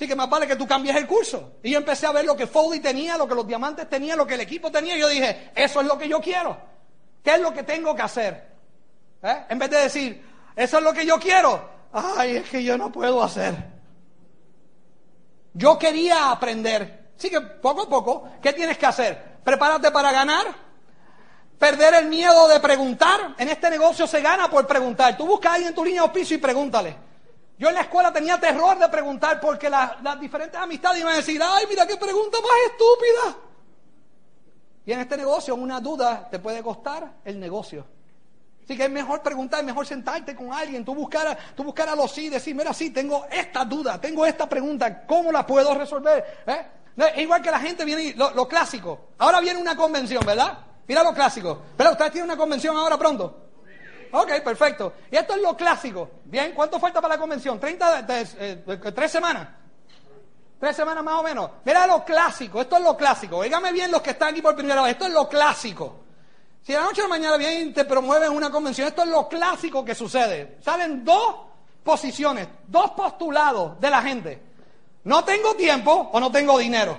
Así 0.00 0.08
que 0.08 0.16
más 0.16 0.30
vale 0.30 0.46
que 0.46 0.56
tú 0.56 0.66
cambies 0.66 0.96
el 0.96 1.06
curso. 1.06 1.58
Y 1.62 1.72
yo 1.72 1.76
empecé 1.76 2.06
a 2.06 2.12
ver 2.12 2.24
lo 2.24 2.34
que 2.34 2.46
Foley 2.46 2.80
tenía, 2.80 3.18
lo 3.18 3.28
que 3.28 3.34
los 3.34 3.46
diamantes 3.46 3.86
tenían, 3.86 4.16
lo 4.16 4.26
que 4.26 4.32
el 4.32 4.40
equipo 4.40 4.72
tenía. 4.72 4.96
Y 4.96 5.00
yo 5.00 5.08
dije, 5.08 5.50
eso 5.54 5.82
es 5.82 5.86
lo 5.86 5.98
que 5.98 6.08
yo 6.08 6.22
quiero. 6.22 6.56
¿Qué 7.22 7.34
es 7.34 7.40
lo 7.42 7.52
que 7.52 7.64
tengo 7.64 7.94
que 7.94 8.00
hacer? 8.00 8.48
¿Eh? 9.22 9.44
En 9.50 9.58
vez 9.58 9.68
de 9.68 9.76
decir, 9.76 10.26
eso 10.56 10.78
es 10.78 10.82
lo 10.82 10.94
que 10.94 11.04
yo 11.04 11.20
quiero. 11.20 11.68
Ay, 11.92 12.36
es 12.36 12.48
que 12.48 12.64
yo 12.64 12.78
no 12.78 12.90
puedo 12.90 13.22
hacer. 13.22 13.54
Yo 15.52 15.78
quería 15.78 16.30
aprender. 16.30 17.10
Así 17.18 17.28
que 17.28 17.42
poco 17.42 17.82
a 17.82 17.88
poco, 17.90 18.26
¿qué 18.40 18.54
tienes 18.54 18.78
que 18.78 18.86
hacer? 18.86 19.40
Prepárate 19.44 19.90
para 19.90 20.12
ganar. 20.12 20.46
Perder 21.58 21.92
el 21.92 22.06
miedo 22.06 22.48
de 22.48 22.58
preguntar. 22.58 23.34
En 23.36 23.50
este 23.50 23.68
negocio 23.68 24.06
se 24.06 24.22
gana 24.22 24.48
por 24.48 24.66
preguntar. 24.66 25.18
Tú 25.18 25.26
buscas 25.26 25.52
ahí 25.52 25.64
en 25.64 25.74
tu 25.74 25.84
línea 25.84 26.04
de 26.04 26.08
piso 26.08 26.32
y 26.32 26.38
pregúntale. 26.38 27.09
Yo 27.60 27.68
en 27.68 27.74
la 27.74 27.82
escuela 27.82 28.10
tenía 28.10 28.40
terror 28.40 28.78
de 28.78 28.88
preguntar 28.88 29.38
porque 29.38 29.68
las 29.68 30.18
diferentes 30.18 30.58
amistades 30.58 31.02
iban 31.02 31.12
a 31.12 31.16
decir, 31.16 31.38
ay, 31.44 31.66
mira 31.68 31.86
qué 31.86 31.98
pregunta 31.98 32.38
más 32.40 32.72
estúpida. 32.72 33.36
Y 34.86 34.92
en 34.92 35.00
este 35.00 35.18
negocio 35.18 35.54
una 35.54 35.78
duda 35.78 36.26
te 36.30 36.38
puede 36.38 36.62
costar 36.62 37.16
el 37.22 37.38
negocio. 37.38 37.86
Así 38.64 38.78
que 38.78 38.84
es 38.84 38.90
mejor 38.90 39.20
preguntar, 39.20 39.60
es 39.60 39.66
mejor 39.66 39.86
sentarte 39.86 40.34
con 40.34 40.54
alguien, 40.54 40.86
tú 40.86 40.94
buscar, 40.94 41.36
tú 41.54 41.62
buscar 41.62 41.90
a 41.90 41.94
los 41.94 42.10
sí, 42.10 42.30
decir, 42.30 42.54
mira, 42.54 42.72
sí, 42.72 42.88
tengo 42.88 43.26
esta 43.30 43.62
duda, 43.66 44.00
tengo 44.00 44.24
esta 44.24 44.48
pregunta, 44.48 45.04
¿cómo 45.06 45.30
la 45.30 45.46
puedo 45.46 45.74
resolver? 45.74 46.42
¿Eh? 46.46 46.66
Es 46.96 47.18
igual 47.18 47.42
que 47.42 47.50
la 47.50 47.60
gente 47.60 47.84
viene, 47.84 48.14
lo, 48.16 48.30
lo 48.30 48.48
clásico. 48.48 49.08
Ahora 49.18 49.38
viene 49.38 49.60
una 49.60 49.76
convención, 49.76 50.24
¿verdad? 50.24 50.60
Mira 50.88 51.02
lo 51.02 51.12
clásico. 51.12 51.60
Pero 51.76 51.90
ustedes 51.90 52.12
tienen 52.12 52.30
una 52.30 52.38
convención 52.38 52.74
ahora 52.74 52.96
pronto. 52.96 53.49
Ok, 54.12 54.40
perfecto. 54.42 54.94
Y 55.10 55.16
esto 55.16 55.34
es 55.34 55.42
lo 55.42 55.56
clásico. 55.56 56.10
Bien, 56.24 56.52
¿cuánto 56.52 56.78
falta 56.80 57.00
para 57.00 57.14
la 57.14 57.20
convención? 57.20 57.60
¿30, 57.60 58.04
eh, 58.38 58.92
tres 58.94 59.10
semanas? 59.10 59.48
Tres 60.58 60.76
semanas 60.76 61.02
más 61.02 61.14
o 61.14 61.22
menos. 61.22 61.50
Mira 61.64 61.86
lo 61.86 62.04
clásico, 62.04 62.60
esto 62.60 62.76
es 62.76 62.82
lo 62.82 62.96
clásico. 62.96 63.38
Oígame 63.38 63.72
bien 63.72 63.90
los 63.90 64.02
que 64.02 64.10
están 64.10 64.28
aquí 64.28 64.42
por 64.42 64.54
primera 64.54 64.82
vez, 64.82 64.92
esto 64.92 65.06
es 65.06 65.12
lo 65.12 65.28
clásico. 65.28 66.00
Si 66.62 66.72
la 66.74 66.82
noche 66.82 67.00
a 67.00 67.04
la 67.04 67.08
mañana 67.08 67.42
y 67.42 67.72
te 67.72 67.86
promueven 67.86 68.30
una 68.32 68.50
convención, 68.50 68.86
esto 68.86 69.02
es 69.02 69.08
lo 69.08 69.26
clásico 69.26 69.82
que 69.84 69.94
sucede. 69.94 70.58
Salen 70.60 71.02
dos 71.02 71.36
posiciones, 71.82 72.46
dos 72.66 72.90
postulados 72.90 73.80
de 73.80 73.90
la 73.90 74.02
gente. 74.02 74.42
No 75.04 75.24
tengo 75.24 75.54
tiempo 75.54 76.10
o 76.12 76.20
no 76.20 76.30
tengo 76.30 76.58
dinero. 76.58 76.98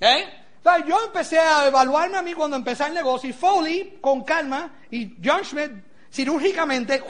¿Eh? 0.00 0.43
Entonces 0.64 0.86
yo 0.88 0.98
empecé 1.04 1.38
a 1.38 1.66
evaluarme 1.66 2.16
a 2.16 2.22
mí 2.22 2.32
cuando 2.32 2.56
empecé 2.56 2.84
el 2.84 2.94
negocio 2.94 3.28
y 3.28 3.34
Foley, 3.34 3.98
con 4.00 4.24
calma, 4.24 4.70
y 4.90 5.14
John 5.22 5.44
Schmidt, 5.44 5.72
cirúrgicamente, 6.10 7.02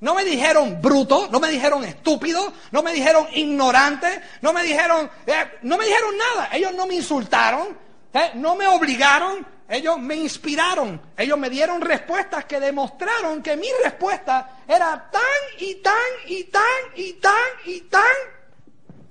no 0.00 0.16
me 0.16 0.24
dijeron 0.24 0.82
bruto, 0.82 1.28
no 1.30 1.38
me 1.38 1.52
dijeron 1.52 1.84
estúpido, 1.84 2.52
no 2.72 2.82
me 2.82 2.92
dijeron 2.92 3.28
ignorante, 3.32 4.22
no 4.40 4.52
me 4.52 4.64
dijeron, 4.64 5.08
eh, 5.24 5.58
no 5.62 5.78
me 5.78 5.84
dijeron 5.84 6.16
nada. 6.18 6.48
Ellos 6.52 6.74
no 6.74 6.88
me 6.88 6.96
insultaron, 6.96 7.78
eh, 8.12 8.32
no 8.34 8.56
me 8.56 8.66
obligaron, 8.66 9.46
ellos 9.68 10.00
me 10.00 10.16
inspiraron, 10.16 11.00
ellos 11.16 11.38
me 11.38 11.48
dieron 11.48 11.80
respuestas 11.80 12.44
que 12.46 12.58
demostraron 12.58 13.40
que 13.40 13.56
mi 13.56 13.68
respuesta 13.84 14.62
era 14.66 15.08
tan 15.12 15.22
y 15.60 15.76
tan 15.76 15.94
y 16.26 16.42
tan 16.42 16.62
y 16.96 17.12
tan 17.12 17.34
y 17.66 17.80
tan 17.82 18.41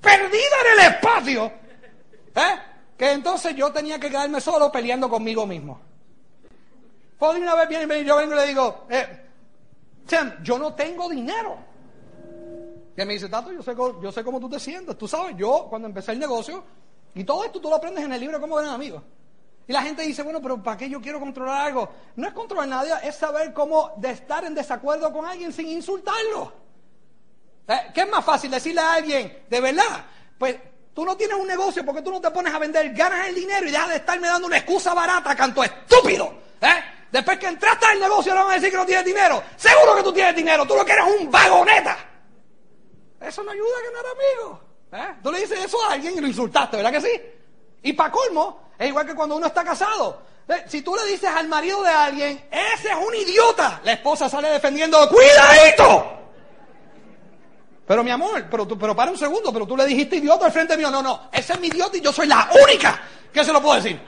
perdida 0.02 0.56
en 0.66 0.80
el 0.80 0.94
espacio, 0.94 1.46
¿eh? 2.36 2.60
que 2.98 3.12
entonces 3.12 3.56
yo 3.56 3.72
tenía 3.72 4.00
que 4.00 4.10
quedarme 4.10 4.42
solo 4.42 4.72
peleando 4.72 5.10
conmigo 5.10 5.46
mismo. 5.46 5.80
Fue 7.18 7.38
una 7.38 7.56
vez 7.56 7.70
viene 7.70 8.00
y 8.00 8.04
yo 8.04 8.18
vengo 8.18 8.34
y 8.34 8.38
le 8.38 8.48
digo, 8.48 8.88
eh, 8.90 9.22
yo 10.44 10.58
no 10.58 10.74
tengo 10.74 11.08
dinero. 11.08 11.58
Y 12.98 13.06
me 13.06 13.14
dice, 13.14 13.30
Tato, 13.30 13.52
yo 13.52 13.64
sé, 13.64 13.76
yo 13.76 14.12
sé 14.12 14.24
cómo 14.24 14.40
tú 14.40 14.50
te 14.50 14.60
sientes. 14.60 14.98
Tú 14.98 15.08
sabes, 15.08 15.36
yo 15.38 15.68
cuando 15.70 15.88
empecé 15.88 16.12
el 16.12 16.20
negocio, 16.20 16.64
y 17.14 17.24
todo 17.24 17.44
esto 17.44 17.60
tú 17.60 17.70
lo 17.70 17.76
aprendes 17.76 18.04
en 18.04 18.12
el 18.14 18.20
libro 18.20 18.40
Cómo 18.40 18.56
ganar 18.56 18.76
amigos. 18.76 19.04
Y 19.68 19.74
la 19.74 19.82
gente 19.84 20.02
dice, 20.02 20.24
bueno, 20.24 20.42
pero 20.42 20.62
¿para 20.62 20.78
qué 20.78 20.90
yo 20.90 21.00
quiero 21.00 21.20
controlar 21.20 21.68
algo? 21.68 21.90
No 22.16 22.28
es 22.28 22.34
controlar 22.34 22.68
nadie, 22.68 22.92
es 23.04 23.16
saber 23.16 23.54
cómo 23.54 23.92
de 23.98 24.12
estar 24.12 24.44
en 24.44 24.56
desacuerdo 24.56 25.14
con 25.14 25.26
alguien 25.26 25.54
sin 25.54 25.68
insultarlo. 25.70 26.52
¿Eh? 27.68 27.92
¿Qué 27.94 28.02
es 28.02 28.10
más 28.10 28.24
fácil 28.24 28.52
decirle 28.52 28.82
a 28.82 28.94
alguien, 28.94 29.44
de 29.50 29.62
verdad? 29.62 30.06
Pues 30.38 30.56
tú 30.94 31.06
no 31.06 31.16
tienes 31.16 31.38
un 31.38 31.48
negocio 31.48 31.86
porque 31.86 32.02
tú 32.02 32.12
no 32.12 32.20
te 32.20 32.32
pones 32.32 32.54
a 32.54 32.60
vender, 32.60 32.94
ganas 32.94 33.28
el 33.28 33.36
dinero 33.36 33.68
y 33.68 33.72
dejas 33.72 33.90
de 33.90 33.96
estarme 33.98 34.28
dando 34.28 34.48
una 34.48 34.58
excusa 34.58 34.94
barata, 34.94 35.36
canto 35.36 35.64
estúpido. 35.64 36.34
¿Eh? 36.62 36.84
Después 37.12 37.38
que 37.38 37.48
entraste 37.48 37.86
al 37.86 38.00
negocio 38.00 38.34
le 38.34 38.40
van 38.40 38.52
a 38.52 38.56
decir 38.56 38.72
que 38.72 38.78
no 38.78 38.86
tienes 38.86 39.06
dinero. 39.06 39.44
Seguro 39.58 39.96
que 39.96 40.04
tú 40.04 40.14
tienes 40.14 40.36
dinero, 40.36 40.66
tú 40.66 40.76
lo 40.76 40.86
que 40.86 40.94
eres 40.94 41.06
un 41.20 41.30
vagoneta. 41.30 41.98
Eso 43.20 43.44
no 43.44 43.52
ayuda 43.52 43.70
a 43.78 43.92
ganar 43.92 44.06
amigos. 44.16 44.60
¿Eh? 44.94 45.20
Tú 45.24 45.32
le 45.32 45.40
dices 45.40 45.60
eso 45.66 45.78
a 45.88 45.94
alguien 45.94 46.18
y 46.18 46.22
lo 46.22 46.28
insultaste, 46.28 46.78
¿verdad 46.78 46.92
que 46.92 47.02
sí? 47.02 47.22
Y 47.84 47.94
para 47.94 48.12
colmo, 48.12 48.72
es 48.78 48.88
igual 48.88 49.06
que 49.06 49.16
cuando 49.16 49.36
uno 49.36 49.48
está 49.48 49.64
casado. 49.64 50.22
¿Eh? 50.48 50.64
Si 50.68 50.82
tú 50.82 50.96
le 50.96 51.06
dices 51.06 51.30
al 51.30 51.48
marido 51.48 51.82
de 51.84 51.90
alguien, 51.90 52.48
ese 52.52 52.90
es 52.90 52.96
un 52.96 53.16
idiota, 53.16 53.80
la 53.84 53.94
esposa 53.94 54.28
sale 54.28 54.50
defendiendo, 54.50 55.08
¡cuidadito! 55.10 56.21
Pero 57.86 58.04
mi 58.04 58.12
amor, 58.12 58.46
pero, 58.50 58.66
tú, 58.68 58.78
pero 58.78 58.96
para 58.96 59.12
un 59.12 59.18
segundo, 59.18 59.52
pero 59.52 59.66
tú 59.66 59.76
le 59.76 59.86
dijiste 59.86 60.18
idiota 60.18 60.46
al 60.46 60.52
frente 60.52 60.78
mío. 60.78 60.90
No, 60.92 61.02
no, 61.02 61.30
ese 61.32 61.54
es 61.54 61.60
mi 61.60 61.68
idiota 61.68 61.98
y 61.98 62.02
yo 62.02 62.12
soy 62.12 62.28
la 62.28 62.50
única 62.64 63.02
que 63.34 63.44
se 63.44 63.52
lo 63.52 63.62
puedo 63.62 63.76
decir. 63.76 64.00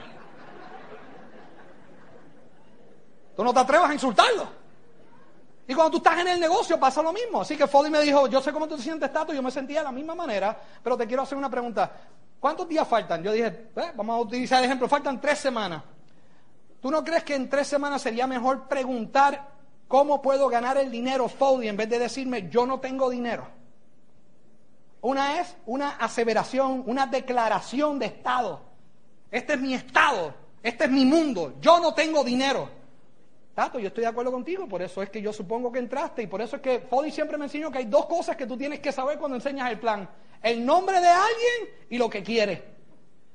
Tú 3.36 3.42
no 3.42 3.52
te 3.52 3.60
atrevas 3.60 3.90
a 3.90 3.94
insultarlo. 3.94 4.48
Y 5.66 5.74
cuando 5.74 5.92
tú 5.92 5.96
estás 5.96 6.20
en 6.20 6.28
el 6.28 6.40
negocio 6.40 6.78
pasa 6.78 7.02
lo 7.02 7.12
mismo. 7.12 7.40
Así 7.40 7.56
que 7.56 7.66
Foley 7.66 7.90
me 7.90 8.00
dijo, 8.00 8.26
yo 8.28 8.40
sé 8.40 8.52
cómo 8.52 8.68
tú 8.68 8.76
te 8.76 8.82
sientes, 8.82 9.12
Tato, 9.12 9.32
yo 9.32 9.42
me 9.42 9.50
sentía 9.50 9.80
de 9.80 9.84
la 9.84 9.92
misma 9.92 10.14
manera, 10.14 10.56
pero 10.82 10.96
te 10.96 11.06
quiero 11.06 11.22
hacer 11.22 11.38
una 11.38 11.50
pregunta. 11.50 11.90
¿Cuántos 12.38 12.68
días 12.68 12.86
faltan? 12.86 13.22
Yo 13.22 13.32
dije, 13.32 13.70
eh, 13.74 13.92
vamos 13.94 14.16
a 14.16 14.20
utilizar 14.20 14.58
el 14.58 14.66
ejemplo, 14.66 14.88
faltan 14.88 15.20
tres 15.20 15.38
semanas. 15.38 15.82
¿Tú 16.80 16.90
no 16.90 17.02
crees 17.02 17.24
que 17.24 17.34
en 17.34 17.48
tres 17.48 17.66
semanas 17.66 18.02
sería 18.02 18.26
mejor 18.26 18.68
preguntar 18.68 19.48
cómo 19.88 20.20
puedo 20.20 20.48
ganar 20.48 20.76
el 20.76 20.90
dinero, 20.90 21.28
Foley, 21.28 21.68
en 21.68 21.76
vez 21.78 21.88
de 21.88 21.98
decirme 21.98 22.50
yo 22.50 22.66
no 22.66 22.78
tengo 22.80 23.08
dinero? 23.08 23.63
Una 25.04 25.38
es 25.38 25.54
una 25.66 25.90
aseveración, 25.96 26.82
una 26.86 27.06
declaración 27.06 27.98
de 27.98 28.06
estado. 28.06 28.62
Este 29.30 29.52
es 29.52 29.60
mi 29.60 29.74
estado, 29.74 30.34
este 30.62 30.84
es 30.84 30.90
mi 30.90 31.04
mundo, 31.04 31.56
yo 31.60 31.78
no 31.78 31.92
tengo 31.92 32.24
dinero. 32.24 32.70
Tato, 33.54 33.78
yo 33.78 33.88
estoy 33.88 34.00
de 34.04 34.08
acuerdo 34.08 34.32
contigo, 34.32 34.66
por 34.66 34.80
eso 34.80 35.02
es 35.02 35.10
que 35.10 35.20
yo 35.20 35.30
supongo 35.30 35.70
que 35.70 35.78
entraste 35.78 36.22
y 36.22 36.26
por 36.26 36.40
eso 36.40 36.56
es 36.56 36.62
que 36.62 36.80
Fodi 36.80 37.10
siempre 37.10 37.36
me 37.36 37.44
enseñó 37.44 37.70
que 37.70 37.78
hay 37.78 37.84
dos 37.84 38.06
cosas 38.06 38.34
que 38.34 38.46
tú 38.46 38.56
tienes 38.56 38.80
que 38.80 38.92
saber 38.92 39.18
cuando 39.18 39.36
enseñas 39.36 39.70
el 39.70 39.78
plan. 39.78 40.08
El 40.42 40.64
nombre 40.64 40.98
de 40.98 41.08
alguien 41.08 41.86
y 41.90 41.98
lo 41.98 42.08
que 42.08 42.22
quiere. 42.22 42.64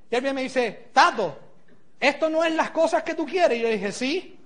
Y 0.10 0.16
él 0.16 0.34
me 0.34 0.42
dice, 0.42 0.90
Tato, 0.92 1.38
esto 2.00 2.32
no 2.32 2.44
es 2.44 2.56
las 2.56 2.72
cosas 2.72 3.04
que 3.04 3.14
tú 3.14 3.28
quieres. 3.28 3.60
Y 3.60 3.62
yo 3.62 3.70
dije, 3.70 3.92
sí, 3.92 4.39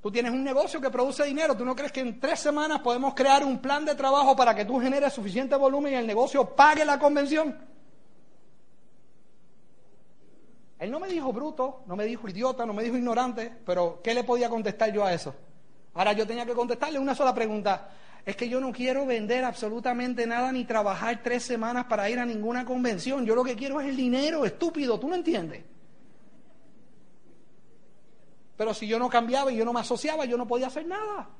tú 0.00 0.10
tienes 0.10 0.32
un 0.32 0.42
negocio 0.42 0.80
que 0.80 0.90
produce 0.90 1.24
dinero, 1.24 1.56
¿tú 1.56 1.64
no 1.64 1.74
crees 1.74 1.92
que 1.92 2.00
en 2.00 2.20
tres 2.20 2.40
semanas 2.40 2.80
podemos 2.80 3.14
crear 3.14 3.44
un 3.44 3.58
plan 3.58 3.84
de 3.84 3.94
trabajo 3.94 4.34
para 4.34 4.54
que 4.54 4.64
tú 4.64 4.80
generes 4.80 5.12
suficiente 5.12 5.56
volumen 5.56 5.92
y 5.92 5.96
el 5.96 6.06
negocio 6.06 6.54
pague 6.54 6.84
la 6.84 6.98
convención? 6.98 7.56
Él 10.78 10.90
no 10.90 10.98
me 10.98 11.08
dijo 11.08 11.30
bruto, 11.30 11.82
no 11.86 11.94
me 11.94 12.06
dijo 12.06 12.26
idiota, 12.26 12.64
no 12.64 12.72
me 12.72 12.82
dijo 12.82 12.96
ignorante, 12.96 13.52
pero 13.66 14.00
¿qué 14.02 14.14
le 14.14 14.24
podía 14.24 14.48
contestar 14.48 14.90
yo 14.92 15.04
a 15.04 15.12
eso? 15.12 15.34
Ahora 15.92 16.14
yo 16.14 16.26
tenía 16.26 16.46
que 16.46 16.54
contestarle 16.54 16.98
una 16.98 17.14
sola 17.14 17.34
pregunta. 17.34 17.90
Es 18.24 18.36
que 18.36 18.48
yo 18.48 18.60
no 18.60 18.72
quiero 18.72 19.04
vender 19.04 19.44
absolutamente 19.44 20.26
nada 20.26 20.52
ni 20.52 20.64
trabajar 20.64 21.20
tres 21.22 21.42
semanas 21.42 21.84
para 21.86 22.08
ir 22.08 22.18
a 22.18 22.24
ninguna 22.24 22.64
convención. 22.64 23.26
Yo 23.26 23.34
lo 23.34 23.44
que 23.44 23.56
quiero 23.56 23.80
es 23.80 23.88
el 23.88 23.96
dinero, 23.96 24.44
estúpido, 24.46 24.98
¿tú 24.98 25.08
no 25.08 25.14
entiendes? 25.14 25.64
Pero 28.60 28.74
si 28.74 28.86
yo 28.86 28.98
no 28.98 29.08
cambiaba 29.08 29.50
y 29.50 29.56
yo 29.56 29.64
no 29.64 29.72
me 29.72 29.80
asociaba, 29.80 30.26
yo 30.26 30.36
no 30.36 30.46
podía 30.46 30.66
hacer 30.66 30.86
nada. 30.86 31.30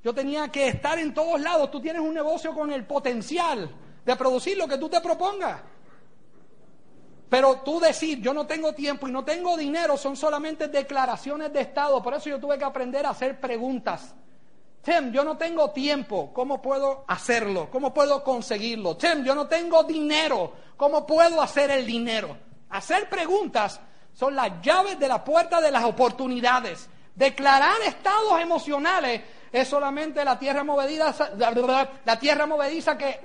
Yo 0.00 0.14
tenía 0.14 0.46
que 0.46 0.68
estar 0.68 0.96
en 0.96 1.12
todos 1.12 1.40
lados. 1.40 1.72
Tú 1.72 1.80
tienes 1.80 2.00
un 2.00 2.14
negocio 2.14 2.54
con 2.54 2.70
el 2.70 2.86
potencial 2.86 3.68
de 4.04 4.14
producir 4.14 4.56
lo 4.56 4.68
que 4.68 4.78
tú 4.78 4.88
te 4.88 5.00
propongas. 5.00 5.60
Pero 7.28 7.62
tú 7.64 7.80
decir, 7.80 8.20
yo 8.20 8.32
no 8.32 8.46
tengo 8.46 8.72
tiempo 8.74 9.08
y 9.08 9.10
no 9.10 9.24
tengo 9.24 9.56
dinero, 9.56 9.96
son 9.96 10.14
solamente 10.14 10.68
declaraciones 10.68 11.52
de 11.52 11.62
Estado. 11.62 12.00
Por 12.00 12.14
eso 12.14 12.30
yo 12.30 12.38
tuve 12.38 12.58
que 12.58 12.64
aprender 12.64 13.04
a 13.06 13.10
hacer 13.10 13.40
preguntas. 13.40 14.14
Tim, 14.82 15.10
yo 15.10 15.24
no 15.24 15.36
tengo 15.36 15.72
tiempo, 15.72 16.30
¿cómo 16.32 16.62
puedo 16.62 17.04
hacerlo? 17.08 17.68
¿Cómo 17.72 17.92
puedo 17.92 18.22
conseguirlo? 18.22 18.96
Tim, 18.96 19.24
yo 19.24 19.34
no 19.34 19.48
tengo 19.48 19.82
dinero, 19.82 20.52
¿cómo 20.76 21.04
puedo 21.04 21.42
hacer 21.42 21.72
el 21.72 21.84
dinero? 21.84 22.36
Hacer 22.70 23.08
preguntas 23.08 23.80
son 24.14 24.34
las 24.34 24.62
llaves 24.62 24.98
de 24.98 25.08
la 25.08 25.22
puerta 25.22 25.60
de 25.60 25.70
las 25.70 25.84
oportunidades. 25.84 26.88
Declarar 27.14 27.80
estados 27.86 28.40
emocionales 28.40 29.22
es 29.52 29.68
solamente 29.68 30.24
la 30.24 30.38
tierra 30.38 30.64
movediza, 30.64 31.30
la 31.36 32.18
tierra 32.18 32.46
movediza 32.46 32.96
que 32.96 33.20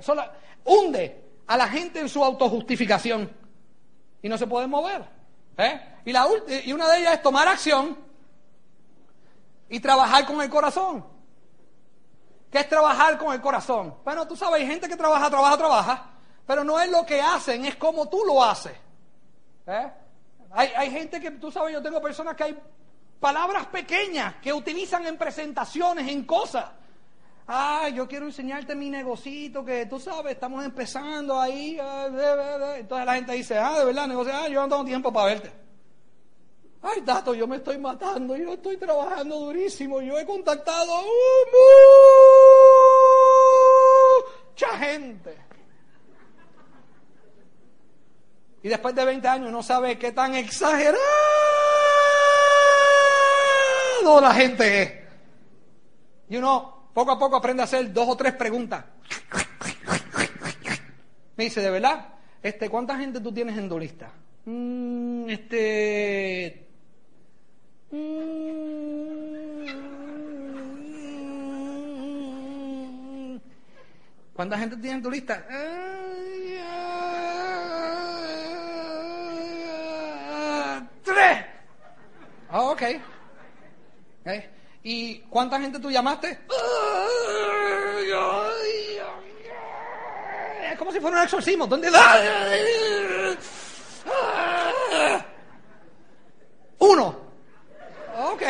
hunde 0.64 1.24
a 1.46 1.56
la 1.56 1.68
gente 1.68 2.00
en 2.00 2.08
su 2.08 2.24
autojustificación 2.24 3.30
y 4.22 4.28
no 4.28 4.36
se 4.36 4.46
pueden 4.46 4.70
mover. 4.70 5.02
¿eh? 5.56 5.80
Y, 6.04 6.10
y 6.68 6.72
una 6.72 6.88
de 6.88 7.00
ellas 7.00 7.14
es 7.14 7.22
tomar 7.22 7.48
acción 7.48 7.96
y 9.68 9.80
trabajar 9.80 10.26
con 10.26 10.40
el 10.40 10.50
corazón. 10.50 11.04
¿Qué 12.50 12.58
es 12.58 12.68
trabajar 12.68 13.16
con 13.16 13.32
el 13.32 13.40
corazón? 13.40 13.94
Bueno, 14.04 14.26
tú 14.26 14.36
sabes, 14.36 14.60
hay 14.60 14.66
gente 14.66 14.88
que 14.88 14.96
trabaja, 14.96 15.30
trabaja, 15.30 15.56
trabaja, 15.56 16.10
pero 16.46 16.64
no 16.64 16.80
es 16.80 16.90
lo 16.90 17.06
que 17.06 17.20
hacen, 17.20 17.64
es 17.64 17.76
como 17.76 18.08
tú 18.08 18.24
lo 18.26 18.42
haces. 18.42 18.76
¿eh? 19.66 19.92
Hay, 20.50 20.68
hay 20.76 20.90
gente 20.90 21.20
que, 21.20 21.30
tú 21.32 21.50
sabes, 21.50 21.72
yo 21.72 21.82
tengo 21.82 22.00
personas 22.00 22.34
que 22.36 22.44
hay 22.44 22.58
palabras 23.20 23.66
pequeñas 23.66 24.36
que 24.36 24.52
utilizan 24.52 25.06
en 25.06 25.16
presentaciones, 25.16 26.08
en 26.08 26.24
cosas. 26.24 26.66
Ah, 27.46 27.88
yo 27.88 28.06
quiero 28.06 28.26
enseñarte 28.26 28.74
mi 28.74 28.90
negocito 28.90 29.64
que 29.64 29.86
tú 29.86 29.98
sabes, 29.98 30.34
estamos 30.34 30.64
empezando 30.64 31.38
ahí. 31.38 31.78
Ah, 31.80 32.06
Entonces 32.78 33.06
la 33.06 33.14
gente 33.14 33.32
dice, 33.32 33.58
ah, 33.58 33.78
de 33.78 33.84
verdad, 33.86 34.06
negocio, 34.06 34.32
ah, 34.34 34.48
yo 34.48 34.62
no 34.62 34.68
tengo 34.68 34.84
tiempo 34.84 35.12
para 35.12 35.26
verte. 35.26 35.52
Ay, 36.82 37.02
Tato, 37.02 37.34
yo 37.34 37.46
me 37.46 37.56
estoy 37.56 37.76
matando, 37.76 38.36
yo 38.36 38.54
estoy 38.54 38.78
trabajando 38.78 39.36
durísimo, 39.36 40.00
yo 40.00 40.18
he 40.18 40.24
contactado 40.24 40.96
a 40.96 41.02
mucha 44.48 44.78
gente. 44.78 45.49
Y 48.62 48.68
después 48.68 48.94
de 48.94 49.04
20 49.04 49.26
años 49.26 49.50
no 49.50 49.62
sabe 49.62 49.98
qué 49.98 50.12
tan 50.12 50.34
exagerado 50.34 50.98
la 54.20 54.34
gente 54.34 54.82
es. 54.82 54.92
Y 56.28 56.36
uno 56.36 56.90
poco 56.92 57.12
a 57.12 57.18
poco 57.18 57.36
aprende 57.36 57.62
a 57.62 57.64
hacer 57.64 57.92
dos 57.92 58.08
o 58.08 58.16
tres 58.16 58.34
preguntas. 58.34 58.84
Me 61.36 61.44
dice, 61.44 61.60
¿de 61.60 61.70
verdad? 61.70 62.08
Este, 62.42 62.68
¿Cuánta 62.68 62.96
gente 62.96 63.20
tú 63.20 63.32
tienes 63.32 63.56
en 63.56 63.68
tu 63.68 63.78
lista? 63.78 64.12
Mm, 64.44 65.28
este... 65.30 66.66
Mm, 67.90 68.30
¿Cuánta 74.34 74.58
gente 74.58 74.76
tienes 74.76 74.96
en 74.96 75.02
tu 75.02 75.10
lista? 75.10 75.46
Tres. 81.04 81.44
Ah, 82.50 82.62
ok. 82.62 82.82
okay. 84.20 84.50
¿Y 84.82 85.18
cuánta 85.20 85.60
gente 85.60 85.78
tú 85.78 85.90
llamaste? 85.90 86.38
Es 90.70 90.78
como 90.78 90.92
si 90.92 91.00
fuera 91.00 91.18
un 91.18 91.22
exorcismo. 91.24 91.66
¿Dónde? 91.66 91.90
Uno. 96.78 97.16
Ok. 98.32 98.42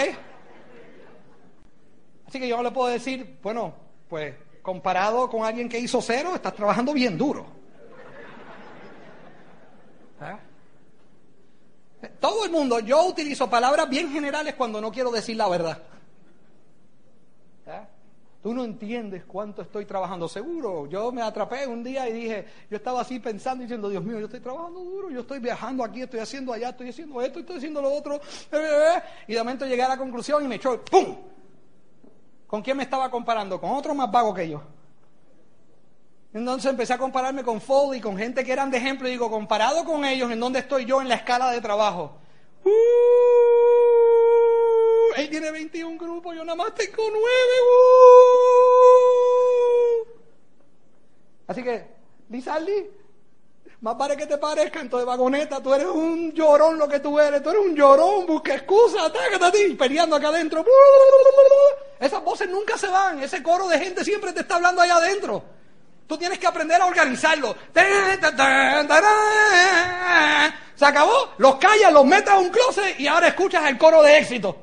Así 2.28 2.38
que 2.38 2.48
yo 2.48 2.62
le 2.62 2.70
puedo 2.70 2.88
decir, 2.88 3.38
bueno, 3.42 3.74
pues 4.08 4.34
comparado 4.62 5.28
con 5.28 5.44
alguien 5.44 5.68
que 5.68 5.78
hizo 5.78 6.00
cero, 6.00 6.32
estás 6.34 6.54
trabajando 6.54 6.92
bien 6.92 7.18
duro. 7.18 7.46
¿Eh? 10.20 10.49
Todo 12.18 12.44
el 12.44 12.50
mundo, 12.50 12.80
yo 12.80 13.04
utilizo 13.06 13.48
palabras 13.50 13.88
bien 13.88 14.10
generales 14.10 14.54
cuando 14.54 14.80
no 14.80 14.90
quiero 14.90 15.10
decir 15.10 15.36
la 15.36 15.48
verdad. 15.48 15.82
Tú 18.42 18.54
no 18.54 18.64
entiendes 18.64 19.24
cuánto 19.26 19.60
estoy 19.60 19.84
trabajando. 19.84 20.26
Seguro, 20.26 20.86
yo 20.86 21.12
me 21.12 21.20
atrapé 21.20 21.66
un 21.66 21.84
día 21.84 22.08
y 22.08 22.12
dije, 22.12 22.46
yo 22.70 22.78
estaba 22.78 23.02
así 23.02 23.18
pensando, 23.18 23.62
diciendo, 23.62 23.90
Dios 23.90 24.02
mío, 24.02 24.18
yo 24.18 24.24
estoy 24.24 24.40
trabajando 24.40 24.80
duro, 24.80 25.10
yo 25.10 25.20
estoy 25.20 25.40
viajando 25.40 25.84
aquí, 25.84 26.00
estoy 26.00 26.20
haciendo 26.20 26.54
allá, 26.54 26.70
estoy 26.70 26.88
haciendo 26.88 27.20
esto, 27.20 27.40
estoy 27.40 27.58
haciendo 27.58 27.82
lo 27.82 27.92
otro. 27.92 28.18
Y 29.26 29.34
de 29.34 29.38
momento 29.40 29.66
llegué 29.66 29.82
a 29.82 29.88
la 29.88 29.98
conclusión 29.98 30.42
y 30.42 30.48
me 30.48 30.54
echó, 30.54 30.82
¡pum! 30.82 31.16
¿Con 32.46 32.62
quién 32.62 32.78
me 32.78 32.84
estaba 32.84 33.10
comparando? 33.10 33.60
Con 33.60 33.72
otro 33.72 33.94
más 33.94 34.10
vago 34.10 34.32
que 34.32 34.48
yo. 34.48 34.62
Entonces 36.32 36.70
empecé 36.70 36.92
a 36.92 36.98
compararme 36.98 37.42
con 37.42 37.60
Fold 37.60 37.96
y 37.96 38.00
con 38.00 38.16
gente 38.16 38.44
que 38.44 38.52
eran 38.52 38.70
de 38.70 38.78
ejemplo 38.78 39.08
y 39.08 39.12
digo, 39.12 39.28
comparado 39.30 39.84
con 39.84 40.04
ellos, 40.04 40.30
¿en 40.30 40.38
dónde 40.38 40.60
estoy 40.60 40.84
yo 40.84 41.02
en 41.02 41.08
la 41.08 41.16
escala 41.16 41.50
de 41.50 41.60
trabajo? 41.60 42.18
¡Uh! 42.64 42.70
Él 45.16 45.28
tiene 45.28 45.50
21 45.50 45.98
grupos, 45.98 46.36
yo 46.36 46.44
nada 46.44 46.54
más 46.54 46.72
tengo 46.74 46.98
9. 46.98 47.16
¡uh! 47.16 48.40
Así 51.48 51.64
que, 51.64 51.84
Lizardi, 52.28 52.86
más 53.80 53.98
vale 53.98 54.16
que 54.16 54.26
te 54.26 54.38
parezca, 54.38 54.80
entonces 54.80 55.04
vagoneta, 55.04 55.60
tú 55.60 55.74
eres 55.74 55.88
un 55.88 56.32
llorón 56.32 56.78
lo 56.78 56.86
que 56.86 57.00
tú 57.00 57.18
eres, 57.18 57.42
tú 57.42 57.50
eres 57.50 57.62
un 57.62 57.74
llorón, 57.74 58.24
busca 58.26 58.54
excusa, 58.54 59.06
atácate 59.06 59.44
a 59.44 59.50
ti, 59.50 59.74
peleando 59.74 60.14
acá 60.14 60.28
adentro. 60.28 60.64
Esas 61.98 62.22
voces 62.22 62.48
nunca 62.48 62.78
se 62.78 62.86
van, 62.86 63.20
ese 63.20 63.42
coro 63.42 63.66
de 63.66 63.80
gente 63.80 64.04
siempre 64.04 64.32
te 64.32 64.42
está 64.42 64.56
hablando 64.56 64.80
allá 64.80 64.94
adentro. 64.96 65.42
Tú 66.10 66.18
tienes 66.18 66.40
que 66.40 66.46
aprender 66.48 66.82
a 66.82 66.86
organizarlo. 66.86 67.56
Se 70.74 70.84
acabó, 70.84 71.34
los 71.38 71.54
callas, 71.54 71.92
los 71.92 72.04
metes 72.04 72.30
a 72.30 72.38
un 72.38 72.48
closet 72.48 72.98
y 72.98 73.06
ahora 73.06 73.28
escuchas 73.28 73.64
el 73.68 73.78
coro 73.78 74.02
de 74.02 74.18
éxito. 74.18 74.56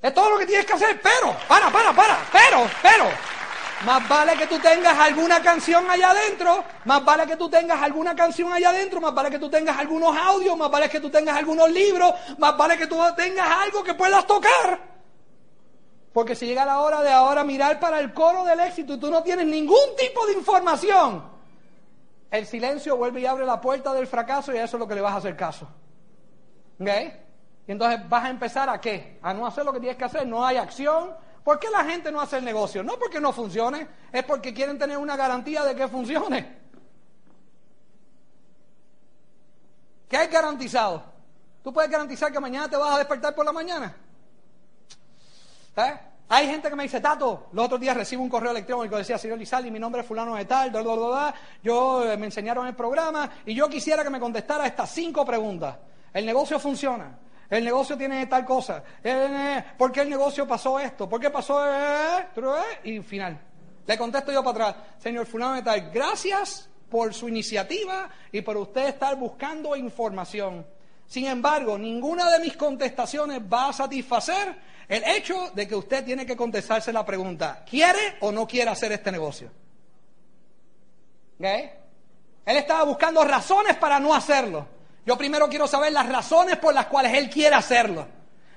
Es 0.00 0.14
todo 0.14 0.30
lo 0.30 0.38
que 0.38 0.46
tienes 0.46 0.66
que 0.66 0.74
hacer, 0.74 1.00
pero, 1.02 1.36
para, 1.48 1.68
para, 1.68 1.92
para, 1.92 2.16
pero, 2.30 2.70
pero, 2.80 3.06
más 3.84 4.08
vale 4.08 4.36
que 4.36 4.46
tú 4.46 4.56
tengas 4.60 4.96
alguna 4.96 5.42
canción 5.42 5.90
allá 5.90 6.10
adentro, 6.10 6.64
más 6.84 7.04
vale 7.04 7.26
que 7.26 7.36
tú 7.36 7.50
tengas 7.50 7.82
alguna 7.82 8.14
canción 8.14 8.52
allá 8.52 8.70
adentro, 8.70 9.00
más 9.00 9.12
vale 9.12 9.30
que 9.30 9.40
tú 9.40 9.50
tengas 9.50 9.76
algunos 9.76 10.16
audios, 10.16 10.56
más 10.56 10.70
vale 10.70 10.88
que 10.88 11.00
tú 11.00 11.10
tengas 11.10 11.36
algunos 11.36 11.68
libros, 11.72 12.14
más 12.38 12.56
vale 12.56 12.78
que 12.78 12.86
tú 12.86 13.02
tengas 13.16 13.50
algo 13.50 13.82
que 13.82 13.94
puedas 13.94 14.24
tocar. 14.28 14.93
Porque 16.14 16.36
si 16.36 16.46
llega 16.46 16.64
la 16.64 16.80
hora 16.80 17.02
de 17.02 17.10
ahora 17.10 17.42
mirar 17.42 17.80
para 17.80 17.98
el 17.98 18.14
coro 18.14 18.44
del 18.44 18.60
éxito 18.60 18.94
y 18.94 19.00
tú 19.00 19.10
no 19.10 19.24
tienes 19.24 19.48
ningún 19.48 19.96
tipo 19.98 20.24
de 20.26 20.34
información, 20.34 21.24
el 22.30 22.46
silencio 22.46 22.96
vuelve 22.96 23.22
y 23.22 23.26
abre 23.26 23.44
la 23.44 23.60
puerta 23.60 23.92
del 23.92 24.06
fracaso 24.06 24.54
y 24.54 24.58
a 24.58 24.64
eso 24.64 24.76
es 24.76 24.80
lo 24.80 24.86
que 24.86 24.94
le 24.94 25.00
vas 25.00 25.14
a 25.14 25.16
hacer 25.16 25.36
caso. 25.36 25.68
¿Ok? 26.80 26.88
Y 27.66 27.72
entonces 27.72 28.08
vas 28.08 28.26
a 28.26 28.30
empezar 28.30 28.70
a 28.70 28.80
qué? 28.80 29.18
A 29.22 29.34
no 29.34 29.44
hacer 29.44 29.64
lo 29.64 29.72
que 29.72 29.80
tienes 29.80 29.98
que 29.98 30.04
hacer, 30.04 30.24
no 30.24 30.46
hay 30.46 30.56
acción. 30.56 31.16
¿Por 31.42 31.58
qué 31.58 31.68
la 31.68 31.84
gente 31.84 32.12
no 32.12 32.20
hace 32.20 32.36
el 32.36 32.44
negocio? 32.44 32.84
No 32.84 32.96
porque 32.96 33.18
no 33.20 33.32
funcione, 33.32 33.88
es 34.12 34.22
porque 34.22 34.54
quieren 34.54 34.78
tener 34.78 34.96
una 34.98 35.16
garantía 35.16 35.64
de 35.64 35.74
que 35.74 35.88
funcione. 35.88 36.58
¿Qué 40.08 40.16
hay 40.16 40.28
garantizado? 40.28 41.02
¿Tú 41.64 41.72
puedes 41.72 41.90
garantizar 41.90 42.30
que 42.30 42.38
mañana 42.38 42.68
te 42.68 42.76
vas 42.76 42.94
a 42.94 42.98
despertar 42.98 43.34
por 43.34 43.44
la 43.44 43.52
mañana? 43.52 43.96
¿Eh? 45.76 45.94
Hay 46.28 46.46
gente 46.46 46.70
que 46.70 46.76
me 46.76 46.84
dice, 46.84 47.00
Tato, 47.00 47.48
los 47.52 47.66
otros 47.66 47.80
días 47.80 47.96
recibo 47.96 48.22
un 48.22 48.30
correo 48.30 48.50
electrónico 48.50 48.94
que 48.94 49.00
decía, 49.00 49.18
señor 49.18 49.38
Lizaldi, 49.38 49.70
mi 49.70 49.78
nombre 49.78 50.00
es 50.00 50.06
fulano 50.06 50.34
de 50.34 50.46
tal, 50.46 50.72
yo 51.62 52.10
eh, 52.10 52.16
me 52.16 52.26
enseñaron 52.26 52.66
el 52.66 52.74
programa 52.74 53.30
y 53.44 53.54
yo 53.54 53.68
quisiera 53.68 54.02
que 54.02 54.10
me 54.10 54.18
contestara 54.18 54.66
estas 54.66 54.90
cinco 54.90 55.24
preguntas. 55.24 55.76
¿El 56.12 56.24
negocio 56.24 56.58
funciona? 56.58 57.18
El 57.50 57.64
negocio 57.64 57.96
tiene 57.96 58.26
tal 58.26 58.44
cosa. 58.44 58.82
Eh, 59.02 59.62
¿Por 59.76 59.92
qué 59.92 60.00
el 60.00 60.10
negocio 60.10 60.48
pasó 60.48 60.80
esto? 60.80 61.08
¿Por 61.08 61.20
qué 61.20 61.30
pasó? 61.30 61.60
Y 62.84 63.00
final. 63.00 63.38
Le 63.86 63.98
contesto 63.98 64.32
yo 64.32 64.42
para 64.42 64.68
atrás, 64.68 64.84
señor 64.98 65.26
fulano 65.26 65.56
de 65.56 65.62
tal, 65.62 65.90
gracias 65.90 66.70
por 66.88 67.12
su 67.12 67.28
iniciativa 67.28 68.08
y 68.32 68.40
por 68.40 68.56
usted 68.56 68.88
estar 68.88 69.14
buscando 69.16 69.76
información. 69.76 70.64
Sin 71.06 71.26
embargo, 71.26 71.78
ninguna 71.78 72.30
de 72.30 72.40
mis 72.40 72.56
contestaciones 72.56 73.40
va 73.40 73.68
a 73.68 73.72
satisfacer 73.72 74.56
el 74.88 75.02
hecho 75.04 75.50
de 75.54 75.66
que 75.66 75.74
usted 75.74 76.04
tiene 76.04 76.26
que 76.26 76.36
contestarse 76.36 76.92
la 76.92 77.04
pregunta, 77.04 77.64
¿quiere 77.68 78.16
o 78.20 78.32
no 78.32 78.46
quiere 78.46 78.70
hacer 78.70 78.92
este 78.92 79.10
negocio? 79.10 79.50
¿Okay? 81.38 81.70
Él 82.44 82.56
estaba 82.56 82.84
buscando 82.84 83.24
razones 83.24 83.76
para 83.76 83.98
no 83.98 84.14
hacerlo. 84.14 84.66
Yo 85.06 85.16
primero 85.16 85.48
quiero 85.48 85.66
saber 85.66 85.92
las 85.92 86.08
razones 86.08 86.56
por 86.56 86.74
las 86.74 86.86
cuales 86.86 87.14
él 87.14 87.30
quiere 87.30 87.54
hacerlo. 87.54 88.06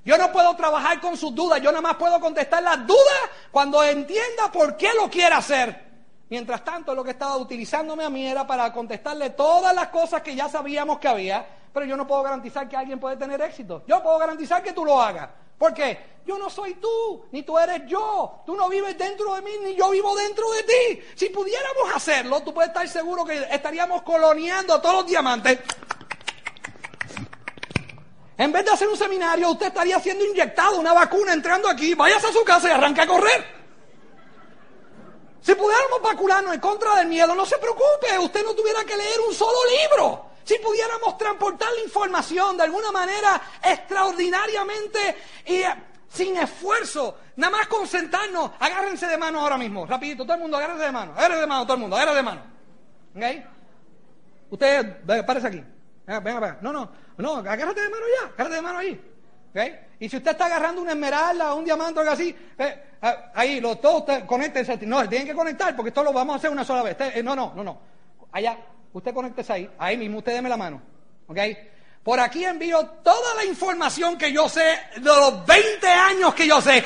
Yo 0.05 0.17
no 0.17 0.31
puedo 0.31 0.55
trabajar 0.55 1.01
con 1.01 1.17
sus 1.17 1.35
dudas, 1.35 1.61
yo 1.61 1.69
nada 1.71 1.81
más 1.81 1.95
puedo 1.95 2.19
contestar 2.19 2.63
las 2.63 2.87
dudas 2.87 3.19
cuando 3.51 3.83
entienda 3.83 4.49
por 4.53 4.77
qué 4.77 4.89
lo 4.93 5.09
quiere 5.09 5.35
hacer. 5.35 5.85
Mientras 6.29 6.63
tanto, 6.63 6.93
lo 6.93 7.03
que 7.03 7.11
estaba 7.11 7.37
utilizándome 7.37 8.03
a 8.03 8.09
mí 8.09 8.25
era 8.25 8.45
para 8.47 8.71
contestarle 8.71 9.31
todas 9.31 9.73
las 9.73 9.87
cosas 9.89 10.21
que 10.21 10.35
ya 10.35 10.49
sabíamos 10.49 10.99
que 10.99 11.07
había, 11.07 11.45
pero 11.73 11.85
yo 11.85 11.97
no 11.97 12.07
puedo 12.07 12.23
garantizar 12.23 12.67
que 12.67 12.75
alguien 12.75 12.99
puede 12.99 13.17
tener 13.17 13.41
éxito. 13.41 13.83
Yo 13.87 14.01
puedo 14.01 14.17
garantizar 14.17 14.63
que 14.63 14.73
tú 14.73 14.85
lo 14.85 15.01
hagas. 15.01 15.29
¿Por 15.57 15.73
qué? 15.73 16.17
Yo 16.25 16.37
no 16.37 16.49
soy 16.49 16.75
tú, 16.75 17.25
ni 17.31 17.43
tú 17.43 17.57
eres 17.57 17.83
yo. 17.87 18.41
Tú 18.45 18.55
no 18.55 18.69
vives 18.69 18.97
dentro 18.97 19.33
de 19.35 19.41
mí, 19.41 19.51
ni 19.63 19.75
yo 19.75 19.89
vivo 19.89 20.15
dentro 20.15 20.49
de 20.51 20.63
ti. 20.63 21.01
Si 21.15 21.29
pudiéramos 21.29 21.95
hacerlo, 21.95 22.41
tú 22.41 22.53
puedes 22.53 22.69
estar 22.69 22.87
seguro 22.87 23.25
que 23.25 23.47
estaríamos 23.51 24.01
coloniando 24.03 24.79
todos 24.81 24.95
los 24.95 25.07
diamantes 25.07 25.59
en 28.37 28.51
vez 28.51 28.63
de 28.65 28.71
hacer 28.71 28.87
un 28.87 28.95
seminario, 28.95 29.49
usted 29.49 29.67
estaría 29.67 29.99
siendo 29.99 30.23
inyectado 30.23 30.77
una 30.77 30.93
vacuna 30.93 31.33
entrando 31.33 31.67
aquí. 31.67 31.95
Váyase 31.95 32.27
a 32.27 32.31
su 32.31 32.43
casa 32.43 32.69
y 32.69 32.71
arranque 32.71 33.01
a 33.01 33.07
correr. 33.07 33.57
Si 35.41 35.55
pudiéramos 35.55 36.01
vacunarnos 36.01 36.53
en 36.53 36.59
contra 36.59 36.95
del 36.97 37.07
miedo, 37.07 37.33
no 37.33 37.45
se 37.45 37.57
preocupe, 37.57 38.19
usted 38.19 38.43
no 38.43 38.53
tuviera 38.53 38.83
que 38.83 38.95
leer 38.95 39.21
un 39.27 39.33
solo 39.33 39.57
libro. 39.81 40.26
Si 40.47 40.57
pudiéramos 40.59 41.17
transportar 41.17 41.67
la 41.73 41.81
información 41.83 42.55
de 42.55 42.63
alguna 42.63 42.89
manera 42.89 43.41
extraordinariamente 43.61 45.17
y 45.45 45.55
eh, 45.55 45.75
sin 46.07 46.37
esfuerzo, 46.37 47.17
nada 47.35 47.57
más 47.57 47.67
concentrarnos, 47.67 48.51
agárrense 48.57 49.07
de 49.07 49.17
mano 49.17 49.41
ahora 49.41 49.57
mismo, 49.57 49.85
rapidito, 49.85 50.23
todo 50.23 50.35
el 50.35 50.39
mundo, 50.39 50.55
agárrense 50.55 50.85
de 50.85 50.91
mano, 50.93 51.11
agárrense 51.11 51.41
de 51.41 51.47
mano, 51.47 51.63
todo 51.65 51.73
el 51.73 51.79
mundo, 51.81 51.97
agárrense 51.97 52.15
de 52.15 52.23
mano. 52.23 52.41
¿Ok? 53.13 53.45
Usted, 54.51 55.25
párese 55.25 55.47
aquí. 55.47 55.63
Venga, 56.05 56.19
venga, 56.21 56.57
No, 56.61 56.71
no, 56.71 56.91
no, 57.17 57.35
agárrate 57.35 57.81
de 57.81 57.89
mano 57.89 58.05
ya, 58.17 58.27
agárrate 58.27 58.55
de 58.55 58.61
mano 58.61 58.79
ahí. 58.79 59.13
Y 59.99 60.07
si 60.07 60.15
usted 60.15 60.31
está 60.31 60.45
agarrando 60.45 60.81
una 60.81 60.91
esmeralda 60.91 61.53
o 61.53 61.57
un 61.57 61.65
diamante 61.65 61.99
o 61.99 62.03
algo 62.03 62.13
así, 62.13 62.33
eh, 62.57 62.83
eh, 63.01 63.15
ahí, 63.33 63.59
los, 63.59 63.81
todos 63.81 64.23
conéctense. 64.23 64.77
No, 64.85 65.09
tienen 65.09 65.27
que 65.27 65.35
conectar 65.35 65.75
porque 65.75 65.89
esto 65.89 66.05
lo 66.05 66.13
vamos 66.13 66.35
a 66.35 66.37
hacer 66.37 66.51
una 66.51 66.63
sola 66.63 66.83
vez. 66.83 66.95
No, 67.21 67.35
no, 67.35 67.51
no, 67.53 67.65
no. 67.65 67.79
Allá, 68.31 68.57
usted 68.97 69.13
conéctese 69.13 69.53
ahí, 69.53 69.69
ahí 69.77 69.95
mismo, 69.95 70.17
usted 70.19 70.33
deme 70.33 70.49
la 70.49 70.57
mano. 70.57 70.81
¿Ok? 71.27 71.37
Por 72.03 72.19
aquí 72.19 72.43
envío 72.45 72.85
toda 73.03 73.35
la 73.35 73.45
información 73.45 74.17
que 74.17 74.31
yo 74.31 74.47
sé 74.49 74.79
de 74.95 75.01
los 75.01 75.45
20 75.45 75.87
años 75.87 76.33
que 76.33 76.47
yo 76.47 76.61
sé. 76.61 76.77
¿Eh? 76.77 76.83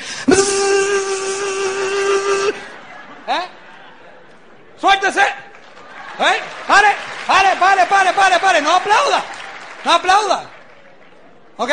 Suéltese. 4.77 5.21
¿Eh? 5.21 6.39
Pare, 6.67 6.87
pare, 7.27 7.55
pare, 7.59 7.85
pare, 7.85 8.13
pare, 8.13 8.39
pare. 8.39 8.61
No 8.61 8.75
aplauda. 8.75 9.23
No 9.85 9.91
aplauda. 9.91 10.49
¿Ok? 11.57 11.71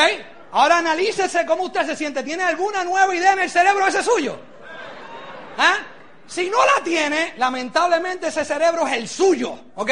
Ahora 0.53 0.79
analícese 0.79 1.47
cómo 1.47 1.65
usted 1.65 1.87
se 1.87 1.97
siente. 1.97 2.23
¿Tiene 2.23 2.45
alguna 2.45 2.85
nueva 2.85 3.15
idea 3.15 3.33
en 3.33 3.41
el 3.41 3.51
cerebro 3.51 3.87
ese 3.87 4.03
suyo? 4.03 4.39
¿Ah? 5.57 5.79
Si 6.29 6.51
no 6.51 6.59
la 6.59 6.85
tiene, 6.85 7.33
lamentablemente 7.39 8.29
ese 8.29 8.45
cerebro 8.45 8.87
es 8.87 8.93
el 8.93 9.09
suyo, 9.09 9.59
¿ok? 9.77 9.91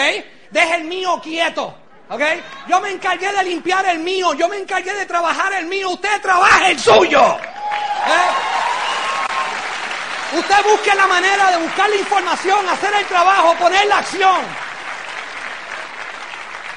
Deje 0.51 0.75
el 0.75 0.85
mío 0.85 1.19
quieto, 1.23 1.75
¿ok? 2.11 2.21
Yo 2.69 2.79
me 2.79 2.91
encargué 2.91 3.33
de 3.33 3.43
limpiar 3.43 3.87
el 3.87 4.01
mío, 4.01 4.35
yo 4.35 4.47
me 4.47 4.59
encargué 4.59 4.93
de 4.93 5.07
trabajar 5.07 5.55
el 5.55 5.65
mío, 5.65 5.89
usted 5.91 6.21
trabaja 6.21 6.69
el 6.69 6.79
suyo. 6.79 7.23
¿eh? 7.23 8.57
Usted 10.39 10.57
busque 10.71 10.95
la 10.95 11.07
manera 11.07 11.53
de 11.53 11.57
buscar 11.57 11.89
la 11.89 11.97
información, 11.97 12.69
hacer 12.69 12.93
el 12.93 13.07
trabajo, 13.07 13.55
poner 13.55 13.87
la 13.87 13.99
acción. 13.99 14.43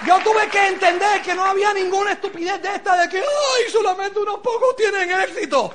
Yo 0.08 0.18
tuve 0.20 0.48
que 0.48 0.68
entender 0.68 1.22
que 1.22 1.36
no 1.36 1.44
había 1.44 1.74
ninguna 1.74 2.14
estupidez 2.14 2.62
de 2.62 2.76
esta 2.76 2.96
de 2.96 3.10
que, 3.10 3.18
ay, 3.18 3.72
solamente 3.72 4.20
unos 4.20 4.38
pocos 4.38 4.74
tienen 4.78 5.12
éxito. 5.12 5.74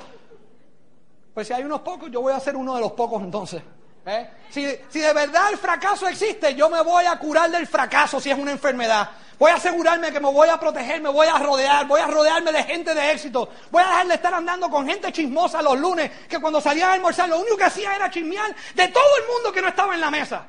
Pues 1.35 1.45
si 1.45 1.53
hay 1.53 1.63
unos 1.63 1.81
pocos, 1.81 2.09
yo 2.09 2.21
voy 2.21 2.33
a 2.33 2.39
ser 2.39 2.55
uno 2.55 2.73
de 2.73 2.81
los 2.81 2.93
pocos 2.93 3.21
entonces. 3.21 3.61
¿Eh? 4.05 4.29
Si, 4.49 4.65
si 4.89 4.99
de 4.99 5.13
verdad 5.13 5.51
el 5.51 5.57
fracaso 5.57 6.07
existe, 6.07 6.55
yo 6.55 6.69
me 6.69 6.81
voy 6.81 7.05
a 7.05 7.17
curar 7.17 7.49
del 7.49 7.67
fracaso 7.67 8.19
si 8.19 8.31
es 8.31 8.37
una 8.37 8.51
enfermedad. 8.51 9.09
Voy 9.37 9.51
a 9.51 9.55
asegurarme 9.55 10.11
que 10.11 10.19
me 10.19 10.31
voy 10.31 10.47
a 10.47 10.57
proteger, 10.57 11.01
me 11.01 11.09
voy 11.09 11.27
a 11.27 11.37
rodear, 11.37 11.85
voy 11.87 11.99
a 11.99 12.07
rodearme 12.07 12.53
de 12.53 12.63
gente 12.63 12.95
de 12.95 13.11
éxito. 13.11 13.49
Voy 13.69 13.83
a 13.83 13.87
dejar 13.87 14.07
de 14.07 14.13
estar 14.15 14.33
andando 14.33 14.69
con 14.69 14.87
gente 14.87 15.11
chismosa 15.11 15.61
los 15.61 15.77
lunes, 15.77 16.09
que 16.29 16.39
cuando 16.39 16.61
salía 16.61 16.89
a 16.89 16.93
almorzar 16.93 17.27
lo 17.27 17.39
único 17.39 17.57
que 17.57 17.65
hacía 17.65 17.93
era 17.95 18.09
chismear 18.09 18.55
de 18.75 18.87
todo 18.87 19.17
el 19.21 19.33
mundo 19.33 19.51
que 19.51 19.61
no 19.61 19.67
estaba 19.67 19.93
en 19.93 20.01
la 20.01 20.09
mesa. 20.09 20.45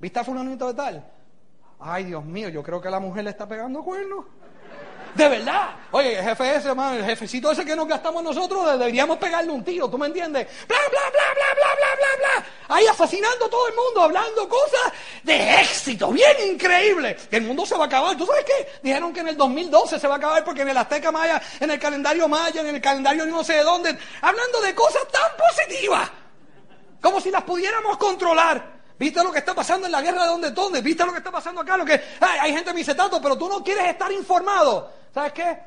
¿Viste 0.00 0.18
a 0.18 0.24
fulanito 0.24 0.66
de 0.66 0.74
tal? 0.74 1.04
Ay, 1.78 2.04
Dios 2.04 2.24
mío, 2.24 2.48
yo 2.48 2.62
creo 2.62 2.80
que 2.80 2.90
la 2.90 2.98
mujer 2.98 3.24
le 3.24 3.30
está 3.30 3.46
pegando 3.46 3.84
cuernos. 3.84 4.24
De 5.14 5.28
verdad. 5.28 5.70
Oye, 5.92 6.18
el 6.18 6.24
jefe 6.24 6.56
ese, 6.56 6.70
el 6.70 7.04
jefecito 7.04 7.52
ese 7.52 7.64
que 7.64 7.76
nos 7.76 7.86
gastamos 7.86 8.20
nosotros, 8.22 8.78
deberíamos 8.78 9.16
pegarle 9.16 9.52
un 9.52 9.62
tiro, 9.62 9.88
¿tú 9.88 9.96
me 9.96 10.08
entiendes? 10.08 10.48
Bla, 10.66 10.76
bla, 10.90 11.00
bla, 11.12 11.34
bla, 11.34 11.54
bla, 11.54 11.74
bla, 11.76 11.88
bla, 11.96 12.40
bla. 12.40 12.46
Ahí 12.74 12.86
asesinando 12.86 13.44
a 13.44 13.50
todo 13.50 13.68
el 13.68 13.74
mundo, 13.76 14.02
hablando 14.02 14.48
cosas 14.48 14.92
de 15.22 15.60
éxito, 15.60 16.10
bien 16.10 16.36
increíble. 16.50 17.16
Que 17.30 17.36
el 17.36 17.44
mundo 17.44 17.64
se 17.64 17.76
va 17.76 17.84
a 17.84 17.86
acabar. 17.86 18.16
¿Tú 18.16 18.26
sabes 18.26 18.44
qué? 18.44 18.80
Dijeron 18.82 19.12
que 19.12 19.20
en 19.20 19.28
el 19.28 19.36
2012 19.36 20.00
se 20.00 20.08
va 20.08 20.14
a 20.14 20.18
acabar 20.18 20.44
porque 20.44 20.62
en 20.62 20.70
el 20.70 20.76
Azteca 20.76 21.12
Maya, 21.12 21.40
en 21.60 21.70
el 21.70 21.78
calendario 21.78 22.26
Maya, 22.26 22.60
en 22.62 22.74
el 22.74 22.80
calendario 22.80 23.24
no 23.26 23.44
sé 23.44 23.54
de 23.54 23.62
dónde, 23.62 23.96
hablando 24.20 24.60
de 24.62 24.74
cosas 24.74 25.06
tan 25.12 25.30
positivas. 25.36 26.10
Como 27.00 27.20
si 27.20 27.30
las 27.30 27.44
pudiéramos 27.44 27.98
controlar. 27.98 28.73
¿Viste 28.98 29.22
lo 29.24 29.32
que 29.32 29.38
está 29.40 29.54
pasando 29.54 29.86
en 29.86 29.92
la 29.92 30.00
guerra 30.00 30.22
de 30.22 30.28
donde 30.28 30.50
dónde? 30.52 30.80
¿Viste 30.80 31.04
lo 31.04 31.12
que 31.12 31.18
está 31.18 31.32
pasando 31.32 31.62
acá? 31.62 31.76
Lo 31.76 31.84
que 31.84 32.00
hay 32.20 32.52
gente 32.52 32.66
que 32.66 32.74
me 32.74 32.78
dice 32.78 32.94
tanto, 32.94 33.20
pero 33.20 33.36
tú 33.36 33.48
no 33.48 33.62
quieres 33.62 33.86
estar 33.86 34.10
informado. 34.12 34.90
¿Sabes 35.12 35.32
qué? 35.32 35.58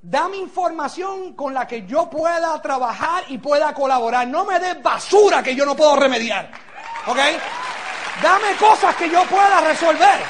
Dame 0.00 0.36
información 0.36 1.34
con 1.34 1.52
la 1.52 1.66
que 1.66 1.84
yo 1.84 2.08
pueda 2.08 2.60
trabajar 2.62 3.24
y 3.28 3.38
pueda 3.38 3.74
colaborar. 3.74 4.28
No 4.28 4.44
me 4.44 4.60
des 4.60 4.80
basura 4.80 5.42
que 5.42 5.54
yo 5.54 5.66
no 5.66 5.74
puedo 5.74 5.96
remediar. 5.96 6.48
¿Ok? 7.06 7.18
Dame 8.22 8.54
cosas 8.56 8.94
que 8.94 9.10
yo 9.10 9.24
pueda 9.24 9.60
resolver. 9.62 10.20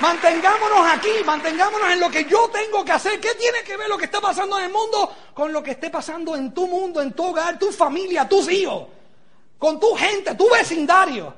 Mantengámonos 0.00 0.92
aquí, 0.92 1.10
mantengámonos 1.24 1.90
en 1.90 2.00
lo 2.00 2.10
que 2.10 2.24
yo 2.24 2.48
tengo 2.48 2.84
que 2.84 2.92
hacer. 2.92 3.20
¿Qué 3.20 3.34
tiene 3.34 3.62
que 3.62 3.76
ver 3.76 3.88
lo 3.88 3.96
que 3.96 4.06
está 4.06 4.20
pasando 4.20 4.58
en 4.58 4.66
el 4.66 4.72
mundo 4.72 5.14
con 5.32 5.52
lo 5.52 5.62
que 5.62 5.72
esté 5.72 5.90
pasando 5.90 6.34
en 6.34 6.52
tu 6.52 6.66
mundo, 6.66 7.00
en 7.00 7.12
tu 7.12 7.24
hogar, 7.24 7.58
tu 7.58 7.70
familia, 7.70 8.28
tus 8.28 8.50
hijos? 8.50 8.97
Con 9.58 9.80
tu 9.80 9.94
gente, 9.94 10.34
tu 10.34 10.48
vecindario. 10.50 11.34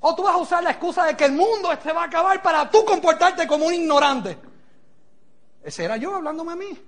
O 0.00 0.14
tú 0.14 0.22
vas 0.22 0.34
a 0.34 0.38
usar 0.38 0.62
la 0.62 0.70
excusa 0.70 1.04
de 1.04 1.16
que 1.16 1.24
el 1.24 1.32
mundo 1.32 1.70
se 1.82 1.92
va 1.92 2.02
a 2.02 2.06
acabar 2.06 2.40
para 2.40 2.70
tú 2.70 2.84
comportarte 2.84 3.46
como 3.46 3.66
un 3.66 3.74
ignorante. 3.74 4.38
Ese 5.62 5.84
era 5.84 5.96
yo 5.96 6.14
hablándome 6.14 6.52
a 6.52 6.56
mí. 6.56 6.78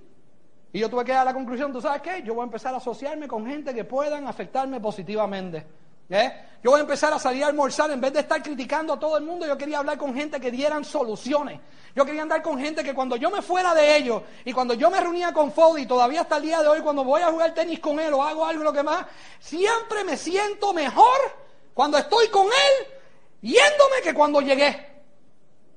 Y 0.73 0.79
yo 0.79 0.89
tuve 0.89 1.03
que 1.03 1.11
dar 1.11 1.25
la 1.25 1.33
conclusión, 1.33 1.73
¿tú 1.73 1.81
sabes 1.81 2.01
qué? 2.01 2.23
Yo 2.23 2.33
voy 2.33 2.43
a 2.43 2.45
empezar 2.45 2.73
a 2.73 2.77
asociarme 2.77 3.27
con 3.27 3.45
gente 3.45 3.73
que 3.73 3.83
puedan 3.83 4.27
afectarme 4.27 4.79
positivamente. 4.79 5.65
¿Eh? 6.11 6.45
Yo 6.63 6.71
voy 6.71 6.79
a 6.79 6.81
empezar 6.81 7.11
a 7.11 7.17
salir 7.17 7.43
a 7.43 7.47
almorzar, 7.47 7.89
en 7.89 7.99
vez 7.99 8.13
de 8.13 8.19
estar 8.19 8.43
criticando 8.43 8.93
a 8.93 8.99
todo 8.99 9.17
el 9.17 9.23
mundo, 9.23 9.47
yo 9.47 9.57
quería 9.57 9.79
hablar 9.79 9.97
con 9.97 10.13
gente 10.13 10.39
que 10.39 10.51
dieran 10.51 10.85
soluciones. 10.85 11.59
Yo 11.95 12.05
quería 12.05 12.21
andar 12.21 12.43
con 12.43 12.59
gente 12.59 12.83
que 12.83 12.93
cuando 12.93 13.15
yo 13.15 13.31
me 13.31 13.41
fuera 13.41 13.73
de 13.73 13.97
ellos 13.97 14.21
y 14.45 14.53
cuando 14.53 14.75
yo 14.75 14.91
me 14.91 14.99
reunía 14.99 15.33
con 15.33 15.51
Fody, 15.51 15.85
todavía 15.87 16.21
hasta 16.21 16.37
el 16.37 16.43
día 16.43 16.61
de 16.61 16.67
hoy, 16.67 16.81
cuando 16.81 17.03
voy 17.03 17.21
a 17.21 17.31
jugar 17.31 17.53
tenis 17.53 17.79
con 17.79 17.99
él 17.99 18.13
o 18.13 18.21
hago 18.21 18.45
algo 18.45 18.63
lo 18.63 18.73
que 18.73 18.83
más, 18.83 19.05
siempre 19.39 20.03
me 20.03 20.15
siento 20.17 20.73
mejor 20.73 21.17
cuando 21.73 21.97
estoy 21.97 22.27
con 22.27 22.45
él 22.45 22.87
yéndome 23.41 24.01
que 24.03 24.13
cuando 24.13 24.39
llegué. 24.41 24.87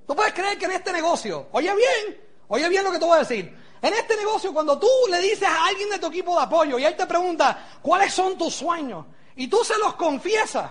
Tú 0.07 0.15
puedes 0.15 0.35
creer 0.35 0.59
que 0.59 0.67
en 0.67 0.73
este 0.73 0.93
negocio, 0.93 1.47
oye 1.53 1.75
bien, 1.75 2.21
oye 2.49 2.69
bien 2.69 2.85
lo 2.85 2.93
que 2.93 2.99
te 2.99 3.05
voy 3.07 3.17
a 3.17 3.21
decir. 3.21 3.57
En 3.81 3.93
este 3.95 4.17
negocio, 4.17 4.53
cuando 4.53 4.79
tú 4.79 4.89
le 5.11 5.19
dices 5.19 5.49
a 5.49 5.67
alguien 5.67 5.89
de 5.89 5.99
tu 5.99 6.09
equipo 6.09 6.37
de 6.37 6.45
apoyo 6.45 6.79
y 6.79 6.85
él 6.85 6.95
te 6.95 7.07
pregunta, 7.07 7.79
¿cuáles 7.81 8.13
son 8.13 8.37
tus 8.37 8.55
sueños? 8.55 9.07
Y 9.37 9.49
tú 9.49 9.65
se 9.65 9.79
los 9.79 9.95
confiesas. 9.95 10.71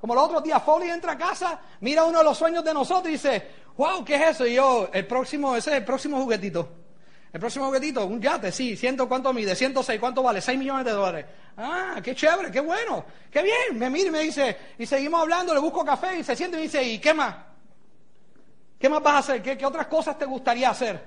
Como 0.00 0.14
los 0.14 0.24
otros 0.24 0.42
días, 0.42 0.62
Foley 0.62 0.90
entra 0.90 1.12
a 1.12 1.18
casa, 1.18 1.60
mira 1.80 2.04
uno 2.04 2.18
de 2.18 2.24
los 2.24 2.36
sueños 2.36 2.64
de 2.64 2.74
nosotros 2.74 3.08
y 3.08 3.12
dice, 3.12 3.50
wow, 3.76 4.04
¿qué 4.04 4.16
es 4.16 4.30
eso? 4.30 4.46
Y 4.46 4.54
yo, 4.54 4.88
el 4.92 5.06
próximo, 5.06 5.54
ese 5.54 5.70
es 5.70 5.76
el 5.76 5.84
próximo 5.84 6.20
juguetito. 6.20 6.68
El 7.32 7.40
próximo 7.40 7.66
juguetito, 7.66 8.04
un 8.04 8.20
yate, 8.20 8.50
sí, 8.50 8.76
ciento, 8.76 9.08
¿cuánto 9.08 9.32
mide? 9.32 9.54
106, 9.54 10.00
¿cuánto 10.00 10.22
vale? 10.22 10.40
6 10.40 10.58
millones 10.58 10.84
de 10.84 10.90
dólares. 10.90 11.26
Ah, 11.56 12.00
qué 12.02 12.14
chévere, 12.14 12.50
qué 12.50 12.60
bueno, 12.60 13.04
qué 13.30 13.42
bien. 13.42 13.78
Me 13.78 13.88
mira 13.88 14.08
y 14.08 14.10
me 14.10 14.20
dice, 14.20 14.56
y 14.78 14.86
seguimos 14.86 15.20
hablando, 15.20 15.54
le 15.54 15.60
busco 15.60 15.84
café 15.84 16.18
y 16.18 16.24
se 16.24 16.34
siente 16.34 16.56
y 16.56 16.60
me 16.60 16.62
dice, 16.64 16.82
¿y 16.82 16.98
qué 16.98 17.14
más? 17.14 17.36
¿Qué 18.78 18.88
más 18.88 19.02
vas 19.02 19.14
a 19.14 19.18
hacer? 19.18 19.42
¿Qué, 19.42 19.56
qué 19.56 19.64
otras 19.64 19.86
cosas 19.86 20.18
te 20.18 20.24
gustaría 20.24 20.68
hacer? 20.68 21.00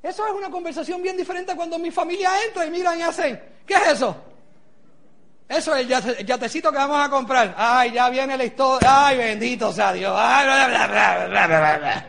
Eso 0.00 0.26
es 0.26 0.32
una 0.32 0.50
conversación 0.50 1.02
bien 1.02 1.16
diferente 1.16 1.56
cuando 1.56 1.78
mi 1.78 1.90
familia 1.90 2.30
entra 2.46 2.64
y 2.64 2.70
miran 2.70 2.98
y 2.98 3.02
hacen, 3.02 3.42
¿qué 3.66 3.74
es 3.74 3.88
eso? 3.88 4.33
Eso 5.48 5.74
es 5.76 5.88
el, 5.90 6.26
yatecito 6.26 6.72
que 6.72 6.78
vamos 6.78 7.04
a 7.04 7.10
comprar. 7.10 7.54
Ay, 7.56 7.92
ya 7.92 8.08
viene 8.08 8.36
la 8.36 8.44
historia. 8.44 9.06
Ay, 9.06 9.18
bendito 9.18 9.72
sea 9.72 9.92
Dios. 9.92 10.14
Ay, 10.16 10.46
bla, 10.46 10.86
bla, 11.26 11.26
bla, 11.26 12.06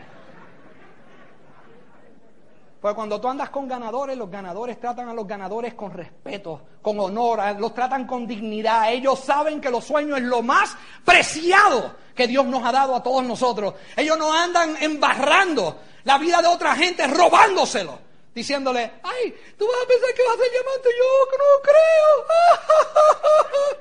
Pues 2.80 2.94
cuando 2.94 3.20
tú 3.20 3.28
andas 3.28 3.50
con 3.50 3.68
ganadores, 3.68 4.16
los 4.16 4.30
ganadores 4.30 4.80
tratan 4.80 5.10
a 5.10 5.14
los 5.14 5.26
ganadores 5.26 5.74
con 5.74 5.92
respeto, 5.92 6.62
con 6.80 6.98
honor, 6.98 7.40
los 7.58 7.74
tratan 7.74 8.06
con 8.06 8.26
dignidad. 8.26 8.90
Ellos 8.90 9.20
saben 9.20 9.60
que 9.60 9.70
los 9.70 9.84
sueños 9.84 10.18
es 10.18 10.24
lo 10.24 10.42
más 10.42 10.74
preciado 11.04 11.94
que 12.14 12.26
Dios 12.26 12.46
nos 12.46 12.64
ha 12.64 12.72
dado 12.72 12.96
a 12.96 13.02
todos 13.02 13.22
nosotros. 13.22 13.74
Ellos 13.94 14.16
no 14.16 14.32
andan 14.32 14.76
embarrando 14.80 15.78
la 16.04 16.16
vida 16.16 16.40
de 16.40 16.48
otra 16.48 16.74
gente, 16.74 17.06
robándoselo 17.06 18.05
diciéndole, 18.36 19.00
ay, 19.02 19.34
tú 19.58 19.66
vas 19.66 19.76
a 19.82 19.88
pensar 19.88 20.14
que 20.14 20.22
vas 20.22 20.34
a 20.34 20.38
ser 20.42 20.52
diamante, 20.52 20.90
yo 20.98 21.06
no 21.38 21.46
creo. 21.62 22.26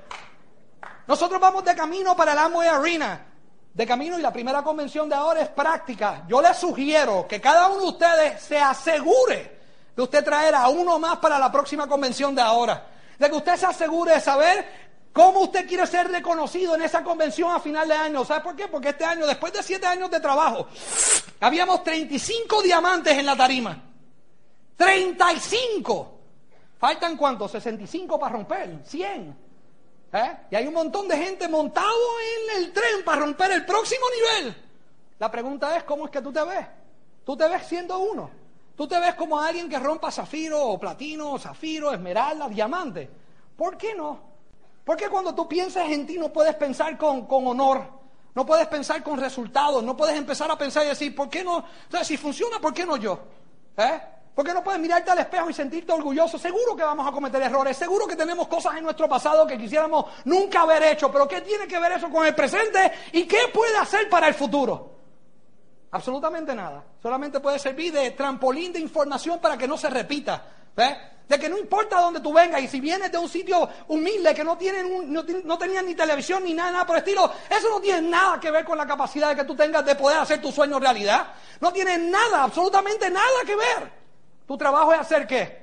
Nosotros 1.08 1.39
vamos 1.39 1.64
de 1.64 1.76
camino 1.76 2.16
para 2.16 2.32
el 2.32 2.39
Amway 2.39 2.68
Arena. 2.68 3.28
De 3.72 3.86
camino 3.86 4.18
y 4.18 4.24
la 4.24 4.34
primera 4.34 4.64
convención 4.64 5.08
de 5.08 5.14
ahora 5.14 5.41
es 5.41 5.50
práctica. 5.50 6.24
Yo 6.28 6.41
les 6.41 6.58
sugiero 6.58 7.28
que 7.28 7.39
cada 7.39 7.68
uno 7.68 7.82
de 7.82 7.88
ustedes 7.89 8.41
se 8.41 8.58
asegure 8.58 9.60
de 9.95 10.02
usted 10.02 10.26
traer 10.26 10.56
a 10.56 10.68
uno 10.68 10.97
más 10.97 11.20
para 11.20 11.38
la 11.38 11.52
próxima 11.52 11.88
convención 11.88 12.34
de 12.34 12.41
ahora. 12.41 12.88
De 13.20 13.30
que 13.30 13.36
usted 13.36 13.56
se 13.56 13.68
asegure 13.68 14.16
de 14.16 14.20
saber 14.20 14.89
¿Cómo 15.12 15.39
usted 15.39 15.68
quiere 15.68 15.88
ser 15.88 16.08
reconocido 16.08 16.76
en 16.76 16.84
esa 16.84 17.04
convención 17.04 17.52
a 17.52 17.60
final 17.60 17.88
de 17.88 17.95
año? 17.95 18.24
¿Sabe 18.24 18.41
por 18.41 18.56
qué? 18.56 18.68
Porque 18.68 18.89
este 18.89 19.04
año, 19.04 19.26
después 19.26 19.52
de 19.52 19.64
siete 19.64 19.88
años 19.88 20.12
de 20.12 20.20
trabajo, 20.20 20.68
habíamos 21.39 21.84
35 21.84 22.62
diamantes 22.62 23.18
en 23.18 23.26
la 23.26 23.36
tarima. 23.36 23.89
35. 24.80 26.20
¿Faltan 26.78 27.18
cuántos? 27.18 27.52
65 27.52 28.18
para 28.18 28.32
romper, 28.32 28.80
100. 28.86 29.38
¿Eh? 30.14 30.38
Y 30.52 30.56
hay 30.56 30.68
un 30.68 30.74
montón 30.74 31.06
de 31.10 31.18
gente 31.18 31.50
montado 31.50 31.86
en 31.86 32.64
el 32.64 32.72
tren 32.72 33.04
para 33.04 33.20
romper 33.20 33.52
el 33.52 33.66
próximo 33.66 34.06
nivel. 34.16 34.56
La 35.20 35.30
pregunta 35.30 35.76
es, 35.76 35.84
¿cómo 35.84 36.06
es 36.06 36.12
que 36.12 36.22
tú 36.22 36.32
te 36.32 36.42
ves? 36.46 36.66
Tú 37.26 37.36
te 37.36 37.50
ves 37.50 37.68
siendo 37.68 38.00
uno. 38.00 38.32
Tú 38.78 38.88
te 38.88 38.98
ves 38.98 39.16
como 39.16 39.38
alguien 39.38 39.68
que 39.68 39.78
rompa 39.78 40.10
zafiro 40.12 40.66
o 40.66 40.80
platino, 40.80 41.34
o 41.34 41.38
zafiro, 41.38 41.94
esmeralda, 41.94 42.48
diamante. 42.48 43.10
¿Por 43.58 43.76
qué 43.76 43.94
no? 43.94 44.18
Porque 44.86 45.10
cuando 45.10 45.36
tú 45.36 45.46
piensas 45.46 45.90
en 45.92 46.08
ti 46.08 46.18
no 46.18 46.32
puedes 46.32 46.56
pensar 46.56 46.98
con, 46.98 47.26
con 47.26 47.46
honor, 47.48 47.86
no 48.34 48.46
puedes 48.46 48.68
pensar 48.68 49.04
con 49.04 49.20
resultados, 49.20 49.84
no 49.84 49.98
puedes 49.98 50.18
empezar 50.18 50.50
a 50.50 50.58
pensar 50.58 50.86
y 50.86 50.88
decir, 50.90 51.14
¿por 51.14 51.30
qué 51.30 51.44
no? 51.44 51.66
Si 52.02 52.16
funciona, 52.16 52.60
¿por 52.60 52.74
qué 52.74 52.86
no 52.86 52.96
yo? 52.96 53.20
¿Eh? 53.76 54.02
¿Por 54.40 54.46
qué 54.46 54.54
no 54.54 54.64
puedes 54.64 54.80
mirarte 54.80 55.12
al 55.12 55.20
espejo 55.20 55.50
y 55.50 55.54
sentirte 55.54 55.92
orgulloso? 55.92 56.40
Seguro 56.40 56.74
que 56.74 56.82
vamos 56.82 57.06
a 57.06 57.12
cometer 57.12 57.42
errores, 57.42 57.76
seguro 57.76 58.08
que 58.08 58.16
tenemos 58.16 58.48
cosas 58.48 58.78
en 58.78 58.86
nuestro 58.86 59.10
pasado 59.10 59.46
que 59.46 59.58
quisiéramos 59.58 60.06
nunca 60.24 60.62
haber 60.62 60.82
hecho, 60.84 61.12
pero 61.12 61.28
¿qué 61.28 61.42
tiene 61.42 61.68
que 61.68 61.78
ver 61.78 61.92
eso 61.92 62.10
con 62.10 62.26
el 62.26 62.34
presente 62.34 62.90
y 63.12 63.26
qué 63.26 63.50
puede 63.54 63.76
hacer 63.76 64.08
para 64.10 64.30
el 64.30 64.34
futuro? 64.34 64.92
Absolutamente 65.92 66.56
nada. 66.56 66.86
Solamente 67.04 67.42
puede 67.42 67.60
servir 67.60 67.92
de 67.92 68.12
trampolín 68.12 68.72
de 68.72 68.80
información 68.80 69.40
para 69.40 69.58
que 69.58 69.68
no 69.68 69.78
se 69.78 69.90
repita. 69.90 70.42
¿Ves? 70.74 70.96
De 71.28 71.38
que 71.38 71.50
no 71.50 71.58
importa 71.58 72.00
dónde 72.00 72.22
tú 72.22 72.32
vengas 72.32 72.62
y 72.62 72.70
si 72.70 72.80
vienes 72.80 73.12
de 73.12 73.18
un 73.18 73.28
sitio 73.28 73.68
humilde 73.90 74.34
que 74.34 74.46
no, 74.46 74.58
tienen 74.58 75.12
no, 75.12 75.22
no 75.44 75.58
tenían 75.58 75.86
ni 75.86 75.96
televisión 75.96 76.46
ni 76.46 76.54
nada, 76.54 76.72
nada 76.72 76.86
por 76.86 76.96
el 76.96 77.04
estilo, 77.04 77.30
eso 77.50 77.70
no 77.70 77.82
tiene 77.82 78.04
nada 78.04 78.40
que 78.40 78.52
ver 78.52 78.64
con 78.64 78.78
la 78.78 78.88
capacidad 78.88 79.36
que 79.36 79.44
tú 79.44 79.54
tengas 79.54 79.84
de 79.84 79.96
poder 79.96 80.20
hacer 80.20 80.42
tu 80.42 80.50
sueño 80.50 80.80
realidad. 80.80 81.28
No 81.60 81.74
tiene 81.74 81.98
nada, 81.98 82.44
absolutamente 82.46 83.10
nada 83.10 83.42
que 83.46 83.56
ver. 83.58 84.00
Tu 84.50 84.58
trabajo 84.58 84.91
es 84.91 85.00
hacer 85.00 85.28
qué? 85.28 85.62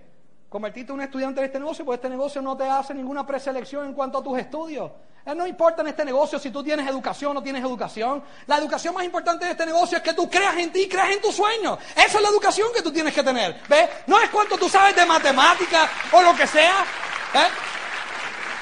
Convertirte 0.49 0.93
en 0.93 0.99
un 1.01 1.05
estudiante 1.05 1.41
de 1.41 1.47
este 1.47 1.59
negocio, 1.59 1.85
porque 1.85 1.97
este 1.97 2.09
negocio 2.09 2.41
no 2.41 2.57
te 2.57 2.63
hace 2.63 2.95
ninguna 2.95 3.27
preselección 3.27 3.85
en 3.85 3.93
cuanto 3.93 4.19
a 4.19 4.23
tus 4.23 4.39
estudios. 4.39 4.93
Eh, 5.25 5.35
no 5.35 5.45
importa 5.45 5.83
en 5.83 5.89
este 5.89 6.05
negocio 6.05 6.39
si 6.39 6.53
tú 6.53 6.63
tienes 6.63 6.87
educación 6.87 7.33
o 7.33 7.35
no 7.35 7.43
tienes 7.43 7.65
educación. 7.65 8.23
La 8.47 8.59
educación 8.59 8.95
más 8.95 9.03
importante 9.03 9.45
de 9.45 9.51
este 9.51 9.67
negocio 9.67 9.99
es 9.99 10.05
que 10.05 10.15
tú 10.15 10.31
creas 10.31 10.57
en 10.59 10.71
ti 10.71 10.89
creas 10.89 11.11
en 11.11 11.21
tus 11.21 11.35
sueños. 11.35 11.81
Esa 11.97 12.19
es 12.19 12.23
la 12.23 12.29
educación 12.29 12.69
que 12.73 12.81
tú 12.81 12.93
tienes 12.93 13.13
que 13.13 13.25
tener. 13.25 13.61
¿Ves? 13.69 13.91
No 14.07 14.21
es 14.21 14.31
cuánto 14.31 14.57
tú 14.57 14.69
sabes 14.69 14.95
de 14.95 15.05
matemáticas 15.05 15.91
o 16.13 16.23
lo 16.23 16.33
que 16.37 16.47
sea. 16.47 16.85
¿eh? 17.35 17.49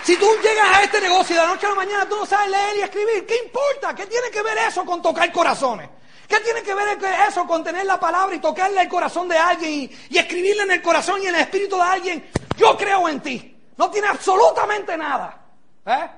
Si 0.04 0.16
tú 0.16 0.26
llegas 0.42 0.78
a 0.78 0.82
este 0.84 1.02
negocio 1.02 1.36
y 1.36 1.38
de 1.38 1.44
la 1.44 1.52
noche 1.52 1.66
a 1.66 1.68
la 1.68 1.74
mañana 1.74 2.08
tú 2.08 2.16
no 2.16 2.24
sabes 2.24 2.50
leer 2.50 2.78
y 2.78 2.80
escribir, 2.80 3.26
¿qué 3.26 3.36
importa? 3.44 3.94
¿Qué 3.94 4.06
tiene 4.06 4.30
que 4.30 4.40
ver 4.40 4.56
eso 4.56 4.86
con 4.86 5.02
tocar 5.02 5.30
corazones? 5.30 5.90
¿Qué 6.28 6.40
tiene 6.40 6.62
que 6.62 6.74
ver 6.74 6.98
eso 7.28 7.46
con 7.46 7.62
tener 7.62 7.84
la 7.84 8.00
palabra 8.00 8.34
y 8.34 8.38
tocarle 8.38 8.80
el 8.80 8.88
corazón 8.88 9.28
de 9.28 9.38
alguien 9.38 9.90
y, 10.10 10.18
escribirle 10.18 10.62
en 10.62 10.70
el 10.72 10.82
corazón 10.82 11.20
y 11.22 11.26
en 11.26 11.34
el 11.34 11.42
espíritu 11.42 11.76
de 11.76 11.82
alguien? 11.82 12.30
Yo 12.56 12.76
creo 12.76 13.08
en 13.08 13.20
ti. 13.20 13.56
No 13.76 13.90
tiene 13.90 14.08
absolutamente 14.08 14.96
nada. 14.96 15.38
¿eh? 15.86 16.08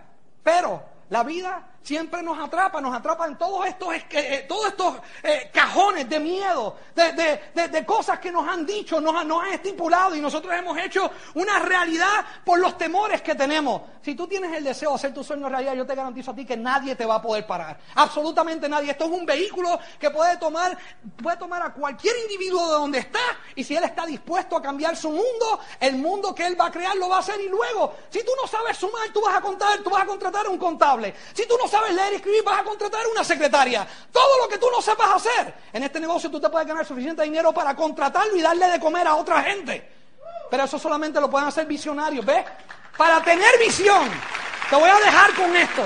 Pero 0.43 0.83
la 1.11 1.23
vida 1.23 1.76
siempre 1.87 2.21
nos 2.21 2.37
atrapa, 2.37 2.81
nos 2.81 2.93
atrapa 2.93 3.29
en 3.29 3.39
todos 3.39 3.65
estos, 3.65 3.95
eh, 3.95 4.45
todos 4.49 4.67
estos 4.67 4.97
eh, 5.23 5.51
cajones 5.55 6.09
de 6.09 6.19
miedo, 6.19 6.77
de, 6.97 7.87
cosas 7.87 8.19
que 8.19 8.33
nos 8.33 8.49
han 8.49 8.67
dicho, 8.67 9.01
nos, 9.01 9.25
nos, 9.25 9.45
han 9.45 9.53
estipulado 9.53 10.17
y 10.17 10.21
nosotros 10.21 10.53
hemos 10.53 10.77
hecho 10.79 11.09
una 11.35 11.61
realidad 11.61 12.25
por 12.45 12.59
los 12.59 12.77
temores 12.77 13.23
que 13.23 13.37
tenemos. 13.37 13.83
Si 14.03 14.17
tú 14.17 14.27
tienes 14.27 14.53
el 14.57 14.65
deseo 14.65 14.91
de 14.91 14.97
hacer 14.97 15.15
tu 15.15 15.23
sueño 15.23 15.49
realidad, 15.49 15.75
yo 15.75 15.87
te 15.87 15.95
garantizo 15.95 16.33
a 16.33 16.35
ti 16.35 16.45
que 16.45 16.57
nadie 16.57 16.97
te 16.97 17.07
va 17.07 17.17
a 17.17 17.23
poder 17.23 17.47
parar. 17.47 17.79
Absolutamente 17.95 18.69
nadie. 18.69 18.91
Esto 18.91 19.05
es 19.05 19.13
un 19.13 19.25
vehículo 19.25 19.79
que 20.01 20.11
puede 20.11 20.37
tomar, 20.39 20.77
puede 21.23 21.37
tomar 21.37 21.63
a 21.63 21.73
cualquier 21.73 22.17
individuo 22.23 22.67
de 22.67 22.73
donde 22.73 22.99
está 22.99 23.21
y 23.55 23.63
si 23.63 23.77
él 23.77 23.85
está 23.85 24.05
dispuesto 24.07 24.57
a 24.57 24.63
cambiar 24.63 24.97
su 24.97 25.11
mundo, 25.11 25.61
el 25.79 25.97
mundo 25.99 26.35
que 26.35 26.47
él 26.47 26.61
va 26.61 26.67
a 26.67 26.73
crear 26.73 26.97
lo 26.97 27.09
va 27.09 27.19
a 27.19 27.21
hacer 27.21 27.41
y 27.41 27.49
luego, 27.49 27.95
si 28.11 28.25
tú 28.25 28.33
no 28.43 28.49
sabes 28.49 28.77
sumar, 28.77 29.09
tú 29.13 29.21
vas 29.21 29.37
a 29.37 29.41
contar, 29.41 29.79
tú 29.85 29.91
vas 29.91 30.03
a 30.03 30.07
contratar 30.07 30.47
a 30.47 30.49
un 30.49 30.59
contable. 30.59 31.15
Si 31.33 31.47
tú 31.47 31.55
no 31.63 31.69
sabes 31.69 31.76
leer 31.93 32.13
y 32.15 32.17
escribir, 32.17 32.43
vas 32.45 32.61
a 32.61 32.65
contratar 32.65 33.07
una 33.07 33.25
secretaria. 33.25 33.87
Todo 34.13 34.43
lo 34.43 34.49
que 34.49 34.59
tú 34.59 34.67
no 34.71 34.83
sepas 34.83 35.11
hacer. 35.15 35.55
En 35.73 35.83
este 35.83 36.01
negocio 36.01 36.31
tú 36.31 36.41
te 36.41 36.49
puedes 36.49 36.67
ganar 36.67 36.85
suficiente 36.85 37.23
dinero 37.23 37.53
para 37.53 37.75
contratarlo 37.75 38.37
y 38.37 38.43
darle 38.43 38.69
de 38.69 38.81
comer 38.81 39.07
a 39.07 39.15
otra 39.15 39.43
gente. 39.43 39.93
Pero 40.51 40.65
eso 40.65 40.79
solamente 40.79 41.21
lo 41.21 41.31
pueden 41.31 41.49
hacer 41.49 41.67
visionarios, 41.67 42.25
¿ves? 42.25 42.45
Para 42.97 43.23
tener 43.23 43.59
visión. 43.59 44.09
Te 44.71 44.77
voy 44.77 44.91
a 44.91 44.97
dejar 44.97 45.35
con 45.35 45.55
esto. 45.57 45.83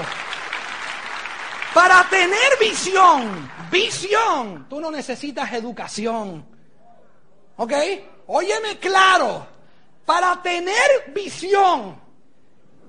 Para 1.74 2.09
tener 2.09 2.59
visión, 2.59 3.51
visión, 3.70 4.66
tú 4.68 4.80
no 4.80 4.91
necesitas 4.91 5.53
educación. 5.53 6.45
¿Ok? 7.57 7.72
Óyeme 8.26 8.78
claro. 8.78 9.47
Para 10.05 10.43
tener 10.43 11.12
visión, 11.14 12.01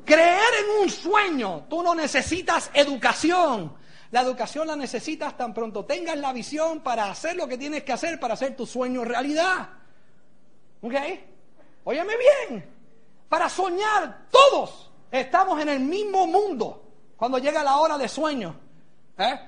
Creer 0.06 0.42
en 0.64 0.84
un 0.84 0.90
sueño, 0.90 1.66
tú 1.70 1.84
no 1.84 1.94
necesitas 1.96 2.70
educación. 2.74 3.74
La 4.12 4.22
educación 4.22 4.68
la 4.68 4.76
necesitas 4.76 5.38
tan 5.38 5.54
pronto 5.54 5.86
tengas 5.86 6.18
la 6.18 6.34
visión 6.34 6.82
para 6.82 7.10
hacer 7.10 7.36
lo 7.36 7.48
que 7.48 7.58
tienes 7.58 7.84
que 7.84 7.94
hacer 7.94 8.20
para 8.20 8.34
hacer 8.34 8.56
tu 8.56 8.66
sueño 8.66 9.06
realidad. 9.06 9.70
¿Ok? 10.82 10.94
Óyeme 11.86 12.14
bien. 12.18 12.66
Para 13.30 13.48
soñar, 13.48 14.28
todos 14.30 14.92
estamos 15.10 15.62
en 15.62 15.70
el 15.70 15.80
mismo 15.80 16.28
mundo 16.28 16.84
cuando 17.16 17.38
llega 17.38 17.64
la 17.64 17.78
hora 17.78 17.98
de 17.98 18.10
sueño. 18.10 18.56
¿Eh? 19.18 19.40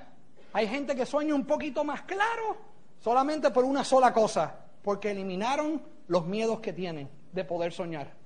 Hay 0.54 0.68
gente 0.68 0.96
que 0.96 1.04
sueña 1.04 1.34
un 1.34 1.44
poquito 1.44 1.84
más 1.84 2.02
claro 2.02 2.56
solamente 3.00 3.50
por 3.50 3.64
una 3.64 3.84
sola 3.84 4.14
cosa, 4.14 4.54
porque 4.82 5.10
eliminaron 5.10 5.82
los 6.06 6.24
miedos 6.26 6.60
que 6.60 6.72
tienen 6.72 7.10
de 7.32 7.44
poder 7.44 7.72
soñar. 7.72 8.23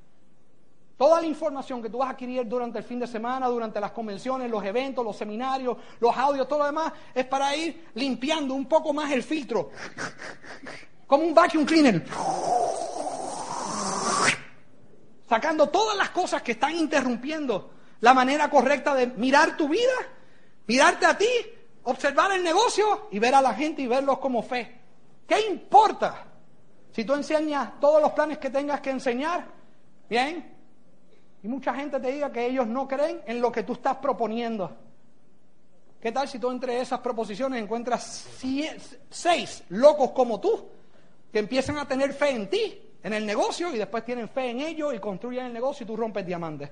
Toda 0.99 1.21
la 1.21 1.29
información 1.29 1.81
que 1.81 1.89
tú 1.89 1.99
vas 1.99 2.09
a 2.09 2.11
adquirir 2.11 2.45
durante 2.49 2.79
el 2.79 2.85
fin 2.85 2.99
de 2.99 3.07
semana, 3.07 3.47
durante 3.47 3.81
las 3.81 3.93
convenciones, 3.93 4.51
los 4.51 4.65
eventos, 4.65 5.05
los 5.05 5.17
seminarios, 5.17 5.77
los 6.01 6.17
audios, 6.17 6.49
todo 6.49 6.59
lo 6.59 6.65
demás, 6.65 6.93
es 7.15 7.25
para 7.25 7.55
ir 7.55 7.91
limpiando 7.95 8.53
un 8.53 8.67
poco 8.67 8.93
más 8.93 9.13
el 9.13 9.23
filtro. 9.23 9.71
Como 11.07 11.23
un 11.23 11.33
vacuum 11.33 11.65
cleaner. 11.65 12.05
Sacando 15.29 15.69
todas 15.69 15.97
las 15.97 16.11
cosas 16.11 16.43
que 16.43 16.53
están 16.53 16.75
interrumpiendo 16.75 17.71
la 18.01 18.13
manera 18.13 18.51
correcta 18.51 18.93
de 18.97 19.07
mirar 19.07 19.57
tu 19.57 19.69
vida, 19.69 19.95
mirarte 20.67 21.07
a 21.07 21.17
ti, 21.17 21.31
observar 21.85 22.33
el 22.33 22.43
negocio 22.43 23.07
y 23.13 23.21
ver 23.21 23.37
a 23.37 23.41
la 23.41 23.55
gente 23.55 23.83
y 23.83 23.87
verlos 23.87 24.19
como 24.19 24.43
fe. 24.43 24.81
¿Qué 25.29 25.47
importa 25.47 26.25
si 26.91 27.05
tú 27.05 27.15
enseñas 27.15 27.79
todos 27.79 28.03
los 28.03 28.11
planes 28.13 28.39
que 28.39 28.51
tengas 28.51 28.81
que 28.81 28.91
enseñar? 28.91 29.47
Bien, 30.09 30.58
y 31.43 31.49
mucha 31.49 31.75
gente 31.75 32.01
te 32.01 32.11
diga 32.11 32.33
que 32.33 32.47
ellos 32.47 32.67
no 32.67 32.89
creen 32.89 33.23
en 33.27 33.41
lo 33.41 33.53
que 33.53 33.63
tú 33.63 33.75
estás 33.75 33.97
proponiendo. 33.97 34.77
¿Qué 36.01 36.13
tal 36.13 36.29
si 36.29 36.39
tú 36.39 36.51
entre 36.51 36.81
esas 36.81 37.01
proposiciones 37.01 37.63
encuentras 37.63 38.27
seis 39.11 39.65
locos 39.71 40.11
como 40.13 40.41
tú 40.41 40.69
que 41.33 41.41
empiezan 41.41 41.79
a 41.79 41.87
tener 41.87 42.13
fe 42.13 42.31
en 42.31 42.49
ti, 42.49 42.81
en 43.03 43.13
el 43.13 43.27
negocio, 43.27 43.75
y 43.75 43.79
después 43.79 44.05
tienen 44.05 44.29
fe 44.29 44.51
en 44.51 44.61
ellos 44.61 44.95
y 44.95 44.99
construyen 44.99 45.47
el 45.47 45.53
negocio 45.53 45.85
y 45.85 45.87
tú 45.87 45.97
rompes 45.97 46.25
diamantes? 46.25 46.71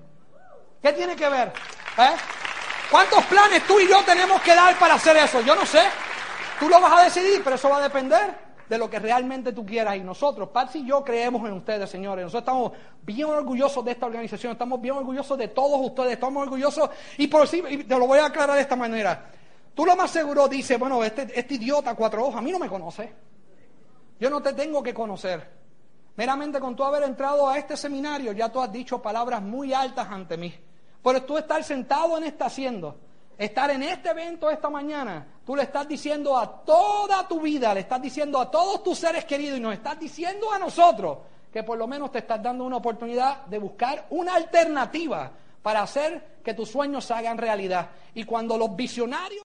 ¿Qué 0.81 0.93
tiene 0.93 1.17
que 1.17 1.29
ver? 1.29 1.49
¿Eh? 1.99 2.17
¿Cuántos 2.91 3.25
planes 3.25 3.67
tú 3.67 3.81
y 3.81 3.89
yo 3.89 4.03
tenemos 4.05 4.41
que 4.43 4.55
dar 4.55 4.79
para 4.79 4.95
hacer 4.95 5.17
eso? 5.17 5.41
Yo 5.41 5.55
no 5.55 5.67
sé. 5.67 5.83
Tú 6.61 6.69
lo 6.69 6.81
vas 6.81 7.01
a 7.01 7.05
decidir, 7.05 7.43
pero 7.43 7.57
eso 7.57 7.69
va 7.69 7.79
a 7.79 7.83
depender 7.83 8.46
de 8.69 8.79
lo 8.79 8.91
que 8.91 8.99
realmente 8.99 9.53
tú 9.53 9.65
quieras. 9.65 9.97
Y 9.97 10.01
nosotros, 10.01 10.49
Patsy 10.49 10.81
y 10.81 10.87
yo 10.87 11.05
creemos 11.05 11.47
en 11.49 11.55
ustedes, 11.55 11.89
señores. 11.89 12.25
Nosotros 12.25 12.43
estamos 12.43 12.73
bien 13.03 13.29
orgullosos 13.29 13.85
de 13.85 13.93
esta 13.93 14.07
organización, 14.07 14.53
estamos 14.53 14.81
bien 14.81 14.97
orgullosos 14.97 15.39
de 15.39 15.49
todos 15.49 15.81
ustedes, 15.81 16.13
estamos 16.13 16.43
orgullosos. 16.43 16.91
Y 17.19 17.27
por 17.29 17.47
sí, 17.47 17.63
te 17.63 17.99
lo 17.99 18.07
voy 18.07 18.19
a 18.19 18.27
aclarar 18.27 18.57
de 18.57 18.63
esta 18.63 18.77
manera. 18.77 19.31
Tú 19.75 19.85
lo 19.85 19.95
más 19.95 20.11
seguro 20.11 20.49
dices, 20.49 20.79
bueno, 20.79 21.05
este, 21.05 21.39
este 21.39 21.55
idiota 21.55 21.95
cuatro 21.95 22.25
ojos 22.25 22.37
a 22.37 22.41
mí 22.41 22.51
no 22.51 22.59
me 22.59 22.69
conoce. 22.69 23.13
Yo 24.19 24.31
no 24.31 24.41
te 24.41 24.53
tengo 24.55 24.83
que 24.83 24.95
conocer. 24.95 25.57
Meramente 26.17 26.59
con 26.59 26.75
tú 26.75 26.83
haber 26.83 27.03
entrado 27.03 27.47
a 27.49 27.59
este 27.59 27.77
seminario, 27.77 28.33
ya 28.33 28.51
tú 28.51 28.61
has 28.61 28.73
dicho 28.73 29.03
palabras 29.03 29.43
muy 29.43 29.75
altas 29.75 30.09
ante 30.11 30.39
mí. 30.39 30.55
Pero 31.03 31.23
tú 31.25 31.37
estar 31.37 31.63
sentado 31.63 32.17
en 32.17 32.25
esta 32.25 32.47
haciendo 32.47 32.99
estar 33.39 33.71
en 33.71 33.83
este 33.83 34.11
evento 34.11 34.51
esta 34.51 34.71
mañana, 34.71 35.27
tú 35.45 35.55
le 35.57 35.63
estás 35.63 35.87
diciendo 35.87 36.37
a 36.37 36.65
toda 36.65 37.27
tu 37.29 37.41
vida, 37.41 37.75
le 37.75 37.81
estás 37.81 38.01
diciendo 38.01 38.41
a 38.41 38.51
todos 38.51 38.83
tus 38.83 38.99
seres 38.99 39.25
queridos 39.25 39.59
y 39.59 39.61
nos 39.61 39.75
estás 39.75 39.99
diciendo 39.99 40.53
a 40.53 40.59
nosotros 40.59 41.19
que 41.53 41.63
por 41.63 41.79
lo 41.79 41.87
menos 41.87 42.13
te 42.13 42.19
estás 42.19 42.43
dando 42.43 42.65
una 42.65 42.77
oportunidad 42.77 43.47
de 43.47 43.59
buscar 43.59 44.07
una 44.11 44.35
alternativa 44.35 45.31
para 45.63 45.83
hacer 45.83 46.37
que 46.45 46.55
tus 46.55 46.71
sueños 46.71 47.05
se 47.05 47.13
hagan 47.13 47.39
realidad. 47.39 47.89
Y 48.15 48.25
cuando 48.25 48.57
los 48.57 48.77
visionarios... 48.77 49.35